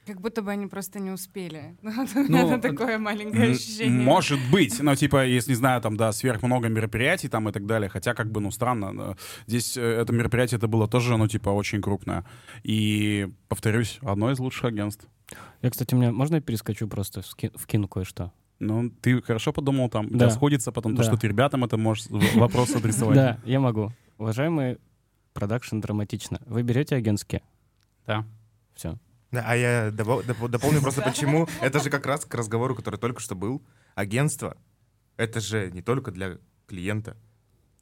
Как 0.10 0.22
будто 0.22 0.42
бы 0.42 0.50
они 0.50 0.66
просто 0.66 1.00
не 1.00 1.12
успели. 1.12 1.78
Вот 1.84 2.10
у 2.16 2.20
меня 2.24 2.46
Ну, 2.56 2.60
такое 2.62 2.98
маленькое 2.98 3.52
ощущение. 3.52 4.02
Может 4.02 4.40
быть, 4.52 4.80
но 4.82 4.96
типа, 4.96 5.24
если, 5.28 5.52
не 5.52 5.56
знаю, 5.56 5.82
там, 5.82 5.98
да, 5.98 6.12
сверх 6.12 6.42
много 6.42 6.68
мероприятий 6.68 7.28
там 7.30 7.48
и 7.48 7.52
так 7.52 7.68
далее, 7.68 7.90
хотя 7.90 8.16
как 8.16 8.32
бы, 8.32 8.42
ну, 8.42 8.50
странно, 8.50 8.92
но 8.92 9.16
здесь 9.46 9.78
э, 9.78 9.82
это 9.82 10.12
мероприятие, 10.12 10.58
это 10.58 10.68
было 10.68 10.88
тоже, 10.88 11.16
ну, 11.16 11.28
типа, 11.28 11.50
очень 11.50 11.80
крупное. 11.80 12.26
И, 12.64 13.30
повторюсь, 13.50 14.00
одно 14.02 14.32
из 14.32 14.40
лучших 14.40 14.66
агентств. 14.66 15.08
Я, 15.62 15.70
кстати, 15.70 15.94
меня... 15.94 16.12
Можно 16.12 16.36
я 16.36 16.42
перескочу 16.42 16.88
просто, 16.88 17.22
ски- 17.22 17.52
вкину 17.56 17.88
кое-что? 17.88 18.32
Ну, 18.58 18.90
ты 18.90 19.22
хорошо 19.22 19.54
подумал 19.54 19.90
там, 19.90 20.08
Да. 20.10 20.26
да. 20.26 20.30
сходится 20.32 20.72
потом 20.72 20.94
то, 20.96 21.04
Да. 21.04 21.08
что 21.08 21.18
ты 21.18 21.28
ребятам 21.28 21.64
это 21.66 21.78
можешь 21.78 22.06
в- 22.08 22.38
вопрос 22.40 22.76
адресовать. 22.76 23.16
Да, 23.16 23.38
я 23.46 23.60
могу. 23.60 23.92
Уважаемый 24.18 24.80
продакшн 25.34 25.80
драматично. 25.80 26.40
Вы 26.48 26.64
берете 26.64 26.96
агентские? 26.96 27.44
Да. 28.08 28.26
Все. 28.74 28.98
Да, 29.32 29.44
а 29.46 29.56
я 29.56 29.92
добав- 29.92 30.26
доп- 30.26 30.48
дополню 30.50 30.82
просто 30.82 31.02
почему. 31.10 31.48
Это 31.62 31.80
же 31.80 31.90
как 31.90 32.06
раз 32.06 32.26
к 32.26 32.34
разговору, 32.34 32.76
который 32.76 33.00
только 33.00 33.20
что 33.22 33.36
был. 33.36 33.64
Агентство— 33.96 34.58
это 35.18 35.40
же 35.40 35.70
не 35.72 35.82
только 35.82 36.12
для 36.12 36.38
клиента, 36.68 37.16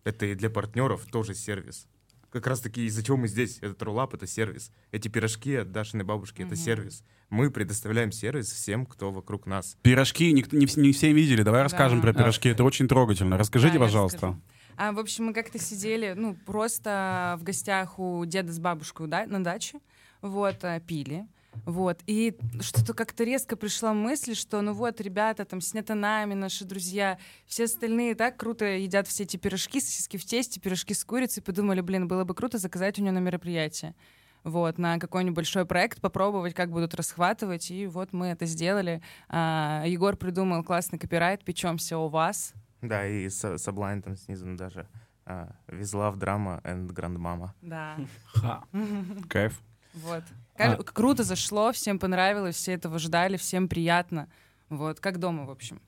это 0.04 0.26
и 0.26 0.36
для 0.36 0.50
партнеров 0.50 1.06
тоже 1.12 1.34
сервис. 1.36 1.88
Как 2.30 2.46
раз 2.48 2.60
таки 2.60 2.86
из-за 2.86 3.04
чего 3.04 3.16
мы 3.16 3.28
здесь. 3.30 3.58
Этот 3.62 3.82
рулап— 3.84 4.14
это 4.16 4.28
сервис. 4.28 4.72
Эти 4.92 5.08
пирожки 5.08 5.56
от 5.56 5.72
Дашиной 5.72 6.04
бабушки— 6.04 6.42
это 6.44 6.58
сервис. 6.58 7.04
Мы 7.30 7.50
предоставляем 7.52 8.12
сервис 8.12 8.52
всем, 8.52 8.86
кто 8.86 9.12
вокруг 9.12 9.46
нас. 9.48 9.78
Пирожки 9.82 10.32
никто, 10.34 10.56
не, 10.58 10.68
не 10.76 10.92
все 10.92 11.14
видели. 11.14 11.44
Давай 11.44 11.64
расскажем 11.64 12.00
Да. 12.00 12.04
про 12.12 12.14
пирожки. 12.14 12.50
Это 12.50 12.66
очень 12.66 12.88
трогательно. 12.90 13.38
Расскажите, 13.38 13.80
пожалуйста. 13.80 14.18
расскажу. 14.18 14.42
А, 14.76 14.92
в 14.92 15.00
общем, 15.00 15.26
мы 15.26 15.34
как-то 15.34 15.58
сидели, 15.58 16.14
ну, 16.16 16.36
просто 16.46 17.38
в 17.40 17.44
гостях 17.44 17.98
у 17.98 18.24
деда 18.26 18.52
с 18.54 18.60
бабушкой 18.60 19.08
да, 19.08 19.26
на 19.26 19.44
даче, 19.44 19.80
вот, 20.22 20.64
а, 20.64 20.80
пили. 20.82 21.26
Вот, 21.66 22.00
и 22.08 22.38
что-то 22.62 22.94
как-то 22.94 23.24
резко 23.24 23.56
пришла 23.58 23.94
мысль, 23.94 24.36
что, 24.36 24.62
ну 24.62 24.74
вот, 24.74 25.02
ребята, 25.02 25.44
там, 25.46 25.60
снято 25.62 25.96
нами, 25.96 26.34
наши 26.34 26.64
друзья, 26.66 27.18
все 27.46 27.66
остальные 27.66 28.16
так 28.16 28.38
круто 28.38 28.66
едят 28.66 29.08
все 29.08 29.24
эти 29.24 29.38
пирожки, 29.38 29.80
сосиски 29.82 30.18
в 30.18 30.26
тесте, 30.26 30.60
пирожки 30.60 30.94
с 30.94 31.04
курицей, 31.04 31.44
подумали, 31.44 31.82
блин, 31.82 32.08
было 32.08 32.24
бы 32.24 32.34
круто 32.34 32.58
заказать 32.58 33.00
у 33.00 33.02
нее 33.02 33.12
на 33.12 33.20
мероприятие. 33.20 33.96
вот, 34.44 34.78
на 34.78 34.98
какой-нибудь 34.98 35.36
большой 35.36 35.66
проект, 35.66 36.00
попробовать, 36.00 36.54
как 36.54 36.70
будут 36.72 36.96
расхватывать, 36.96 37.70
и 37.70 37.86
вот 37.88 38.14
мы 38.14 38.28
это 38.28 38.46
сделали. 38.46 39.02
А, 39.28 39.84
Егор 39.86 40.16
придумал 40.16 40.64
классный 40.64 40.98
копирайт 41.00 41.44
«Печемся 41.44 41.98
у 41.98 42.08
вас». 42.08 42.54
Да, 42.82 43.06
и 43.06 43.28
с 43.28 43.44
Sublime 43.44 44.02
там 44.02 44.16
снизу 44.16 44.46
даже 44.56 44.88
а, 45.26 45.54
«Везла 45.68 46.12
в 46.12 46.18
драма 46.18 46.62
and 46.64 46.88
Grandmama». 46.94 47.50
Да, 47.62 47.98
Ха. 48.36 48.64
Кайф. 49.30 49.60
вот. 49.96 50.24
А. 50.58 50.76
Ка- 50.76 50.84
Круто 50.84 51.24
зашло, 51.24 51.72
всем 51.72 52.00
понравилось, 52.00 52.56
все 52.56 52.74
этого 52.74 53.00
ждали, 53.00 53.38
всем 53.38 53.68
приятно. 53.68 54.30
Вот, 54.70 55.00
как 55.00 55.20
дома, 55.20 55.46
в 55.46 55.52
общем. 55.52 55.82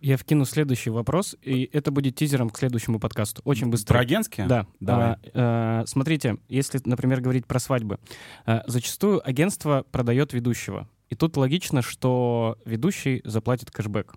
Я 0.00 0.16
вкину 0.16 0.44
следующий 0.44 0.90
вопрос, 0.90 1.34
и 1.42 1.68
это 1.72 1.90
будет 1.90 2.14
тизером 2.14 2.50
к 2.50 2.58
следующему 2.58 3.00
подкасту. 3.00 3.42
Очень 3.44 3.68
быстро. 3.68 3.94
Про 3.94 4.00
агентские? 4.02 4.46
Да. 4.46 4.66
Давай. 4.78 5.16
А, 5.34 5.82
э, 5.82 5.86
смотрите, 5.86 6.36
если, 6.48 6.80
например, 6.84 7.20
говорить 7.20 7.46
про 7.46 7.58
свадьбы, 7.58 7.98
э, 8.46 8.60
зачастую 8.66 9.26
агентство 9.26 9.84
продает 9.90 10.32
ведущего. 10.32 10.88
И 11.08 11.16
тут 11.16 11.36
логично, 11.36 11.82
что 11.82 12.58
ведущий 12.64 13.22
заплатит 13.24 13.72
кэшбэк. 13.72 14.14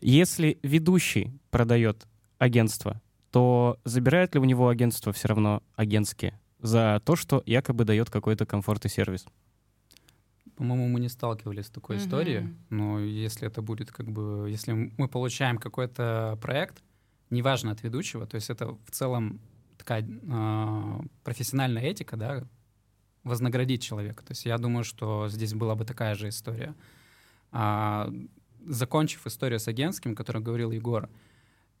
Если 0.00 0.58
ведущий 0.62 1.32
продает 1.50 2.06
агентство, 2.38 3.02
то 3.30 3.78
забирает 3.84 4.34
ли 4.34 4.40
у 4.40 4.44
него 4.44 4.68
агентство 4.68 5.12
все 5.12 5.28
равно 5.28 5.62
агентские 5.76 6.38
за 6.64 7.00
то, 7.04 7.14
что 7.14 7.42
якобы 7.44 7.84
дает 7.84 8.08
какой-то 8.10 8.46
комфорт 8.46 8.84
и 8.86 8.88
сервис? 8.88 9.26
По-моему, 10.56 10.88
мы 10.88 11.00
не 11.00 11.08
сталкивались 11.08 11.66
с 11.66 11.70
такой 11.70 11.96
Мгм. 11.96 12.04
историей, 12.04 12.54
но 12.70 13.00
если 13.00 13.46
это 13.48 13.60
будет 13.60 13.90
как 13.90 14.06
бы, 14.10 14.48
если 14.50 14.72
мы 14.72 15.08
получаем 15.08 15.58
какой-то 15.58 16.38
проект, 16.40 16.82
неважно 17.30 17.72
от 17.72 17.82
ведущего, 17.82 18.26
то 18.26 18.36
есть 18.36 18.50
это 18.50 18.68
в 18.86 18.90
целом 18.90 19.40
такая 19.76 20.08
а, 20.30 21.00
профессиональная 21.22 21.82
этика, 21.82 22.16
да, 22.16 22.44
вознаградить 23.24 23.82
человека. 23.82 24.24
То 24.24 24.32
есть 24.32 24.46
я 24.46 24.56
думаю, 24.58 24.84
что 24.84 25.28
здесь 25.28 25.52
была 25.52 25.74
бы 25.74 25.84
такая 25.84 26.14
же 26.14 26.28
история. 26.28 26.74
А, 27.52 28.10
закончив 28.66 29.26
историю 29.26 29.58
с 29.60 29.68
агентским, 29.68 30.12
о 30.12 30.14
которой 30.14 30.42
говорил 30.42 30.70
Егор, 30.70 31.10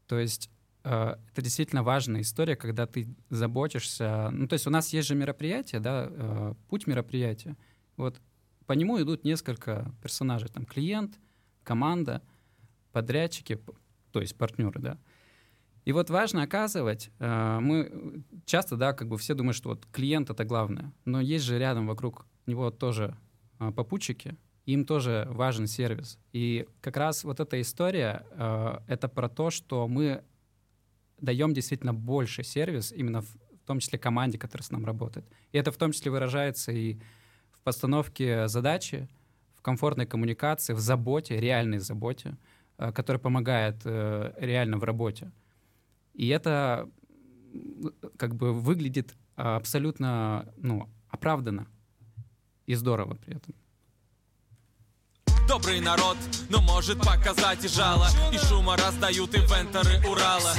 то 0.06 0.18
есть 0.18 0.48
э, 0.48 0.50
это 0.84 1.40
действительно 1.42 1.82
важная 1.82 2.20
история, 2.20 2.56
когда 2.56 2.86
ты 2.86 3.08
заботишься. 3.30 4.28
Ну, 4.30 4.46
то 4.46 4.52
есть 4.52 4.66
у 4.66 4.70
нас 4.70 4.92
есть 4.92 5.08
же 5.08 5.14
мероприятие, 5.14 5.80
да, 5.80 6.08
э, 6.10 6.54
путь 6.68 6.86
мероприятия. 6.86 7.56
Вот 7.96 8.20
по 8.66 8.74
нему 8.74 9.00
идут 9.00 9.24
несколько 9.24 9.90
персонажей. 10.02 10.48
Там 10.48 10.66
клиент, 10.66 11.18
команда, 11.62 12.22
подрядчики, 12.92 13.58
то 14.12 14.20
есть 14.20 14.36
партнеры, 14.36 14.80
да. 14.80 14.98
И 15.84 15.92
вот 15.92 16.08
важно 16.08 16.42
оказывать, 16.42 17.10
э, 17.18 17.58
мы 17.60 18.22
часто, 18.46 18.76
да, 18.76 18.92
как 18.92 19.08
бы 19.08 19.18
все 19.18 19.34
думают, 19.34 19.56
что 19.56 19.70
вот 19.70 19.86
клиент 19.92 20.30
это 20.30 20.44
главное, 20.44 20.92
но 21.04 21.20
есть 21.20 21.44
же 21.44 21.58
рядом 21.58 21.86
вокруг 21.86 22.26
него 22.46 22.70
тоже 22.70 23.16
э, 23.60 23.70
попутчики, 23.70 24.36
им 24.64 24.86
тоже 24.86 25.26
важен 25.30 25.66
сервис. 25.66 26.18
И 26.32 26.66
как 26.80 26.96
раз 26.96 27.24
вот 27.24 27.38
эта 27.38 27.60
история, 27.60 28.24
э, 28.30 28.78
это 28.86 29.08
про 29.08 29.28
то, 29.28 29.50
что 29.50 29.86
мы 29.88 30.24
даем 31.24 31.52
действительно 31.52 31.94
больше 31.94 32.42
сервис 32.42 32.92
именно 32.92 33.22
в, 33.22 33.26
в 33.62 33.66
том 33.66 33.80
числе 33.80 33.98
команде, 33.98 34.38
которая 34.38 34.64
с 34.64 34.70
нами 34.70 34.84
работает. 34.84 35.26
И 35.52 35.58
это 35.58 35.72
в 35.72 35.76
том 35.76 35.92
числе 35.92 36.10
выражается 36.10 36.72
и 36.72 36.98
в 37.52 37.60
постановке 37.62 38.48
задачи, 38.48 39.08
в 39.56 39.62
комфортной 39.62 40.06
коммуникации, 40.06 40.74
в 40.74 40.80
заботе, 40.80 41.40
реальной 41.40 41.78
заботе, 41.78 42.36
э, 42.78 42.92
которая 42.92 43.20
помогает 43.20 43.80
э, 43.84 44.32
реально 44.38 44.78
в 44.78 44.84
работе. 44.84 45.32
И 46.12 46.28
это 46.28 46.88
как 48.16 48.34
бы 48.34 48.52
выглядит 48.52 49.14
абсолютно 49.36 50.52
ну, 50.56 50.88
оправданно 51.08 51.66
и 52.66 52.74
здорово 52.74 53.14
при 53.14 53.36
этом. 53.36 53.54
Добрый 55.46 55.80
народ, 55.80 56.16
но 56.48 56.62
может 56.62 56.98
показать 56.98 57.64
и 57.64 57.68
жало 57.68 58.08
И 58.32 58.38
шума 58.38 58.76
раздают 58.76 59.34
инвенторы 59.34 59.98
Урала 60.08 60.54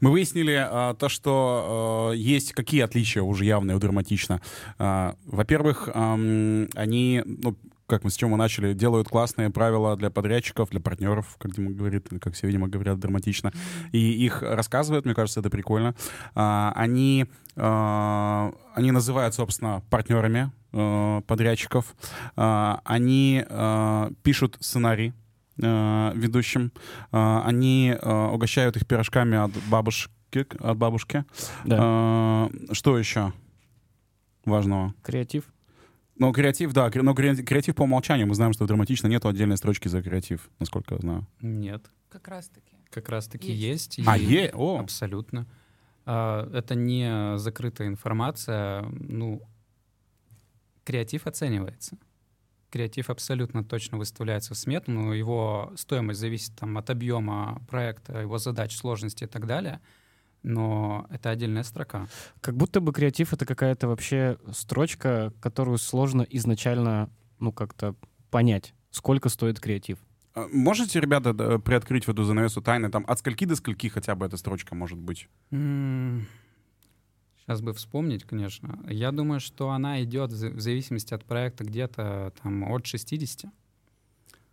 Мы 0.00 0.10
выяснили 0.10 0.54
а, 0.54 0.94
то, 0.94 1.08
что 1.08 2.10
а, 2.10 2.12
есть 2.12 2.52
какие 2.52 2.82
отличия 2.82 3.22
уже 3.22 3.44
явные 3.44 3.76
у 3.76 3.80
драматично. 3.80 4.40
А, 4.78 5.16
во-первых, 5.26 5.88
ам, 5.92 6.68
они, 6.74 7.22
ну, 7.24 7.56
как 7.86 8.04
мы 8.04 8.10
с 8.10 8.16
чем 8.16 8.30
мы 8.30 8.36
начали, 8.36 8.72
делают 8.72 9.08
классные 9.08 9.50
правила 9.50 9.96
для 9.96 10.10
подрядчиков, 10.10 10.70
для 10.70 10.80
партнеров, 10.80 11.36
как 11.38 11.54
Дима 11.54 11.70
говорит, 11.70 12.08
как 12.20 12.34
все, 12.34 12.46
видимо, 12.46 12.68
говорят 12.68 12.98
драматично. 12.98 13.52
И 13.92 13.98
их 13.98 14.42
рассказывают, 14.42 15.04
мне 15.04 15.14
кажется, 15.14 15.40
это 15.40 15.50
прикольно. 15.50 15.94
А, 16.34 16.72
они, 16.76 17.26
а, 17.56 18.52
они 18.74 18.90
называют, 18.90 19.34
собственно, 19.34 19.82
партнерами 19.90 20.50
а, 20.72 21.20
подрядчиков. 21.22 21.94
А, 22.36 22.80
они 22.84 23.44
а, 23.48 24.10
пишут 24.22 24.56
сценарий 24.60 25.12
э, 25.60 26.12
ведущим. 26.14 26.72
Э, 27.12 27.40
Они 27.44 27.96
э, 28.00 28.26
угощают 28.32 28.76
их 28.76 28.86
пирожками 28.86 29.36
от 29.36 29.50
бабушки. 29.68 30.10
От 30.58 30.76
бабушки. 30.76 31.24
Да. 31.64 32.48
Э, 32.52 32.74
Что 32.74 32.98
еще 32.98 33.32
важного? 34.44 34.94
Креатив. 35.02 35.44
Ну, 36.16 36.32
креатив, 36.32 36.72
да, 36.72 36.90
но 36.94 37.12
кре- 37.12 37.42
креатив 37.42 37.74
по 37.74 37.82
умолчанию. 37.82 38.26
Мы 38.28 38.34
знаем, 38.34 38.52
что 38.52 38.64
в 38.64 38.68
драматично 38.68 39.08
нету 39.08 39.28
отдельной 39.28 39.56
строчки 39.56 39.88
за 39.88 40.00
креатив, 40.02 40.48
насколько 40.60 40.94
я 40.94 41.00
знаю. 41.00 41.26
Нет, 41.40 41.90
Как 42.08 42.28
раз-таки. 42.28 42.76
как 42.90 43.08
раз-таки 43.08 43.50
Есть. 43.52 43.98
есть. 43.98 44.08
А, 44.08 44.16
е, 44.16 44.50
о, 44.54 44.78
Абсолютно. 44.80 45.46
А, 46.06 46.48
Это 46.52 46.74
не 46.76 47.36
закрытая 47.38 47.88
информация. 47.88 48.82
Ну, 48.92 49.40
креатив 50.84 51.26
оценивается. 51.26 51.96
Креатив 52.74 53.08
абсолютно 53.08 53.62
точно 53.62 53.98
выставляется 53.98 54.52
в 54.52 54.56
смету, 54.56 54.90
но 54.90 55.14
его 55.14 55.72
стоимость 55.76 56.18
зависит 56.18 56.56
там, 56.56 56.76
от 56.76 56.90
объема 56.90 57.62
проекта, 57.68 58.18
его 58.18 58.38
задач, 58.38 58.74
сложности 58.74 59.22
и 59.22 59.26
так 59.28 59.46
далее. 59.46 59.80
Но 60.42 61.06
это 61.08 61.30
отдельная 61.30 61.62
строка. 61.62 62.08
Как 62.40 62.56
будто 62.56 62.80
бы 62.80 62.92
креатив— 62.92 63.32
это 63.32 63.46
какая-то 63.46 63.86
вообще 63.86 64.38
строчка, 64.50 65.32
которую 65.40 65.78
сложно 65.78 66.26
изначально, 66.28 67.10
ну, 67.38 67.52
как-то 67.52 67.94
понять, 68.32 68.74
сколько 68.90 69.28
стоит 69.28 69.60
креатив. 69.60 69.98
А 70.34 70.48
Можете, 70.52 70.98
ребята, 70.98 71.32
да, 71.32 71.60
приоткрыть 71.60 72.08
в 72.08 72.10
эту 72.10 72.24
занавесу 72.24 72.60
тайны? 72.60 72.90
Там 72.90 73.04
от 73.06 73.20
скольки 73.20 73.44
до 73.44 73.54
скольки 73.54 73.86
хотя 73.86 74.16
бы 74.16 74.26
эта 74.26 74.36
строчка 74.36 74.74
может 74.74 74.98
быть? 74.98 75.28
Сейчас 77.46 77.60
бы 77.60 77.72
вспомнить, 77.74 78.24
конечно. 78.24 78.78
Я 78.88 79.12
думаю, 79.12 79.38
что 79.40 79.70
она 79.70 80.02
идет 80.02 80.32
в 80.32 80.34
за- 80.34 80.48
в 80.50 80.60
зависимости 80.60 81.12
от 81.12 81.24
проекта 81.24 81.64
где-то 81.64 82.32
там 82.42 82.64
от 82.72 82.86
60. 82.86 83.50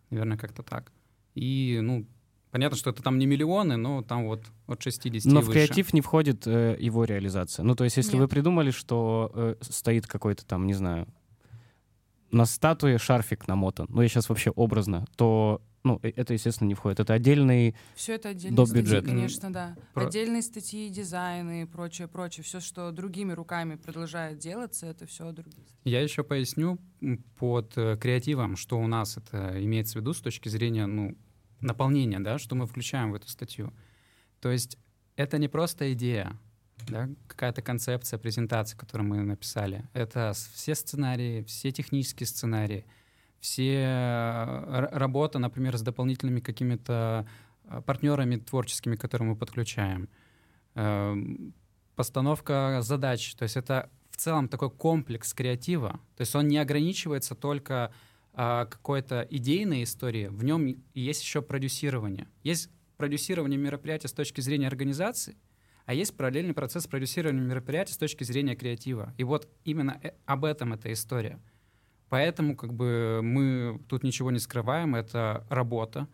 Наверное, 0.09 0.37
как-то 0.37 0.61
так. 0.61 0.91
И, 1.33 1.79
ну, 1.81 2.05
понятно, 2.51 2.77
что 2.77 2.89
это 2.89 3.01
там 3.01 3.17
не 3.17 3.25
миллионы, 3.25 3.77
но 3.77 4.01
там 4.01 4.25
вот 4.25 4.43
от 4.67 4.81
60 4.83 5.31
Но 5.31 5.39
и 5.39 5.43
в 5.43 5.47
выше. 5.47 5.59
креатив 5.67 5.93
не 5.93 6.01
входит 6.01 6.45
э, 6.47 6.75
его 6.77 7.05
реализация. 7.05 7.63
Ну, 7.63 7.75
то 7.75 7.85
есть, 7.85 7.95
если 7.95 8.17
вы 8.17 8.23
Нет. 8.23 8.29
придумали, 8.31 8.71
что 8.71 9.31
э, 9.33 9.55
стоит 9.61 10.05
какой-то 10.05 10.45
там, 10.45 10.67
не 10.67 10.73
знаю, 10.73 11.07
на 12.31 12.45
статуе 12.45 12.97
шарфик 12.97 13.47
намотан, 13.47 13.87
ну, 13.89 14.01
я 14.01 14.09
сейчас 14.09 14.27
вообще 14.27 14.49
образно, 14.51 15.05
то, 15.15 15.61
ну, 15.83 15.99
э- 16.03 16.11
это, 16.15 16.33
естественно, 16.33 16.67
не 16.67 16.75
входит. 16.75 16.99
Это 16.99 17.13
отдельный... 17.13 17.75
Все 17.95 18.15
это 18.15 18.29
отдельные 18.29 18.65
статьи, 18.65 18.81
бюджета. 18.81 19.07
конечно, 19.07 19.53
да. 19.53 19.75
Про- 19.93 20.07
Отдельные 20.07 20.41
статьи, 20.41 20.89
дизайны 20.89 21.63
и 21.63 21.65
прочее, 21.65 22.07
прочее. 22.07 22.43
Все, 22.43 22.59
что 22.59 22.91
другими 22.91 23.33
руками 23.33 23.75
продолжает 23.75 24.37
делаться, 24.39 24.85
это 24.87 25.05
все 25.05 25.31
другие. 25.31 25.65
Я 25.83 26.01
еще 26.01 26.23
поясню 26.23 26.79
под 27.37 27.77
э, 27.77 27.97
креативом, 27.97 28.55
что 28.55 28.79
у 28.79 28.87
нас 28.87 29.17
это 29.17 29.63
имеется 29.63 29.97
в 29.97 30.01
виду 30.01 30.13
с 30.13 30.21
точки 30.21 30.49
зрения 30.49 30.85
ну, 30.85 31.17
наполнения, 31.59 32.19
да, 32.19 32.37
что 32.37 32.55
мы 32.55 32.67
включаем 32.67 33.11
в 33.11 33.15
эту 33.15 33.27
статью. 33.29 33.73
То 34.39 34.49
есть 34.51 34.77
это 35.15 35.37
не 35.37 35.47
просто 35.47 35.93
идея, 35.93 36.37
да, 36.87 37.09
какая-то 37.27 37.61
концепция, 37.61 38.17
презентация, 38.17 38.77
которую 38.77 39.07
мы 39.07 39.21
написали. 39.21 39.87
Это 39.93 40.33
все 40.53 40.75
сценарии, 40.75 41.43
все 41.43 41.71
технические 41.71 42.27
сценарии, 42.27 42.85
все 43.41 43.83
э, 43.83 44.87
работа, 44.91 45.39
например, 45.39 45.77
с 45.77 45.81
дополнительными 45.81 46.39
какими-то 46.39 47.27
э, 47.65 47.81
партнерами 47.85 48.37
творческими, 48.37 48.95
которые 48.95 49.29
мы 49.29 49.35
подключаем. 49.35 50.07
Эм, 50.75 51.53
Постановка 51.95 52.79
задач. 52.81 53.35
То 53.35 53.43
есть 53.43 53.57
это 53.57 53.89
в 54.09 54.17
целом 54.17 54.47
такой 54.47 54.71
комплекс 54.71 55.33
креатива. 55.33 55.99
То 56.15 56.21
есть 56.21 56.35
он 56.35 56.47
не 56.47 56.57
ограничивается 56.57 57.35
только 57.35 57.93
а, 58.33 58.65
какой-то 58.65 59.27
идейной 59.29 59.83
историей. 59.83 60.27
В 60.27 60.43
нем 60.43 60.83
есть 60.93 61.21
еще 61.21 61.41
продюсирование. 61.41 62.27
Есть 62.43 62.69
продюсирование 62.97 63.59
мероприятия 63.59 64.07
с 64.07 64.13
точки 64.13 64.41
зрения 64.41 64.67
организации, 64.67 65.35
а 65.85 65.93
есть 65.93 66.15
параллельный 66.15 66.53
процесс 66.53 66.87
продюсирования 66.87 67.41
мероприятия 67.43 67.93
с 67.93 67.97
точки 67.97 68.23
зрения 68.23 68.55
креатива. 68.55 69.13
И 69.17 69.23
вот 69.23 69.49
именно 69.65 69.99
э- 70.01 70.13
об 70.25 70.45
этом 70.45 70.73
эта 70.73 70.93
история. 70.93 71.39
Поэтому 72.11 72.57
как 72.57 72.73
бы 72.73 73.21
мы 73.23 73.79
тут 73.87 74.03
ничего 74.03 74.31
не 74.31 74.39
скрываем, 74.39 74.95
это 74.95 75.45
работа. 75.49 76.09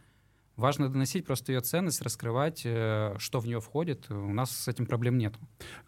Важно 0.55 0.89
доносить 0.89 1.25
просто 1.25 1.53
ее 1.53 1.61
ценность, 1.61 2.03
раскрывать, 2.03 2.61
э, 2.65 3.15
что 3.17 3.39
в 3.39 3.47
нее 3.47 3.59
входит. 3.59 4.05
У 4.11 4.31
нас 4.31 4.51
с 4.51 4.67
этим 4.67 4.85
проблем 4.85 5.17
нет. 5.17 5.33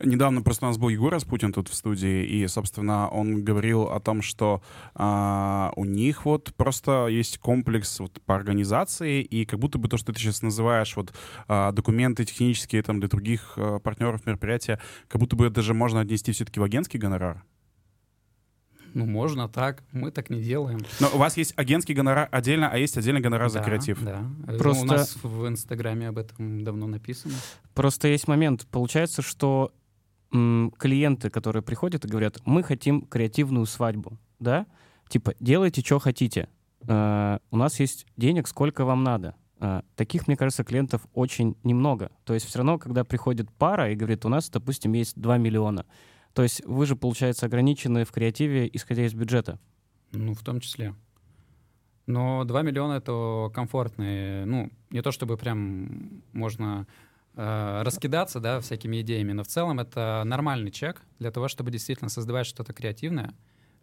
Недавно 0.04 0.42
просто 0.42 0.66
у 0.66 0.70
нас 0.70 0.80
был 0.80 0.90
Егор 0.90 1.14
Распутин 1.14 1.54
тут 1.54 1.68
в 1.68 1.76
студии, 1.76 2.26
и, 2.26 2.48
собственно, 2.48 3.08
он 3.08 3.44
говорил 3.44 3.84
о 3.84 4.00
том, 4.00 4.24
что 4.24 4.64
а, 4.96 5.74
у 5.76 5.86
них 5.86 6.26
вот 6.26 6.56
просто 6.56 7.06
есть 7.06 7.38
комплекс 7.38 8.00
вот 8.00 8.20
по 8.26 8.34
организации, 8.34 9.22
и 9.22 9.46
как 9.46 9.60
будто 9.60 9.78
бы 9.78 9.90
то, 9.90 9.98
что 9.98 10.12
ты 10.12 10.20
сейчас 10.20 10.42
называешь, 10.42 10.96
вот 10.96 11.14
а, 11.48 11.72
документы 11.72 12.26
технические 12.26 12.82
там 12.82 13.00
для 13.00 13.10
других 13.10 13.54
а, 13.58 13.78
партнеров 13.78 14.26
мероприятия, 14.26 14.80
как 15.08 15.22
будто 15.22 15.36
бы 15.36 15.52
даже 15.52 15.76
можно 15.76 16.02
отнести 16.02 16.32
все-таки 16.32 16.60
в 16.60 16.64
агентский 16.64 16.98
гонорар. 17.00 17.44
Ну, 18.94 19.06
можно 19.06 19.48
так, 19.48 19.84
мы 19.92 20.12
так 20.12 20.30
не 20.30 20.42
делаем. 20.42 20.80
Но 21.00 21.10
у 21.14 21.18
вас 21.18 21.38
есть 21.38 21.54
агентский 21.58 21.94
гонорар 21.96 22.28
отдельно, 22.32 22.70
а 22.70 22.78
есть 22.78 22.98
отдельный 22.98 23.22
гонорар 23.22 23.50
за 23.50 23.60
Да, 23.60 23.66
креатив. 23.66 24.04
Да. 24.04 24.24
Просто- 24.58 24.84
У 24.84 24.86
нас 24.86 25.18
в 25.24 25.48
Инстаграме 25.48 26.08
об 26.10 26.18
этом 26.18 26.64
давно 26.64 26.88
написано. 26.88 27.34
Просто 27.74 28.08
есть 28.08 28.28
момент. 28.28 28.66
Получается, 28.72 29.22
что 29.22 29.72
м, 30.32 30.72
клиенты, 30.78 31.32
которые 31.32 31.64
приходят 31.64 32.06
и 32.06 32.08
говорят, 32.08 32.38
мы 32.46 32.62
хотим 32.62 33.02
креативную 33.02 33.66
свадьбу, 33.66 34.20
да? 34.40 34.68
Типа, 35.08 35.34
делайте, 35.40 35.82
что 35.82 35.98
хотите. 35.98 36.50
Э, 36.88 37.40
у 37.50 37.58
нас 37.58 37.80
есть 37.80 38.06
денег, 38.16 38.48
сколько 38.48 38.86
вам 38.86 39.04
надо. 39.04 39.34
Э, 39.60 39.82
таких, 39.96 40.28
мне 40.28 40.38
кажется, 40.38 40.64
клиентов 40.64 41.02
очень 41.16 41.58
немного. 41.64 42.12
То 42.26 42.36
есть 42.36 42.46
все 42.46 42.60
равно, 42.60 42.78
когда 42.78 43.04
приходит 43.04 43.52
пара 43.52 43.92
и 43.92 43.96
говорит, 43.96 44.24
у 44.24 44.30
нас, 44.30 44.50
допустим, 44.52 44.94
есть 44.94 45.20
2 45.20 45.38
миллиона, 45.40 45.86
то 46.40 46.44
есть 46.44 46.62
вы 46.66 46.86
же, 46.86 46.96
получается, 46.96 47.48
ограничены 47.48 48.06
в 48.06 48.14
креативе, 48.14 48.70
исходя 48.72 49.06
из 49.06 49.14
бюджета. 49.14 49.60
Ну, 50.14 50.34
в 50.34 50.42
том 50.42 50.62
числе. 50.62 50.96
Но 52.06 52.46
2 52.46 52.62
миллиона— 52.62 52.94
это 53.00 53.52
комфортные, 53.54 54.46
ну, 54.46 54.72
не 54.90 55.02
то 55.02 55.12
чтобы 55.12 55.36
прям 55.36 56.24
можно 56.32 56.88
э, 57.36 57.82
раскидаться, 57.84 58.40
да, 58.40 58.62
всякими 58.62 59.02
идеями, 59.02 59.34
но 59.34 59.44
в 59.44 59.48
целом 59.48 59.82
это 59.82 60.24
нормальный 60.26 60.72
чек 60.72 61.02
для 61.20 61.30
того, 61.30 61.50
чтобы 61.50 61.72
действительно 61.72 62.10
создавать 62.10 62.48
что-то 62.48 62.72
креативное, 62.72 63.34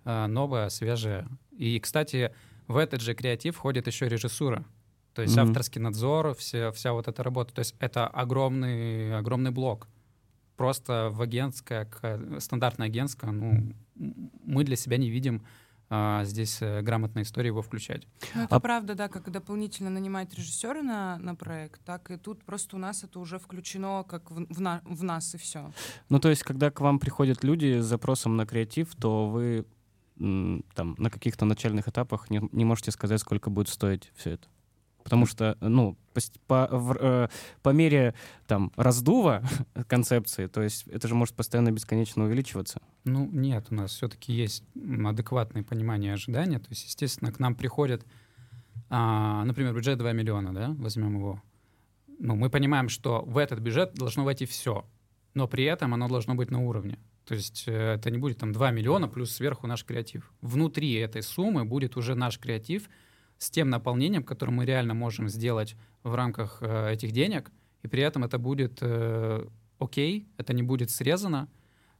э, 0.07 0.26
новое, 0.26 0.70
свежее. 0.70 1.28
И, 1.59 1.78
кстати, 1.78 2.34
в 2.68 2.78
этот 2.78 3.02
же 3.02 3.14
креатив 3.14 3.57
входит 3.57 3.86
еще 3.86 4.09
режиссура. 4.09 4.64
То 5.12 5.20
есть 5.20 5.36
Мгм. 5.36 5.48
авторский 5.48 5.82
надзор, 5.82 6.34
все, 6.34 6.72
вся 6.72 6.94
вот 6.94 7.07
эта 7.07 7.22
работа. 7.22 7.52
То 7.52 7.59
есть 7.59 7.74
это 7.80 8.07
огромный, 8.07 9.14
огромный 9.14 9.50
блок. 9.50 9.88
Просто 10.57 11.11
в 11.12 11.20
агентское, 11.22 11.84
к- 11.84 12.40
стандартное 12.40 12.86
агентское, 12.86 13.30
ну, 13.30 13.72
мы 13.94 14.64
для 14.64 14.76
себя 14.76 14.96
не 14.96 15.11
видим 15.11 15.42
а, 15.88 16.24
здесь 16.24 16.59
э, 16.62 16.82
грамотной 16.82 17.22
истории 17.22 17.46
его 17.48 17.62
включать. 17.62 18.09
Ну, 18.34 18.42
это 18.44 18.57
А- 18.57 18.61
правда, 18.61 18.94
да, 18.96 19.09
как 19.09 19.30
дополнительно 19.30 19.88
нанимать 19.90 20.34
режиссера 20.34 20.82
на, 20.82 21.16
на 21.18 21.36
проект, 21.36 21.80
так 21.84 22.11
и 22.11 22.16
тут 22.16 22.42
просто 22.44 22.74
у 22.74 22.78
нас 22.78 23.04
это 23.04 23.20
уже 23.20 23.38
включено 23.38 24.02
как 24.02 24.30
в, 24.30 24.46
в 24.52 24.61
на- 24.61 24.82
в 24.84 25.04
нас 25.04 25.34
и 25.34 25.38
все. 25.38 25.70
Ну, 26.09 26.18
то 26.18 26.28
есть, 26.28 26.42
когда 26.42 26.70
к 26.72 26.80
вам 26.80 26.98
приходят 26.98 27.44
люди 27.44 27.78
с 27.80 27.84
запросом 27.84 28.36
на 28.36 28.46
креатив, 28.46 28.96
то 28.96 29.28
вы 29.28 29.64
там 30.18 30.94
на 30.98 31.11
каких-то 31.11 31.44
начальных 31.44 31.88
этапах 31.88 32.30
не, 32.30 32.40
не 32.50 32.64
можете 32.64 32.90
сказать, 32.90 33.20
сколько 33.20 33.50
будет 33.50 33.68
стоить 33.68 34.11
все 34.16 34.30
это. 34.30 34.48
Потому 35.04 35.26
что, 35.26 35.57
ну, 35.61 35.96
пос- 36.16 36.38
по, 36.46 36.68
в- 36.70 36.96
э, 36.98 37.28
по 37.62 37.70
мере 37.70 38.14
там 38.46 38.72
раздува 38.76 39.42
концепции, 39.88 40.46
то 40.46 40.62
есть 40.62 40.86
это 40.88 41.08
же 41.08 41.14
может 41.14 41.34
постоянно 41.34 41.72
бесконечно 41.72 42.24
увеличиваться. 42.24 42.80
Ну, 43.04 43.28
нет, 43.32 43.66
у 43.70 43.74
нас 43.74 43.92
все-таки 43.92 44.32
есть 44.32 44.64
адекватное 45.04 45.62
понимание 45.62 46.14
ожидания. 46.14 46.58
То 46.58 46.68
есть, 46.70 46.84
естественно, 46.84 47.32
к 47.32 47.38
нам 47.38 47.54
приходят, 47.54 48.04
а, 48.88 49.44
например, 49.44 49.74
бюджет 49.74 49.98
2 49.98 50.12
миллиона, 50.12 50.54
да, 50.54 50.74
возьмем 50.78 51.16
его. 51.16 51.42
Ну, 52.18 52.34
мы 52.34 52.50
понимаем, 52.50 52.88
что 52.88 53.22
в 53.22 53.38
этот 53.38 53.58
бюджет 53.60 53.94
должно 53.94 54.24
войти 54.24 54.46
все, 54.46 54.84
но 55.34 55.46
при 55.46 55.64
этом 55.64 55.92
оно 55.94 56.08
должно 56.08 56.34
быть 56.34 56.50
на 56.50 56.60
уровне. 56.60 56.98
То 57.26 57.34
есть 57.34 57.64
э, 57.66 57.94
это 57.94 58.10
не 58.10 58.18
будет 58.18 58.38
там 58.38 58.52
2 58.52 58.70
миллиона 58.70 59.08
плюс 59.08 59.32
сверху 59.32 59.66
наш 59.66 59.84
креатив. 59.84 60.32
Внутри 60.40 60.94
этой 60.94 61.22
суммы 61.22 61.64
будет 61.64 61.96
уже 61.96 62.14
наш 62.14 62.38
креатив 62.38 62.88
с 63.39 63.51
тем 63.51 63.70
наполнением, 63.70 64.24
которое 64.24 64.53
мы 64.53 64.64
реально 64.64 64.95
можем 64.95 65.28
сделать 65.28 65.76
в 66.03 66.14
рамках 66.14 66.59
э, 66.61 66.93
этих 66.93 67.12
денег, 67.12 67.51
и 67.82 67.89
при 67.89 68.03
этом 68.03 68.24
это 68.24 68.39
будет 68.39 68.78
э, 68.80 69.47
окей, 69.78 70.28
это 70.37 70.53
не 70.53 70.62
будет 70.62 70.91
срезано, 70.91 71.49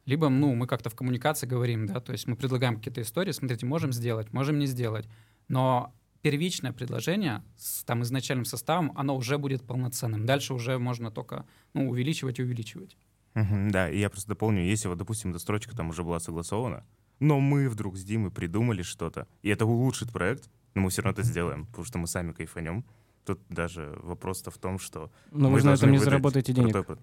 либо, 0.07 0.29
ну, 0.29 0.55
мы 0.55 0.67
как-то 0.67 0.89
в 0.89 0.95
коммуникации 0.95 1.47
говорим, 1.47 1.87
да, 1.87 2.01
то 2.01 2.13
есть 2.13 2.27
мы 2.29 2.37
предлагаем 2.37 2.77
какие-то 2.77 3.03
истории, 3.03 3.33
смотрите, 3.33 3.67
можем 3.67 3.93
сделать, 3.93 4.33
можем 4.33 4.59
не 4.59 4.67
сделать, 4.67 5.09
но 5.49 5.93
первичное 6.23 6.73
предложение 6.73 7.43
с 7.57 7.85
там 7.85 8.03
изначальным 8.03 8.45
составом, 8.45 8.93
оно 8.97 9.17
уже 9.17 9.39
будет 9.39 9.63
полноценным. 9.63 10.27
Дальше 10.27 10.55
уже 10.55 10.79
можно 10.79 11.11
только, 11.11 11.45
ну, 11.75 11.89
увеличивать 11.89 12.39
и 12.39 12.43
увеличивать. 12.43 12.97
Да, 13.35 13.91
и 13.91 13.99
я 13.99 14.09
просто 14.09 14.31
дополню, 14.31 14.65
если 14.65 14.89
вот, 14.89 14.97
допустим, 14.97 15.31
эта 15.31 15.39
строчка 15.39 15.77
там 15.77 15.91
уже 15.91 16.03
была 16.03 16.19
согласована, 16.19 16.85
но 17.21 17.41
мы 17.41 17.69
вдруг 17.69 17.97
с 17.97 18.05
Димой 18.05 18.31
придумали 18.31 18.83
что-то, 18.83 19.27
и 19.43 19.49
это 19.49 19.65
улучшит 19.67 20.13
проект, 20.13 20.51
но 20.75 20.83
мы 20.83 20.91
все 20.91 21.03
равно 21.03 21.13
это 21.19 21.23
сделаем, 21.23 21.67
потому 21.67 21.85
что 21.85 21.99
мы 21.99 22.07
сами 22.07 22.33
кайфанем. 22.33 22.85
Тут 23.25 23.41
даже 23.49 23.99
вопрос-то 24.03 24.51
в 24.51 24.59
том, 24.59 24.79
что 24.79 25.11
Но 25.33 25.51
Мы 25.51 25.59
вы 25.61 25.65
на 25.65 25.75
этом 25.75 25.91
не 25.91 25.99
заработаете 25.99 26.53
денег. 26.53 26.75
прод- 26.77 26.99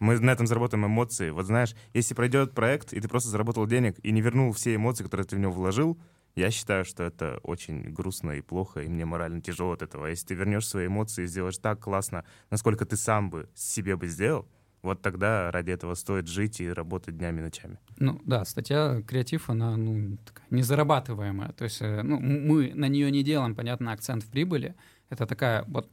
Мы 0.00 0.18
на 0.20 0.30
этом 0.30 0.46
заработаем 0.46 0.84
эмоции. 0.84 1.30
Вот 1.30 1.46
знаешь, 1.46 1.74
если 1.94 2.12
пройдет 2.14 2.52
проект, 2.52 2.92
и 2.92 3.00
ты 3.00 3.08
просто 3.08 3.30
заработал 3.30 3.66
денег 3.66 3.98
и 4.02 4.12
не 4.12 4.20
вернул 4.20 4.52
все 4.52 4.74
эмоции, 4.74 5.04
которые 5.04 5.26
ты 5.26 5.36
в 5.36 5.38
него 5.38 5.52
вложил, 5.52 5.98
я 6.34 6.50
считаю, 6.50 6.84
что 6.84 7.02
это 7.04 7.40
очень 7.42 7.84
грустно 7.94 8.32
и 8.32 8.42
плохо, 8.42 8.80
и 8.82 8.88
мне 8.88 9.06
морально 9.06 9.40
тяжело 9.40 9.72
от 9.72 9.80
этого. 9.80 10.06
А 10.06 10.10
Если 10.10 10.26
ты 10.26 10.34
вернешь 10.34 10.68
свои 10.68 10.88
эмоции 10.88 11.24
и 11.24 11.26
сделаешь 11.26 11.56
так 11.56 11.80
классно, 11.80 12.24
насколько 12.50 12.84
ты 12.84 12.98
сам 12.98 13.30
бы 13.30 13.48
себе 13.54 13.96
бы 13.96 14.06
сделал, 14.08 14.46
вот 14.86 15.02
тогда 15.02 15.50
ради 15.50 15.70
этого 15.70 15.94
стоит 15.94 16.28
жить 16.28 16.60
и 16.60 16.72
работать 16.72 17.18
днями 17.18 17.40
и 17.40 17.42
ночами. 17.42 17.78
Ну 17.98 18.20
да, 18.24 18.44
статья 18.44 19.02
креатив, 19.06 19.50
она 19.50 19.76
ну, 19.76 20.16
такая 20.24 20.46
незарабатываемая. 20.50 21.52
То 21.52 21.64
есть 21.64 21.82
э, 21.82 22.02
ну, 22.02 22.18
мы 22.18 22.72
на 22.74 22.88
нее 22.88 23.10
не 23.10 23.22
делаем, 23.22 23.54
понятно, 23.54 23.92
акцент 23.92 24.22
в 24.22 24.30
прибыли. 24.30 24.74
Это 25.10 25.26
такая 25.26 25.64
вот 25.66 25.90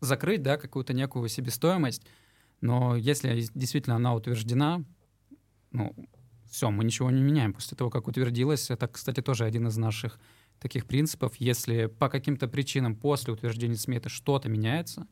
закрыть, 0.00 0.42
да, 0.42 0.56
какую-то 0.56 0.94
некую 0.94 1.28
себестоимость. 1.28 2.06
Но 2.60 2.96
если 2.96 3.46
действительно 3.54 3.96
она 3.96 4.14
утверждена, 4.14 4.82
ну, 5.72 5.94
все, 6.50 6.70
мы 6.70 6.84
ничего 6.84 7.10
не 7.10 7.22
меняем 7.22 7.52
после 7.52 7.76
того, 7.76 7.90
как 7.90 8.08
утвердилась. 8.08 8.70
Это, 8.70 8.88
кстати, 8.88 9.20
тоже 9.20 9.44
один 9.44 9.66
из 9.66 9.76
наших 9.76 10.18
таких 10.58 10.86
принципов. 10.86 11.36
Если 11.36 11.86
по 11.86 12.08
каким-то 12.08 12.48
причинам 12.48 12.96
после 12.96 13.32
утверждения 13.32 13.76
сметы 13.76 14.08
что-то 14.08 14.48
меняется, 14.48 15.06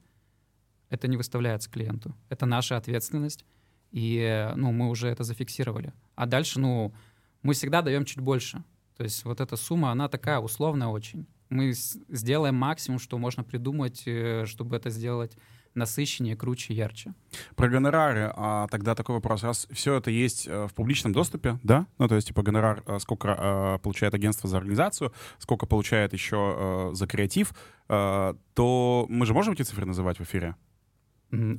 это 0.90 1.08
не 1.08 1.16
выставляется 1.16 1.70
клиенту. 1.70 2.14
Это 2.28 2.46
наша 2.46 2.76
ответственность. 2.76 3.44
И 3.90 4.50
ну, 4.56 4.72
мы 4.72 4.88
уже 4.88 5.08
это 5.08 5.22
зафиксировали. 5.22 5.92
А 6.16 6.26
дальше, 6.26 6.58
ну, 6.58 6.92
мы 7.42 7.54
всегда 7.54 7.82
даем 7.82 8.04
чуть 8.04 8.20
больше. 8.20 8.64
То 8.96 9.04
есть 9.04 9.24
вот 9.24 9.40
эта 9.40 9.56
сумма, 9.56 9.90
она 9.90 10.08
такая 10.08 10.38
условная 10.38 10.88
очень. 10.88 11.26
Мы 11.48 11.72
сделаем 11.72 12.56
максимум, 12.56 12.98
что 12.98 13.18
можно 13.18 13.44
придумать, 13.44 14.02
э, 14.06 14.46
чтобы 14.46 14.76
это 14.76 14.90
сделать 14.90 15.36
насыщеннее, 15.74 16.36
круче, 16.36 16.74
ярче. 16.74 17.14
Про 17.56 17.68
гонорары, 17.68 18.32
а 18.36 18.68
тогда 18.68 18.94
такой 18.94 19.16
вопрос. 19.16 19.42
Раз 19.42 19.66
все 19.70 19.94
это 19.96 20.10
есть 20.10 20.46
э, 20.46 20.66
в 20.66 20.74
публичном 20.74 21.12
доступе, 21.12 21.58
да? 21.62 21.86
Ну, 21.98 22.08
то 22.08 22.14
есть, 22.14 22.28
типа, 22.28 22.42
гонорар, 22.42 22.82
э, 22.86 22.98
сколько 23.00 23.28
э, 23.28 23.78
получает 23.82 24.14
агентство 24.14 24.48
за 24.48 24.56
организацию, 24.56 25.12
сколько 25.38 25.66
получает 25.66 26.12
еще 26.12 26.56
э, 26.56 26.94
за 26.94 27.06
креатив, 27.06 27.52
э, 27.88 28.34
то 28.54 29.06
мы 29.08 29.26
же 29.26 29.34
можем 29.34 29.54
эти 29.54 29.62
цифры 29.62 29.84
называть 29.84 30.18
в 30.18 30.22
эфире? 30.22 30.54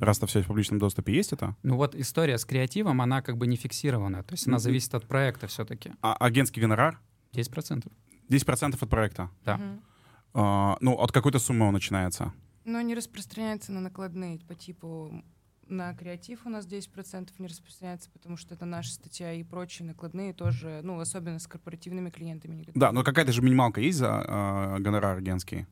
Раз 0.00 0.18
это 0.18 0.26
все 0.26 0.42
в 0.42 0.46
публичном 0.46 0.78
доступе 0.78 1.14
есть 1.14 1.32
это? 1.32 1.56
Ну 1.62 1.76
вот 1.76 1.94
история 1.94 2.38
с 2.38 2.44
креативом, 2.44 3.00
она 3.00 3.22
как 3.22 3.36
бы 3.36 3.46
не 3.46 3.56
фиксирована. 3.56 4.22
То 4.22 4.34
есть 4.34 4.46
она 4.46 4.58
зависит 4.58 4.94
от 4.94 5.06
проекта 5.06 5.46
все-таки. 5.46 5.92
А 6.02 6.14
агентский 6.14 6.60
гонорар? 6.60 7.00
10%. 7.32 7.90
10% 8.28 8.78
от 8.80 8.90
проекта. 8.90 9.30
Да. 9.44 9.60
А, 10.34 10.76
ну, 10.80 10.94
от 10.94 11.12
какой-то 11.12 11.38
суммы 11.38 11.66
он 11.66 11.74
начинается. 11.74 12.32
Но 12.64 12.80
не 12.80 12.94
распространяется 12.94 13.72
на 13.72 13.80
накладные 13.80 14.38
по 14.40 14.54
типу 14.54 15.22
на 15.68 15.94
креатив 15.94 16.46
у 16.46 16.48
нас 16.48 16.66
10% 16.66 17.30
не 17.38 17.46
распространяется, 17.48 18.10
потому 18.10 18.36
что 18.36 18.54
это 18.54 18.64
наша 18.64 18.92
статья 18.92 19.32
и 19.32 19.42
прочие 19.42 19.86
накладные 19.86 20.32
тоже, 20.32 20.80
ну, 20.82 20.98
особенно 21.00 21.38
с 21.38 21.46
корпоративными 21.46 22.10
клиентами. 22.10 22.54
не 22.54 22.66
Да, 22.74 22.92
но 22.92 23.02
какая-то 23.02 23.32
же 23.32 23.42
минималка 23.42 23.80
есть 23.80 23.98
за 23.98 24.24
э, 24.26 24.80
гонорар 24.80 25.18
агентский? 25.18 25.66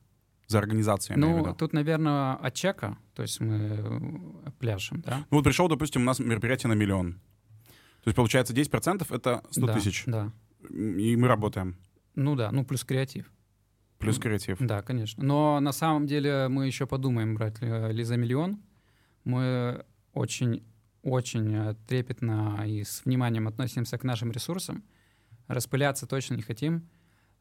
За 0.47 0.59
организацию, 0.59 1.17
Ну, 1.17 1.55
тут, 1.55 1.73
наверное, 1.73 2.33
от 2.33 2.53
чека, 2.53 2.97
то 3.15 3.23
есть 3.23 3.39
мы 3.39 3.55
э, 4.45 4.51
пляшем, 4.59 5.01
да? 5.01 5.25
Ну, 5.31 5.37
вот 5.37 5.43
пришел, 5.43 5.67
допустим, 5.67 6.03
у 6.03 6.05
нас 6.05 6.19
мероприятие 6.19 6.69
на 6.69 6.73
миллион. 6.73 7.13
То 8.03 8.09
есть, 8.09 8.15
получается, 8.15 8.53
10%— 8.53 9.07
это 9.09 9.43
100 9.49 9.65
да, 9.65 9.73
тысяч. 9.73 10.03
Да. 10.05 10.31
И 10.69 11.15
мы 11.15 11.27
работаем. 11.27 11.77
Ну 12.13 12.35
да, 12.35 12.51
ну 12.51 12.63
плюс 12.63 12.83
креатив. 12.83 13.31
Плюс 13.97 14.19
креатив. 14.19 14.57
Да, 14.59 14.81
конечно. 14.81 15.23
Но 15.23 15.59
на 15.59 15.71
самом 15.71 16.05
деле 16.05 16.47
мы 16.47 16.67
еще 16.67 16.85
подумаем, 16.85 17.33
брать 17.33 17.61
ли, 17.61 17.91
ли 17.91 18.03
за 18.03 18.17
миллион. 18.17 18.61
Мы 19.23 19.83
очень, 20.13 20.63
очень 21.01 21.55
э, 21.55 21.75
трепетно 21.87 22.63
и 22.67 22.83
с 22.83 23.03
вниманием 23.05 23.47
относимся 23.47 23.97
к 23.97 24.03
нашим 24.03 24.31
ресурсам. 24.31 24.83
Распыляться 25.47 26.05
точно 26.05 26.35
не 26.35 26.43
хотим. 26.43 26.87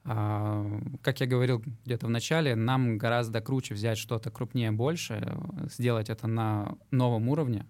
А, 0.05 0.67
Как 1.03 1.21
я 1.21 1.27
говорил 1.27 1.63
где-то 1.85 2.07
в 2.07 2.11
начале, 2.11 2.55
нам 2.55 2.99
гораздо 2.99 3.41
круче 3.41 3.75
взять 3.75 3.99
что-то 3.99 4.31
крупнее, 4.31 4.71
больше, 4.71 5.15
э, 5.15 5.67
сделать 5.71 6.11
это 6.11 6.27
на 6.27 6.77
новом 6.91 7.29
уровне, 7.29 7.67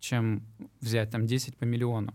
чем 0.00 0.42
взять 0.80 1.10
там 1.10 1.26
10 1.26 1.56
по 1.56 1.64
миллиону. 1.64 2.12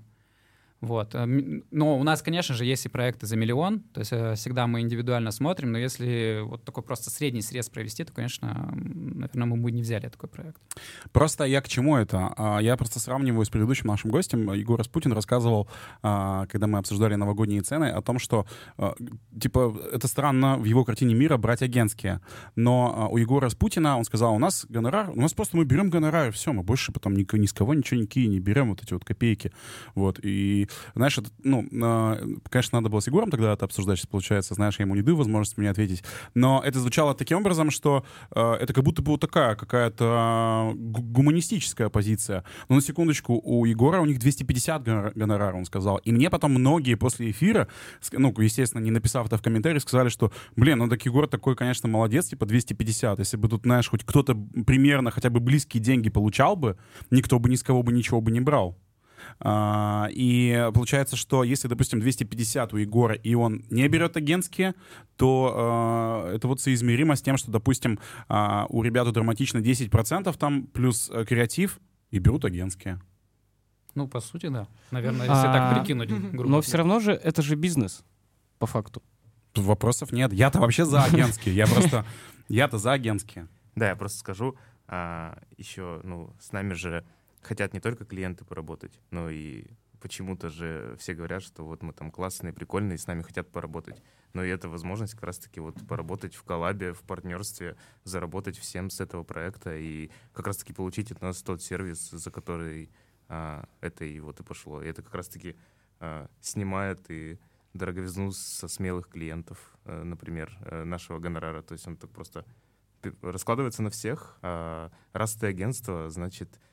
Вот. 0.81 1.13
э, 1.13 1.25
Но 1.71 1.99
у 1.99 2.03
нас, 2.03 2.21
конечно 2.21 2.55
же, 2.55 2.65
есть 2.65 2.85
и 2.85 2.89
проекты 2.89 3.27
за 3.27 3.37
миллион, 3.37 3.79
то 3.79 3.99
есть 3.99 4.11
э, 4.11 4.33
всегда 4.35 4.65
мы 4.65 4.81
индивидуально 4.81 5.31
смотрим, 5.31 5.71
но 5.71 5.77
если 5.77 6.41
вот 6.43 6.63
такой 6.63 6.83
просто 6.83 7.11
средний 7.11 7.41
срез 7.41 7.69
провести, 7.69 8.03
то, 8.03 8.11
конечно, 8.11 8.71
наверное, 8.73 9.45
мы 9.45 9.57
бы 9.57 9.71
не 9.71 9.83
взяли 9.83 10.09
такой 10.09 10.27
проект. 10.27 10.57
Просто 11.11 11.43
я 11.43 11.61
к 11.61 11.67
чему 11.67 11.97
это? 11.97 12.33
А, 12.35 12.59
Я 12.59 12.77
просто 12.77 12.99
сравниваю 12.99 13.45
с 13.45 13.49
предыдущим 13.49 13.87
нашим 13.87 14.09
гостем. 14.09 14.51
Егор 14.53 14.77
Распутин 14.77 15.13
рассказывал, 15.13 15.67
а, 16.01 16.47
когда 16.47 16.65
мы 16.65 16.79
обсуждали 16.79 17.15
новогодние 17.15 17.61
цены, 17.61 17.85
о 17.85 18.01
том, 18.01 18.17
что, 18.17 18.47
а, 18.77 18.95
типа, 19.39 19.75
это 19.93 20.07
странно 20.07 20.57
в 20.57 20.65
его 20.65 20.83
картине 20.83 21.13
мира 21.13 21.37
брать 21.37 21.61
агентские. 21.61 22.21
Но 22.55 23.07
у 23.11 23.17
Егора 23.17 23.45
Распутина, 23.45 23.97
он 23.97 24.03
сказал, 24.05 24.33
у 24.33 24.39
нас 24.39 24.65
гонорар, 24.67 25.11
у 25.11 25.21
нас 25.21 25.33
просто 25.33 25.57
мы 25.57 25.65
берем 25.65 25.89
гонорар, 25.89 26.29
и 26.29 26.31
все, 26.31 26.53
мы 26.53 26.63
больше 26.63 26.91
потом 26.91 27.13
ни, 27.15 27.27
ни 27.37 27.45
с 27.45 27.53
кого 27.53 27.75
ничего 27.75 27.99
никакие 27.99 28.27
не 28.27 28.39
берем, 28.39 28.69
вот 28.69 28.81
эти 28.81 28.93
вот 28.93 29.05
копейки. 29.05 29.51
Вот, 29.93 30.19
и, 30.23 30.67
знаешь, 30.95 31.17
это, 31.17 31.29
ну, 31.43 31.67
а, 31.81 32.19
конечно, 32.49 32.79
надо 32.79 32.89
было 32.89 32.99
с 32.99 33.07
Егором 33.07 33.29
тогда 33.29 33.53
это 33.53 33.65
обсуждать, 33.65 33.99
сейчас 33.99 34.07
получается, 34.07 34.53
знаешь, 34.53 34.79
я 34.79 34.85
ему 34.85 34.95
не 34.95 35.01
даю 35.01 35.17
возможности 35.17 35.59
мне 35.59 35.69
ответить, 35.69 36.03
но 36.33 36.61
это 36.65 36.79
звучало 36.79 37.15
таким 37.15 37.39
образом, 37.39 37.71
что 37.71 38.05
э, 38.35 38.53
это 38.53 38.73
как 38.73 38.83
будто 38.83 39.01
бы 39.01 39.11
вот 39.11 39.21
такая 39.21 39.55
какая-то 39.55 40.71
гу- 40.75 41.01
гуманистическая 41.01 41.89
позиция. 41.89 42.43
Но 42.69 42.75
на 42.75 42.81
секундочку, 42.81 43.39
у 43.43 43.65
Егора 43.65 44.01
у 44.01 44.05
них 44.05 44.19
250 44.19 44.83
гонор- 44.83 45.11
гонорар, 45.15 45.55
он 45.55 45.65
сказал. 45.65 45.97
И 45.97 46.11
мне 46.11 46.29
потом 46.29 46.51
многие 46.51 46.95
после 46.95 47.31
эфира, 47.31 47.67
ну, 48.11 48.33
естественно, 48.39 48.81
не 48.81 48.91
написав 48.91 49.27
это 49.27 49.37
в 49.37 49.41
комментариях, 49.41 49.81
сказали, 49.81 50.09
что, 50.09 50.31
блин, 50.55 50.79
ну 50.79 50.89
так 50.89 51.05
Егор 51.05 51.27
такой, 51.27 51.55
конечно, 51.55 51.89
молодец, 51.89 52.27
типа 52.27 52.45
250. 52.45 53.19
Если 53.19 53.37
бы 53.37 53.47
тут, 53.49 53.63
знаешь, 53.63 53.89
хоть 53.89 54.03
кто-то 54.03 54.35
примерно 54.65 55.11
хотя 55.11 55.29
бы 55.29 55.39
близкие 55.39 55.81
деньги 55.81 56.09
получал 56.09 56.55
бы, 56.55 56.77
никто 57.09 57.39
бы 57.39 57.49
ни 57.49 57.55
с 57.55 57.63
кого 57.63 57.83
бы 57.83 57.91
ничего 57.91 58.21
бы 58.21 58.31
не 58.31 58.41
брал. 58.41 58.77
А, 59.39 60.07
и 60.11 60.69
получается, 60.73 61.15
что 61.15 61.43
если, 61.43 61.67
допустим, 61.67 61.99
250 61.99 62.73
у 62.73 62.77
Егора, 62.77 63.15
и 63.15 63.33
он 63.33 63.63
не 63.69 63.87
берет 63.87 64.17
агентские, 64.17 64.75
то 65.17 65.53
а, 65.55 66.35
это 66.35 66.47
вот 66.47 66.61
соизмеримо 66.61 67.15
с 67.15 67.21
тем, 67.21 67.37
что, 67.37 67.51
допустим, 67.51 67.99
а, 68.27 68.65
у 68.69 68.83
ребят 68.83 69.07
у 69.07 69.11
драматично 69.11 69.59
10% 69.59 70.37
там 70.37 70.63
плюс 70.63 71.09
э, 71.11 71.25
креатив, 71.25 71.79
и 72.11 72.19
берут 72.19 72.45
агентские. 72.45 72.99
Ну, 73.95 74.07
по 74.07 74.19
сути, 74.19 74.47
да. 74.47 74.67
Наверное, 74.91 75.27
если 75.27 75.47
А, 75.47 75.53
так 75.53 75.79
прикинуть. 75.79 76.09
грубо 76.09 76.49
Но 76.49 76.61
все 76.61 76.77
равно 76.77 76.99
же 76.99 77.13
это 77.13 77.41
же 77.41 77.55
бизнес, 77.55 78.03
по 78.59 78.67
факту. 78.67 79.01
Тут 79.53 79.65
вопросов 79.65 80.11
нет. 80.11 80.31
Я-то 80.31 80.59
вообще 80.59 80.85
за 80.85 81.03
агентские. 81.03 81.55
Я 81.55 81.67
просто... 81.67 82.05
Я-то 82.47 82.77
за 82.77 82.93
агентские. 82.93 83.47
Да, 83.75 83.89
я 83.89 83.95
просто 83.95 84.19
скажу, 84.19 84.57
а, 84.87 85.37
еще, 85.57 86.01
ну, 86.03 86.33
с 86.39 86.51
нами 86.51 86.73
же 86.73 87.05
хотят 87.41 87.73
не 87.73 87.79
только 87.79 88.05
клиенты 88.05 88.45
поработать, 88.45 88.99
но 89.09 89.29
и 89.29 89.65
почему-то 90.01 90.49
же 90.49 90.95
все 90.99 91.13
говорят, 91.13 91.43
что 91.43 91.63
вот 91.63 91.83
мы 91.83 91.93
там 91.93 92.11
классные, 92.11 92.53
прикольные, 92.53 92.97
с 92.97 93.07
нами 93.07 93.21
хотят 93.21 93.49
поработать. 93.51 94.01
Но 94.33 94.43
и 94.43 94.49
это 94.49 94.67
возможность 94.67 95.13
как 95.13 95.23
раз-таки 95.23 95.59
вот 95.59 95.75
поработать 95.87 96.35
в 96.35 96.43
коллабе, 96.43 96.93
в 96.93 97.01
партнерстве, 97.01 97.77
заработать 98.03 98.57
всем 98.57 98.89
с 98.89 98.99
этого 98.99 99.23
проекта 99.23 99.75
и 99.75 100.09
как 100.33 100.47
раз-таки 100.47 100.73
получить 100.73 101.11
от 101.11 101.21
нас 101.21 101.41
тот 101.43 101.61
сервис, 101.61 102.09
за 102.09 102.31
который 102.31 102.89
а, 103.27 103.65
это 103.79 104.03
и 104.03 104.19
вот 104.19 104.39
и 104.39 104.43
пошло. 104.43 104.81
И 104.81 104.87
это 104.87 105.03
как 105.03 105.13
раз-таки 105.13 105.55
а, 105.99 106.27
снимает 106.41 106.99
и 107.09 107.39
дороговизну 107.73 108.31
со 108.31 108.67
смелых 108.67 109.07
клиентов, 109.07 109.57
э, 109.85 110.03
например, 110.03 110.57
э, 110.65 110.83
нашего 110.83 111.19
гонорара. 111.19 111.61
То 111.61 111.71
есть 111.71 111.87
он 111.87 111.95
так 111.95 112.09
просто 112.09 112.45
раскладывается 113.21 113.81
на 113.81 113.89
всех. 113.89 114.37
А 114.41 114.91
раз 115.13 115.35
ты 115.35 115.47
агентство, 115.47 116.09
значит, 116.09 116.49
а, 116.53 116.70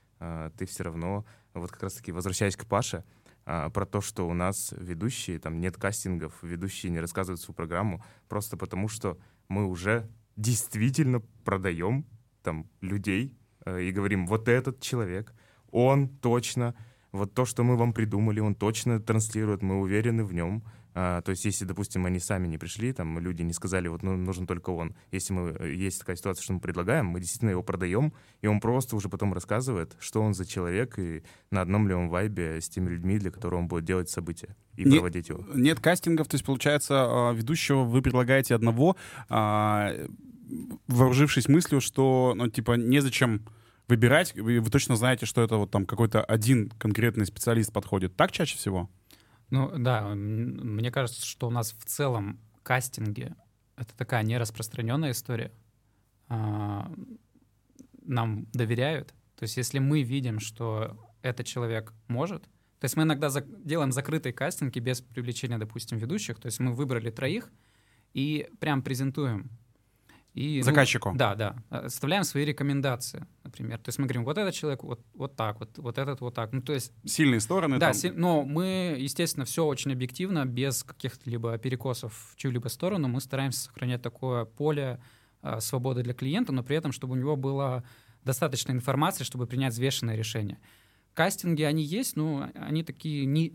ты 0.56 0.66
все 0.66 0.84
равно, 0.84 1.24
вот 1.54 1.70
как 1.70 1.84
раз-таки 1.84 2.12
возвращаясь 2.12 2.56
к 2.56 2.66
Паше, 2.66 3.04
а, 3.50 3.70
про 3.70 3.86
то, 3.86 4.02
что 4.02 4.28
у 4.28 4.34
нас 4.34 4.74
ведущие, 4.76 5.38
там 5.38 5.58
нет 5.58 5.78
кастингов, 5.78 6.34
ведущие 6.42 6.92
не 6.92 7.00
рассказывают 7.00 7.40
свою 7.40 7.54
программу, 7.54 8.04
просто 8.28 8.58
потому 8.58 8.88
что 8.88 9.16
мы 9.48 9.64
уже 9.64 10.06
действительно 10.36 11.20
продаем 11.44 12.04
там 12.42 12.66
людей 12.82 13.34
э, 13.64 13.84
и 13.84 13.90
говорим, 13.90 14.26
вот 14.26 14.48
этот 14.48 14.82
человек, 14.82 15.32
он 15.70 16.08
точно, 16.08 16.74
вот 17.10 17.32
то, 17.32 17.46
что 17.46 17.64
мы 17.64 17.78
вам 17.78 17.94
придумали, 17.94 18.40
он 18.40 18.54
точно 18.54 19.00
транслирует, 19.00 19.62
мы 19.62 19.80
уверены 19.80 20.24
в 20.24 20.34
нем. 20.34 20.62
А, 20.94 21.22
то 21.22 21.30
есть, 21.30 21.44
если, 21.44 21.64
допустим, 21.64 22.06
они 22.06 22.18
сами 22.18 22.46
не 22.48 22.58
пришли, 22.58 22.92
там 22.92 23.18
люди 23.18 23.42
не 23.42 23.52
сказали, 23.52 23.88
вот 23.88 24.02
ну, 24.02 24.16
нужен 24.16 24.46
только 24.46 24.70
он. 24.70 24.94
Если 25.12 25.32
мы 25.32 25.56
э, 25.58 25.74
есть 25.74 26.00
такая 26.00 26.16
ситуация, 26.16 26.42
что 26.42 26.52
мы 26.54 26.60
предлагаем, 26.60 27.06
мы 27.06 27.20
действительно 27.20 27.50
его 27.50 27.62
продаем, 27.62 28.12
и 28.40 28.46
он 28.46 28.60
просто 28.60 28.96
уже 28.96 29.08
потом 29.08 29.32
рассказывает, 29.32 29.96
что 30.00 30.22
он 30.22 30.34
за 30.34 30.46
человек 30.46 30.98
и 30.98 31.22
на 31.50 31.60
одном 31.60 31.88
ли 31.88 31.94
он 31.94 32.08
вайбе 32.08 32.60
с 32.60 32.68
теми 32.68 32.90
людьми, 32.90 33.18
для 33.18 33.30
которых 33.30 33.60
он 33.60 33.68
будет 33.68 33.84
делать 33.84 34.08
события 34.08 34.56
и 34.76 34.84
Не- 34.84 34.96
проводить 34.96 35.28
его. 35.28 35.44
Нет 35.54 35.80
кастингов, 35.80 36.28
то 36.28 36.34
есть, 36.34 36.44
получается, 36.44 36.94
а, 37.06 37.32
ведущего 37.32 37.84
вы 37.84 38.02
предлагаете 38.02 38.54
одного, 38.54 38.96
а, 39.28 39.92
вооружившись 40.86 41.48
мыслью, 41.48 41.80
что, 41.80 42.34
ну, 42.36 42.48
типа, 42.48 42.72
незачем 42.72 43.44
выбирать, 43.88 44.34
вы, 44.34 44.60
вы 44.60 44.70
точно 44.70 44.96
знаете, 44.96 45.26
что 45.26 45.42
это 45.42 45.56
вот 45.56 45.70
там 45.70 45.86
какой-то 45.86 46.22
один 46.22 46.70
конкретный 46.78 47.26
специалист 47.26 47.72
подходит. 47.72 48.16
Так 48.16 48.32
чаще 48.32 48.56
всего? 48.56 48.90
Ну 49.50 49.70
да, 49.78 50.08
мне 50.14 50.90
кажется, 50.90 51.24
что 51.24 51.48
у 51.48 51.50
нас 51.50 51.72
в 51.72 51.84
целом 51.84 52.40
кастинги— 52.62 53.34
это 53.76 53.96
такая 53.96 54.22
нераспространенная 54.22 55.12
история. 55.12 55.52
А, 56.28 56.92
Нам 58.02 58.46
доверяют. 58.52 59.14
То 59.36 59.44
есть 59.44 59.56
если 59.56 59.78
мы 59.78 60.02
видим, 60.02 60.40
что 60.40 60.98
этот 61.22 61.46
человек 61.46 61.92
может, 62.08 62.44
то 62.44 62.84
есть 62.84 62.96
мы 62.96 63.02
иногда 63.04 63.28
зак- 63.28 63.64
делаем 63.64 63.92
закрытые 63.92 64.32
кастинги 64.32 64.78
без 64.78 65.00
привлечения, 65.00 65.58
допустим, 65.58 65.98
ведущих, 65.98 66.38
то 66.40 66.46
есть 66.46 66.60
мы 66.60 66.72
выбрали 66.72 67.10
троих 67.10 67.50
и 68.14 68.48
прям 68.60 68.82
презентуем. 68.82 69.50
И, 70.38 70.58
ну, 70.58 70.62
Заказчику. 70.62 71.12
да, 71.16 71.34
да. 71.34 71.56
Э, 71.68 71.86
Оставляем 71.86 72.22
свои 72.22 72.44
рекомендации, 72.44 73.26
например. 73.42 73.78
То 73.78 73.88
есть 73.88 73.98
мы 73.98 74.04
говорим, 74.06 74.24
вот 74.24 74.38
этот 74.38 74.54
человек 74.54 74.84
вот, 74.84 75.04
вот 75.14 75.34
так, 75.34 75.58
вот, 75.58 75.76
вот 75.78 75.98
этот 75.98 76.20
вот 76.20 76.32
так. 76.34 76.52
Ну, 76.52 76.62
то 76.62 76.72
есть 76.72 76.92
Сильные 77.04 77.40
стороны. 77.40 77.78
да, 77.78 77.86
там. 77.86 77.94
си- 77.94 78.10
но 78.10 78.44
мы, 78.44 78.94
естественно, 79.00 79.44
все 79.44 79.64
очень 79.66 79.90
объективно, 79.92 80.46
без 80.46 80.84
каких-либо 80.84 81.58
перекосов 81.58 82.14
в 82.32 82.36
чью-либо 82.36 82.68
сторону. 82.68 83.08
Мы 83.08 83.20
стараемся 83.20 83.62
сохранять 83.64 84.00
такое 84.00 84.44
поле 84.44 85.00
а, 85.42 85.60
свободы 85.60 86.04
для 86.04 86.14
клиента, 86.14 86.52
но 86.52 86.62
при 86.62 86.76
этом, 86.76 86.92
чтобы 86.92 87.14
у 87.14 87.16
него 87.16 87.34
было 87.34 87.82
достаточно 88.22 88.70
информации, 88.70 89.24
чтобы 89.24 89.48
принять 89.48 89.72
взвешенное 89.72 90.14
решение. 90.14 90.60
Кастинги, 91.14 91.62
они 91.64 91.82
есть, 91.82 92.14
но 92.14 92.48
они 92.54 92.84
такие, 92.84 93.26
не, 93.26 93.52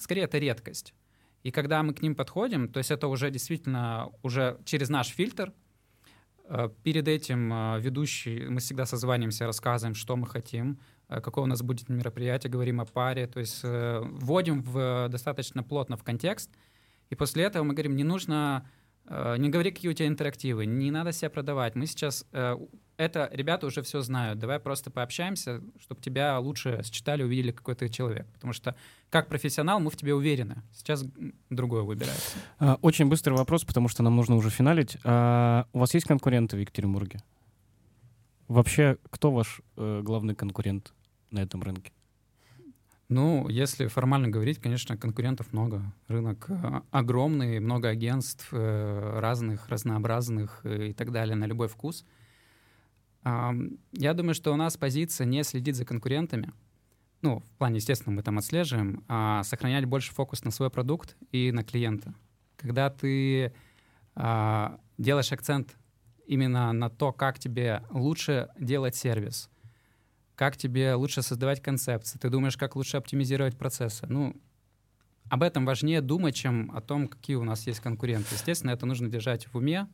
скорее, 0.00 0.22
это 0.22 0.38
редкость. 0.38 0.94
И 1.42 1.50
когда 1.50 1.82
мы 1.82 1.92
к 1.92 2.00
ним 2.00 2.14
подходим, 2.14 2.66
то 2.70 2.78
есть 2.78 2.90
это 2.90 3.08
уже 3.08 3.30
действительно 3.30 4.08
уже 4.22 4.58
через 4.64 4.88
наш 4.88 5.08
фильтр, 5.08 5.52
Э, 5.52 5.67
Перед 6.82 7.08
этим 7.08 7.52
э, 7.52 7.80
ведущий, 7.80 8.48
мы 8.48 8.60
всегда 8.60 8.86
созваниваемся, 8.86 9.44
рассказываем, 9.46 9.94
что 9.94 10.16
мы 10.16 10.26
хотим, 10.26 10.78
э, 11.08 11.20
какое 11.20 11.44
у 11.44 11.46
нас 11.46 11.62
будет 11.62 11.90
мероприятие, 11.90 12.50
говорим 12.50 12.80
о 12.80 12.86
паре, 12.86 13.26
то 13.26 13.40
есть 13.40 13.60
э, 13.64 14.00
вводим 14.02 14.62
в, 14.62 15.08
достаточно 15.10 15.62
плотно 15.62 15.96
в 15.98 16.04
контекст, 16.04 16.50
и 17.10 17.14
после 17.14 17.44
этого 17.44 17.64
мы 17.64 17.74
говорим, 17.74 17.96
не 17.96 18.04
нужно, 18.04 18.64
э, 18.64 18.77
не 19.38 19.48
говори, 19.48 19.70
какие 19.70 19.90
у 19.90 19.94
тебя 19.94 20.08
интерактивы, 20.08 20.66
не 20.66 20.90
надо 20.90 21.12
себя 21.12 21.30
продавать, 21.30 21.74
мы 21.74 21.86
сейчас, 21.86 22.26
э, 22.32 22.56
это 22.96 23.30
ребята 23.32 23.66
уже 23.66 23.82
все 23.82 24.02
знают, 24.02 24.38
давай 24.38 24.58
просто 24.60 24.90
пообщаемся, 24.90 25.62
чтобы 25.80 26.00
тебя 26.00 26.38
лучше 26.38 26.82
считали, 26.84 27.22
увидели, 27.22 27.52
какой 27.52 27.74
ты 27.74 27.88
человек, 27.88 28.26
потому 28.34 28.52
что 28.52 28.74
как 29.10 29.28
профессионал 29.28 29.80
мы 29.80 29.90
в 29.90 29.96
тебе 29.96 30.14
уверены, 30.14 30.62
сейчас 30.74 31.04
другое 31.48 31.82
выбирается. 31.82 32.38
А, 32.58 32.78
Очень 32.82 33.08
быстрый 33.08 33.34
вопрос, 33.34 33.64
потому 33.64 33.88
что 33.88 34.02
нам 34.02 34.14
нужно 34.14 34.36
уже 34.36 34.50
финалить. 34.50 34.98
А, 35.04 35.66
У 35.72 35.78
вас 35.78 35.94
есть 35.94 36.06
конкуренты 36.06 36.56
в 36.56 36.60
Екатеринбурге? 36.60 37.20
Вообще, 38.48 38.98
кто 39.10 39.30
ваш 39.30 39.60
э, 39.76 40.00
главный 40.02 40.34
конкурент 40.34 40.92
на 41.30 41.40
этом 41.40 41.62
рынке? 41.62 41.92
Ну, 43.08 43.48
если 43.48 43.86
формально 43.86 44.28
говорить, 44.28 44.58
конечно, 44.58 44.96
конкурентов 44.98 45.52
много. 45.54 45.82
Рынок 46.08 46.44
э, 46.50 46.80
огромный, 46.90 47.58
много 47.58 47.88
агентств 47.88 48.48
э, 48.52 49.18
разных, 49.18 49.68
разнообразных 49.70 50.60
э, 50.64 50.88
и 50.88 50.92
так 50.92 51.10
далее, 51.10 51.34
на 51.34 51.46
любой 51.46 51.68
вкус. 51.68 52.04
Я 53.24 54.14
думаю, 54.14 54.32
что 54.32 54.52
у 54.52 54.56
нас 54.56 54.76
позиция 54.78 55.26
не 55.26 55.42
следить 55.42 55.76
за 55.76 55.84
конкурентами. 55.84 56.52
Ну, 57.20 57.40
в 57.40 57.58
плане, 57.58 57.76
естественно, 57.76 58.14
мы 58.14 58.22
там 58.22 58.38
отслеживаем, 58.38 59.04
а 59.08 59.42
сохранять 59.42 59.84
больше 59.84 60.14
фокус 60.14 60.44
на 60.44 60.50
свой 60.50 60.70
продукт 60.70 61.16
и 61.30 61.50
на 61.52 61.62
клиента. 61.62 62.14
Когда 62.56 62.88
ты 62.88 63.52
а, 64.14 64.78
делаешь 64.96 65.32
акцент 65.32 65.76
именно 66.26 66.72
на 66.72 66.88
то, 66.88 67.12
как 67.12 67.38
тебе 67.38 67.82
лучше 67.90 68.48
делать 68.58 68.94
сервис, 68.94 69.50
как 70.38 70.56
тебе 70.56 70.94
лучше 70.94 71.20
создавать 71.22 71.60
концепции, 71.60 72.16
ты 72.16 72.30
думаешь, 72.30 72.56
как 72.56 72.76
лучше 72.76 72.96
оптимизировать 72.96 73.58
процессы. 73.58 74.06
Ну, 74.08 74.40
об 75.28 75.42
этом 75.42 75.66
важнее 75.66 76.00
думать, 76.00 76.36
чем 76.36 76.70
о 76.70 76.80
том, 76.80 77.08
какие 77.08 77.34
у 77.34 77.42
нас 77.42 77.66
есть 77.66 77.80
конкуренты. 77.80 78.36
Естественно, 78.36 78.70
это 78.70 78.86
нужно 78.86 79.08
держать 79.08 79.48
в 79.48 79.56
уме, 79.56 79.88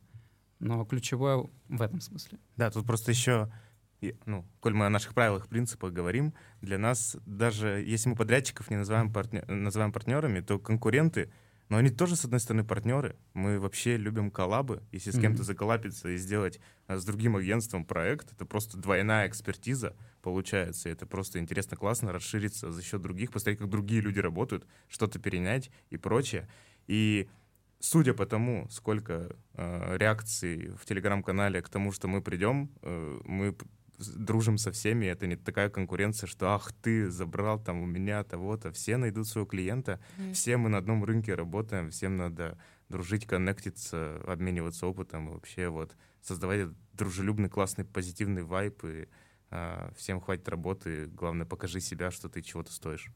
но 0.59 0.85
ключевое 0.85 1.49
в 1.67 1.81
этом 1.81 1.99
смысле. 1.99 2.37
Да, 2.57 2.69
тут 2.69 2.85
просто 2.85 3.09
еще, 3.09 3.51
ну, 4.27 4.45
коль 4.59 4.75
мы 4.75 4.85
о 4.85 4.91
наших 4.91 5.15
правилах, 5.15 5.47
принципах 5.47 5.93
говорим, 5.93 6.35
для 6.61 6.77
нас 6.77 7.17
даже 7.25 7.83
если 7.83 8.09
мы 8.09 8.15
подрядчиков 8.15 8.69
не 8.69 8.77
называем, 8.77 9.11
партнер, 9.11 9.47
называем 9.49 9.91
партнерами, 9.91 10.41
то 10.41 10.59
конкуренты, 10.59 11.31
но 11.69 11.77
они 11.77 11.89
тоже, 11.89 12.15
с 12.15 12.23
одной 12.23 12.39
стороны, 12.39 12.63
партнеры. 12.63 13.15
Мы 13.33 13.59
вообще 13.59 13.97
любим 13.97 14.29
коллабы. 14.29 14.83
Если 14.91 15.09
с 15.09 15.15
кем-то 15.15 15.39
Мгм. 15.39 15.45
заколлапиться 15.45 16.09
и 16.09 16.17
сделать 16.17 16.59
а, 16.85 16.97
с 16.97 17.03
другим 17.05 17.35
агентством 17.35 17.83
проект, 17.85 18.31
это 18.31 18.45
просто 18.45 18.77
двойная 18.77 19.27
экспертиза 19.27 19.95
получается. 20.25 20.89
Это 20.89 21.05
просто 21.05 21.37
интересно, 21.37 21.77
классно 21.77 22.11
расшириться 22.11 22.71
за 22.71 22.81
счет 22.81 22.99
других, 23.01 23.31
посмотреть, 23.31 23.59
как 23.59 23.69
другие 23.69 24.01
люди 24.01 24.19
работают, 24.19 24.65
что-то 24.87 25.19
перенять 25.19 25.69
и 25.91 25.97
прочее. 25.97 26.47
И 26.87 27.27
судя 27.79 28.13
по 28.15 28.25
тому, 28.25 28.67
сколько 28.71 29.35
э, 29.53 29.97
реакций 29.97 30.71
в 30.81 30.85
телеграм-канале 30.85 31.61
к 31.61 31.69
тому, 31.69 31.91
что 31.91 32.07
мы 32.07 32.21
придем, 32.23 32.71
э, 32.81 33.19
мы 33.23 33.55
дружим 34.17 34.57
со 34.57 34.71
всеми, 34.71 35.05
это 35.05 35.27
не 35.27 35.35
такая 35.35 35.69
конкуренция, 35.69 36.27
что 36.27 36.47
ах 36.55 36.73
ты 36.81 37.09
забрал 37.11 37.63
там 37.63 37.81
у 37.81 37.85
меня 37.85 38.23
того-то, 38.23 38.71
все 38.71 38.97
найдут 38.97 39.27
своего 39.27 39.47
клиента, 39.47 39.99
Мгм. 40.17 40.33
все 40.33 40.57
мы 40.57 40.69
на 40.69 40.77
одном 40.79 41.03
рынке 41.05 41.35
работаем, 41.35 41.91
всем 41.91 42.17
надо 42.17 42.57
дружить, 42.89 43.25
коннектиться, 43.27 44.21
обмениваться 44.27 44.87
опытом 44.87 45.29
и 45.29 45.33
вообще 45.33 45.69
вот 45.69 45.95
создавать 46.21 46.59
этот 46.61 46.75
дружелюбный, 46.93 47.49
классный, 47.49 47.85
позитивный 47.85 48.43
вайп 48.43 48.83
и 48.83 49.07
всем 49.95 50.21
хватит 50.21 50.47
работы, 50.49 51.07
главное 51.07 51.45
покажи 51.45 51.79
себя, 51.79 52.11
что 52.11 52.29
ты 52.29 52.41
чего-то 52.41 52.71
стоишь. 52.71 53.11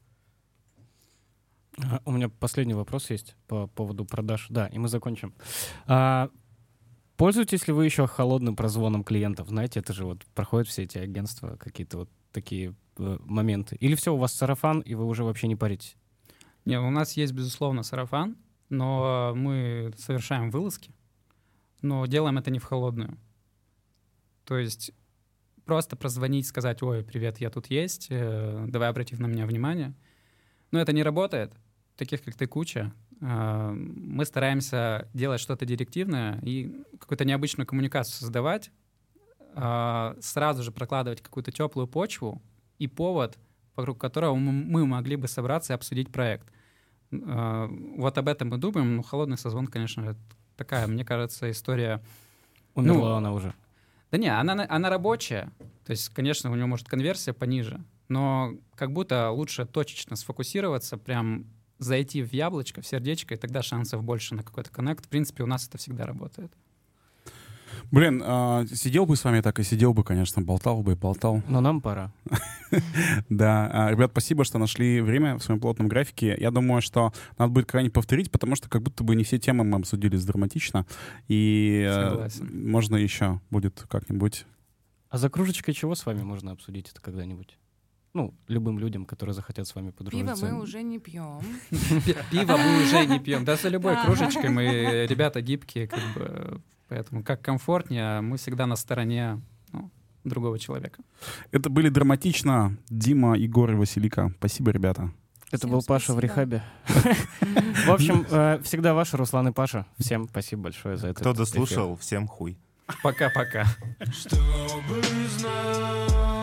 А, 1.82 2.00
У 2.04 2.12
меня 2.12 2.28
последний 2.28 2.74
вопрос 2.74 3.10
есть 3.10 3.36
по 3.46 3.66
поводу 3.66 4.04
продаж. 4.04 4.46
Да, 4.48 4.66
и 4.66 4.78
мы 4.78 4.88
закончим. 4.88 5.34
А, 5.86 6.30
пользуетесь 7.16 7.66
ли 7.66 7.72
вы 7.72 7.84
еще 7.84 8.06
холодным 8.06 8.56
прозвоном 8.56 9.04
клиентов? 9.04 9.48
Знаете, 9.48 9.80
это 9.80 9.92
же 9.92 10.04
вот 10.04 10.24
проходят 10.34 10.68
все 10.68 10.84
эти 10.84 10.98
агентства, 10.98 11.56
какие-то 11.56 11.98
вот 11.98 12.10
такие 12.32 12.74
э, 12.98 13.18
моменты. 13.20 13.76
Или 13.76 13.94
все, 13.94 14.14
у 14.14 14.16
вас 14.16 14.32
сарафан, 14.32 14.80
и 14.80 14.94
вы 14.94 15.06
уже 15.06 15.24
вообще 15.24 15.48
не 15.48 15.56
паритесь? 15.56 15.96
Не, 16.64 16.78
у 16.78 16.90
нас 16.90 17.16
есть, 17.16 17.32
безусловно, 17.32 17.82
сарафан, 17.82 18.36
но 18.68 19.32
мы 19.34 19.92
совершаем 19.96 20.50
вылазки, 20.50 20.94
но 21.82 22.06
делаем 22.06 22.38
это 22.38 22.50
не 22.50 22.58
в 22.58 22.64
холодную. 22.64 23.18
То 24.44 24.58
есть 24.58 24.92
просто 25.70 25.94
прозвонить, 25.94 26.48
сказать, 26.48 26.82
ой, 26.82 27.04
привет, 27.04 27.38
я 27.38 27.48
тут 27.48 27.68
есть, 27.68 28.08
э, 28.10 28.64
давай 28.66 28.88
обрати 28.88 29.14
на 29.14 29.26
меня 29.26 29.46
внимание. 29.46 29.94
Но 30.72 30.80
это 30.80 30.92
не 30.92 31.04
работает. 31.04 31.52
Таких, 31.96 32.24
как 32.24 32.34
ты, 32.34 32.48
куча. 32.48 32.92
А, 33.22 33.70
Мы 33.72 34.24
стараемся 34.24 35.06
делать 35.14 35.40
что-то 35.40 35.64
директивное 35.64 36.40
и 36.42 36.74
какую-то 36.98 37.24
необычную 37.24 37.68
коммуникацию 37.68 38.16
создавать, 38.16 38.72
а, 39.54 40.16
сразу 40.20 40.64
же 40.64 40.72
прокладывать 40.72 41.20
какую-то 41.20 41.52
теплую 41.52 41.86
почву 41.86 42.42
и 42.80 42.88
повод, 42.88 43.38
вокруг 43.76 43.96
которого 43.96 44.34
мы 44.34 44.84
могли 44.84 45.14
бы 45.14 45.28
собраться 45.28 45.72
и 45.72 45.76
обсудить 45.76 46.10
проект. 46.10 46.48
А, 47.12 47.68
Вот 47.96 48.18
об 48.18 48.26
этом 48.26 48.48
мы 48.48 48.58
думаем. 48.58 48.96
Ну, 48.96 49.02
холодный 49.04 49.38
созвон, 49.38 49.68
конечно, 49.68 50.16
такая, 50.56 50.88
мне 50.88 51.04
кажется, 51.04 51.48
история. 51.48 52.02
Умерла 52.74 53.10
Ну, 53.10 53.14
она 53.14 53.32
уже. 53.32 53.54
Да 54.10 54.18
не, 54.18 54.28
она, 54.28 54.66
она 54.68 54.90
рабочая. 54.90 55.52
То 55.84 55.92
есть, 55.92 56.08
конечно, 56.10 56.50
у 56.50 56.54
нее 56.54 56.66
может 56.66 56.88
конверсия 56.88 57.32
пониже, 57.32 57.84
но 58.08 58.54
как 58.74 58.92
будто 58.92 59.30
лучше 59.30 59.66
точечно 59.66 60.16
сфокусироваться, 60.16 60.98
прям 60.98 61.46
зайти 61.78 62.22
в 62.22 62.32
яблочко, 62.32 62.82
в 62.82 62.86
сердечко, 62.86 63.34
и 63.34 63.38
тогда 63.38 63.62
шансов 63.62 64.02
больше 64.02 64.34
на 64.34 64.42
какой-то 64.42 64.70
коннект. 64.70 65.06
В 65.06 65.08
принципе, 65.08 65.42
у 65.42 65.46
нас 65.46 65.66
это 65.66 65.78
всегда 65.78 66.06
работает. 66.06 66.52
Блин, 67.90 68.22
а, 68.24 68.64
сидел 68.72 69.06
бы 69.06 69.16
с 69.16 69.24
вами 69.24 69.40
так 69.40 69.58
и 69.58 69.62
сидел 69.62 69.92
бы, 69.94 70.04
конечно, 70.04 70.42
болтал 70.42 70.82
бы 70.82 70.92
и 70.92 70.94
болтал. 70.94 71.42
Но 71.48 71.60
нам 71.60 71.80
пора. 71.80 72.12
Да, 73.28 73.68
а, 73.72 73.90
ребят, 73.90 74.12
спасибо, 74.12 74.44
что 74.44 74.58
нашли 74.58 75.00
время 75.00 75.36
в 75.36 75.42
своем 75.42 75.60
плотном 75.60 75.88
графике. 75.88 76.36
Я 76.38 76.52
думаю, 76.52 76.82
что 76.82 77.12
надо 77.36 77.52
будет 77.52 77.66
крайне 77.66 77.90
повторить, 77.90 78.30
потому 78.30 78.54
что 78.54 78.68
как 78.68 78.82
будто 78.82 79.02
бы 79.02 79.16
не 79.16 79.24
все 79.24 79.38
темы 79.38 79.64
мы 79.64 79.78
обсудили 79.78 80.16
драматично. 80.16 80.86
И 81.26 81.84
э, 81.88 82.28
можно 82.40 82.94
еще 82.94 83.40
будет 83.50 83.84
как-нибудь. 83.88 84.46
А 85.08 85.18
за 85.18 85.28
кружечкой 85.30 85.74
чего 85.74 85.96
с 85.96 86.06
вами 86.06 86.22
можно 86.22 86.52
обсудить 86.52 86.88
это 86.90 87.00
когда-нибудь? 87.00 87.58
Ну, 88.12 88.34
любым 88.48 88.78
людям, 88.78 89.04
которые 89.04 89.34
захотят 89.34 89.68
с 89.68 89.74
вами 89.74 89.90
Пиво 89.90 89.96
подружиться. 89.98 90.46
мы 90.46 90.60
уже 90.60 90.82
не 90.82 90.98
пьем. 90.98 91.40
Пи- 91.70 92.16
Пиво 92.30 92.56
мы 92.56 92.82
уже 92.84 93.06
не 93.06 93.20
пьем. 93.20 93.44
Да, 93.44 93.56
за 93.56 93.68
любой 93.68 93.96
кружечкой 94.04 94.50
мы 94.50 95.06
ребята 95.08 95.40
гибкие, 95.40 95.86
как 95.86 96.00
бы, 96.14 96.60
поэтому 96.90 97.22
как 97.22 97.40
комфортнее, 97.40 98.20
мы 98.20 98.36
всегда 98.36 98.66
на 98.66 98.76
стороне 98.76 99.40
ну, 99.72 99.90
другого 100.24 100.58
человека. 100.58 101.02
Это 101.52 101.70
были 101.70 101.88
драматично 101.88 102.76
Дима, 102.90 103.38
Егор 103.38 103.70
и 103.70 103.74
Василика. 103.74 104.34
Спасибо, 104.38 104.72
ребята. 104.72 105.12
Это 105.50 105.58
Всем 105.58 105.70
был 105.70 105.82
Паша 105.82 106.12
в 106.12 106.18
спасибо. 106.18 106.20
рехабе. 106.20 106.62
В 107.86 107.90
общем, 107.90 108.26
э, 108.30 108.60
всегда 108.62 108.92
ваши 108.92 109.16
Руслан 109.16 109.48
и 109.48 109.52
Паша. 109.52 109.86
Всем 109.98 110.28
спасибо 110.28 110.62
большое 110.64 110.96
за 110.96 111.08
это. 111.08 111.20
Кто 111.20 111.32
дослушал, 111.32 111.96
всем 111.96 112.26
хуй. 112.26 112.58
Пока-пока. 113.02 113.64
Чтобы 114.12 115.02
знал 115.38 116.42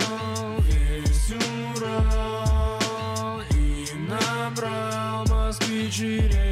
весь 0.61 1.33
Урал 1.75 3.41
И 3.51 3.87
набрал 4.09 5.25
москвич 5.27 6.46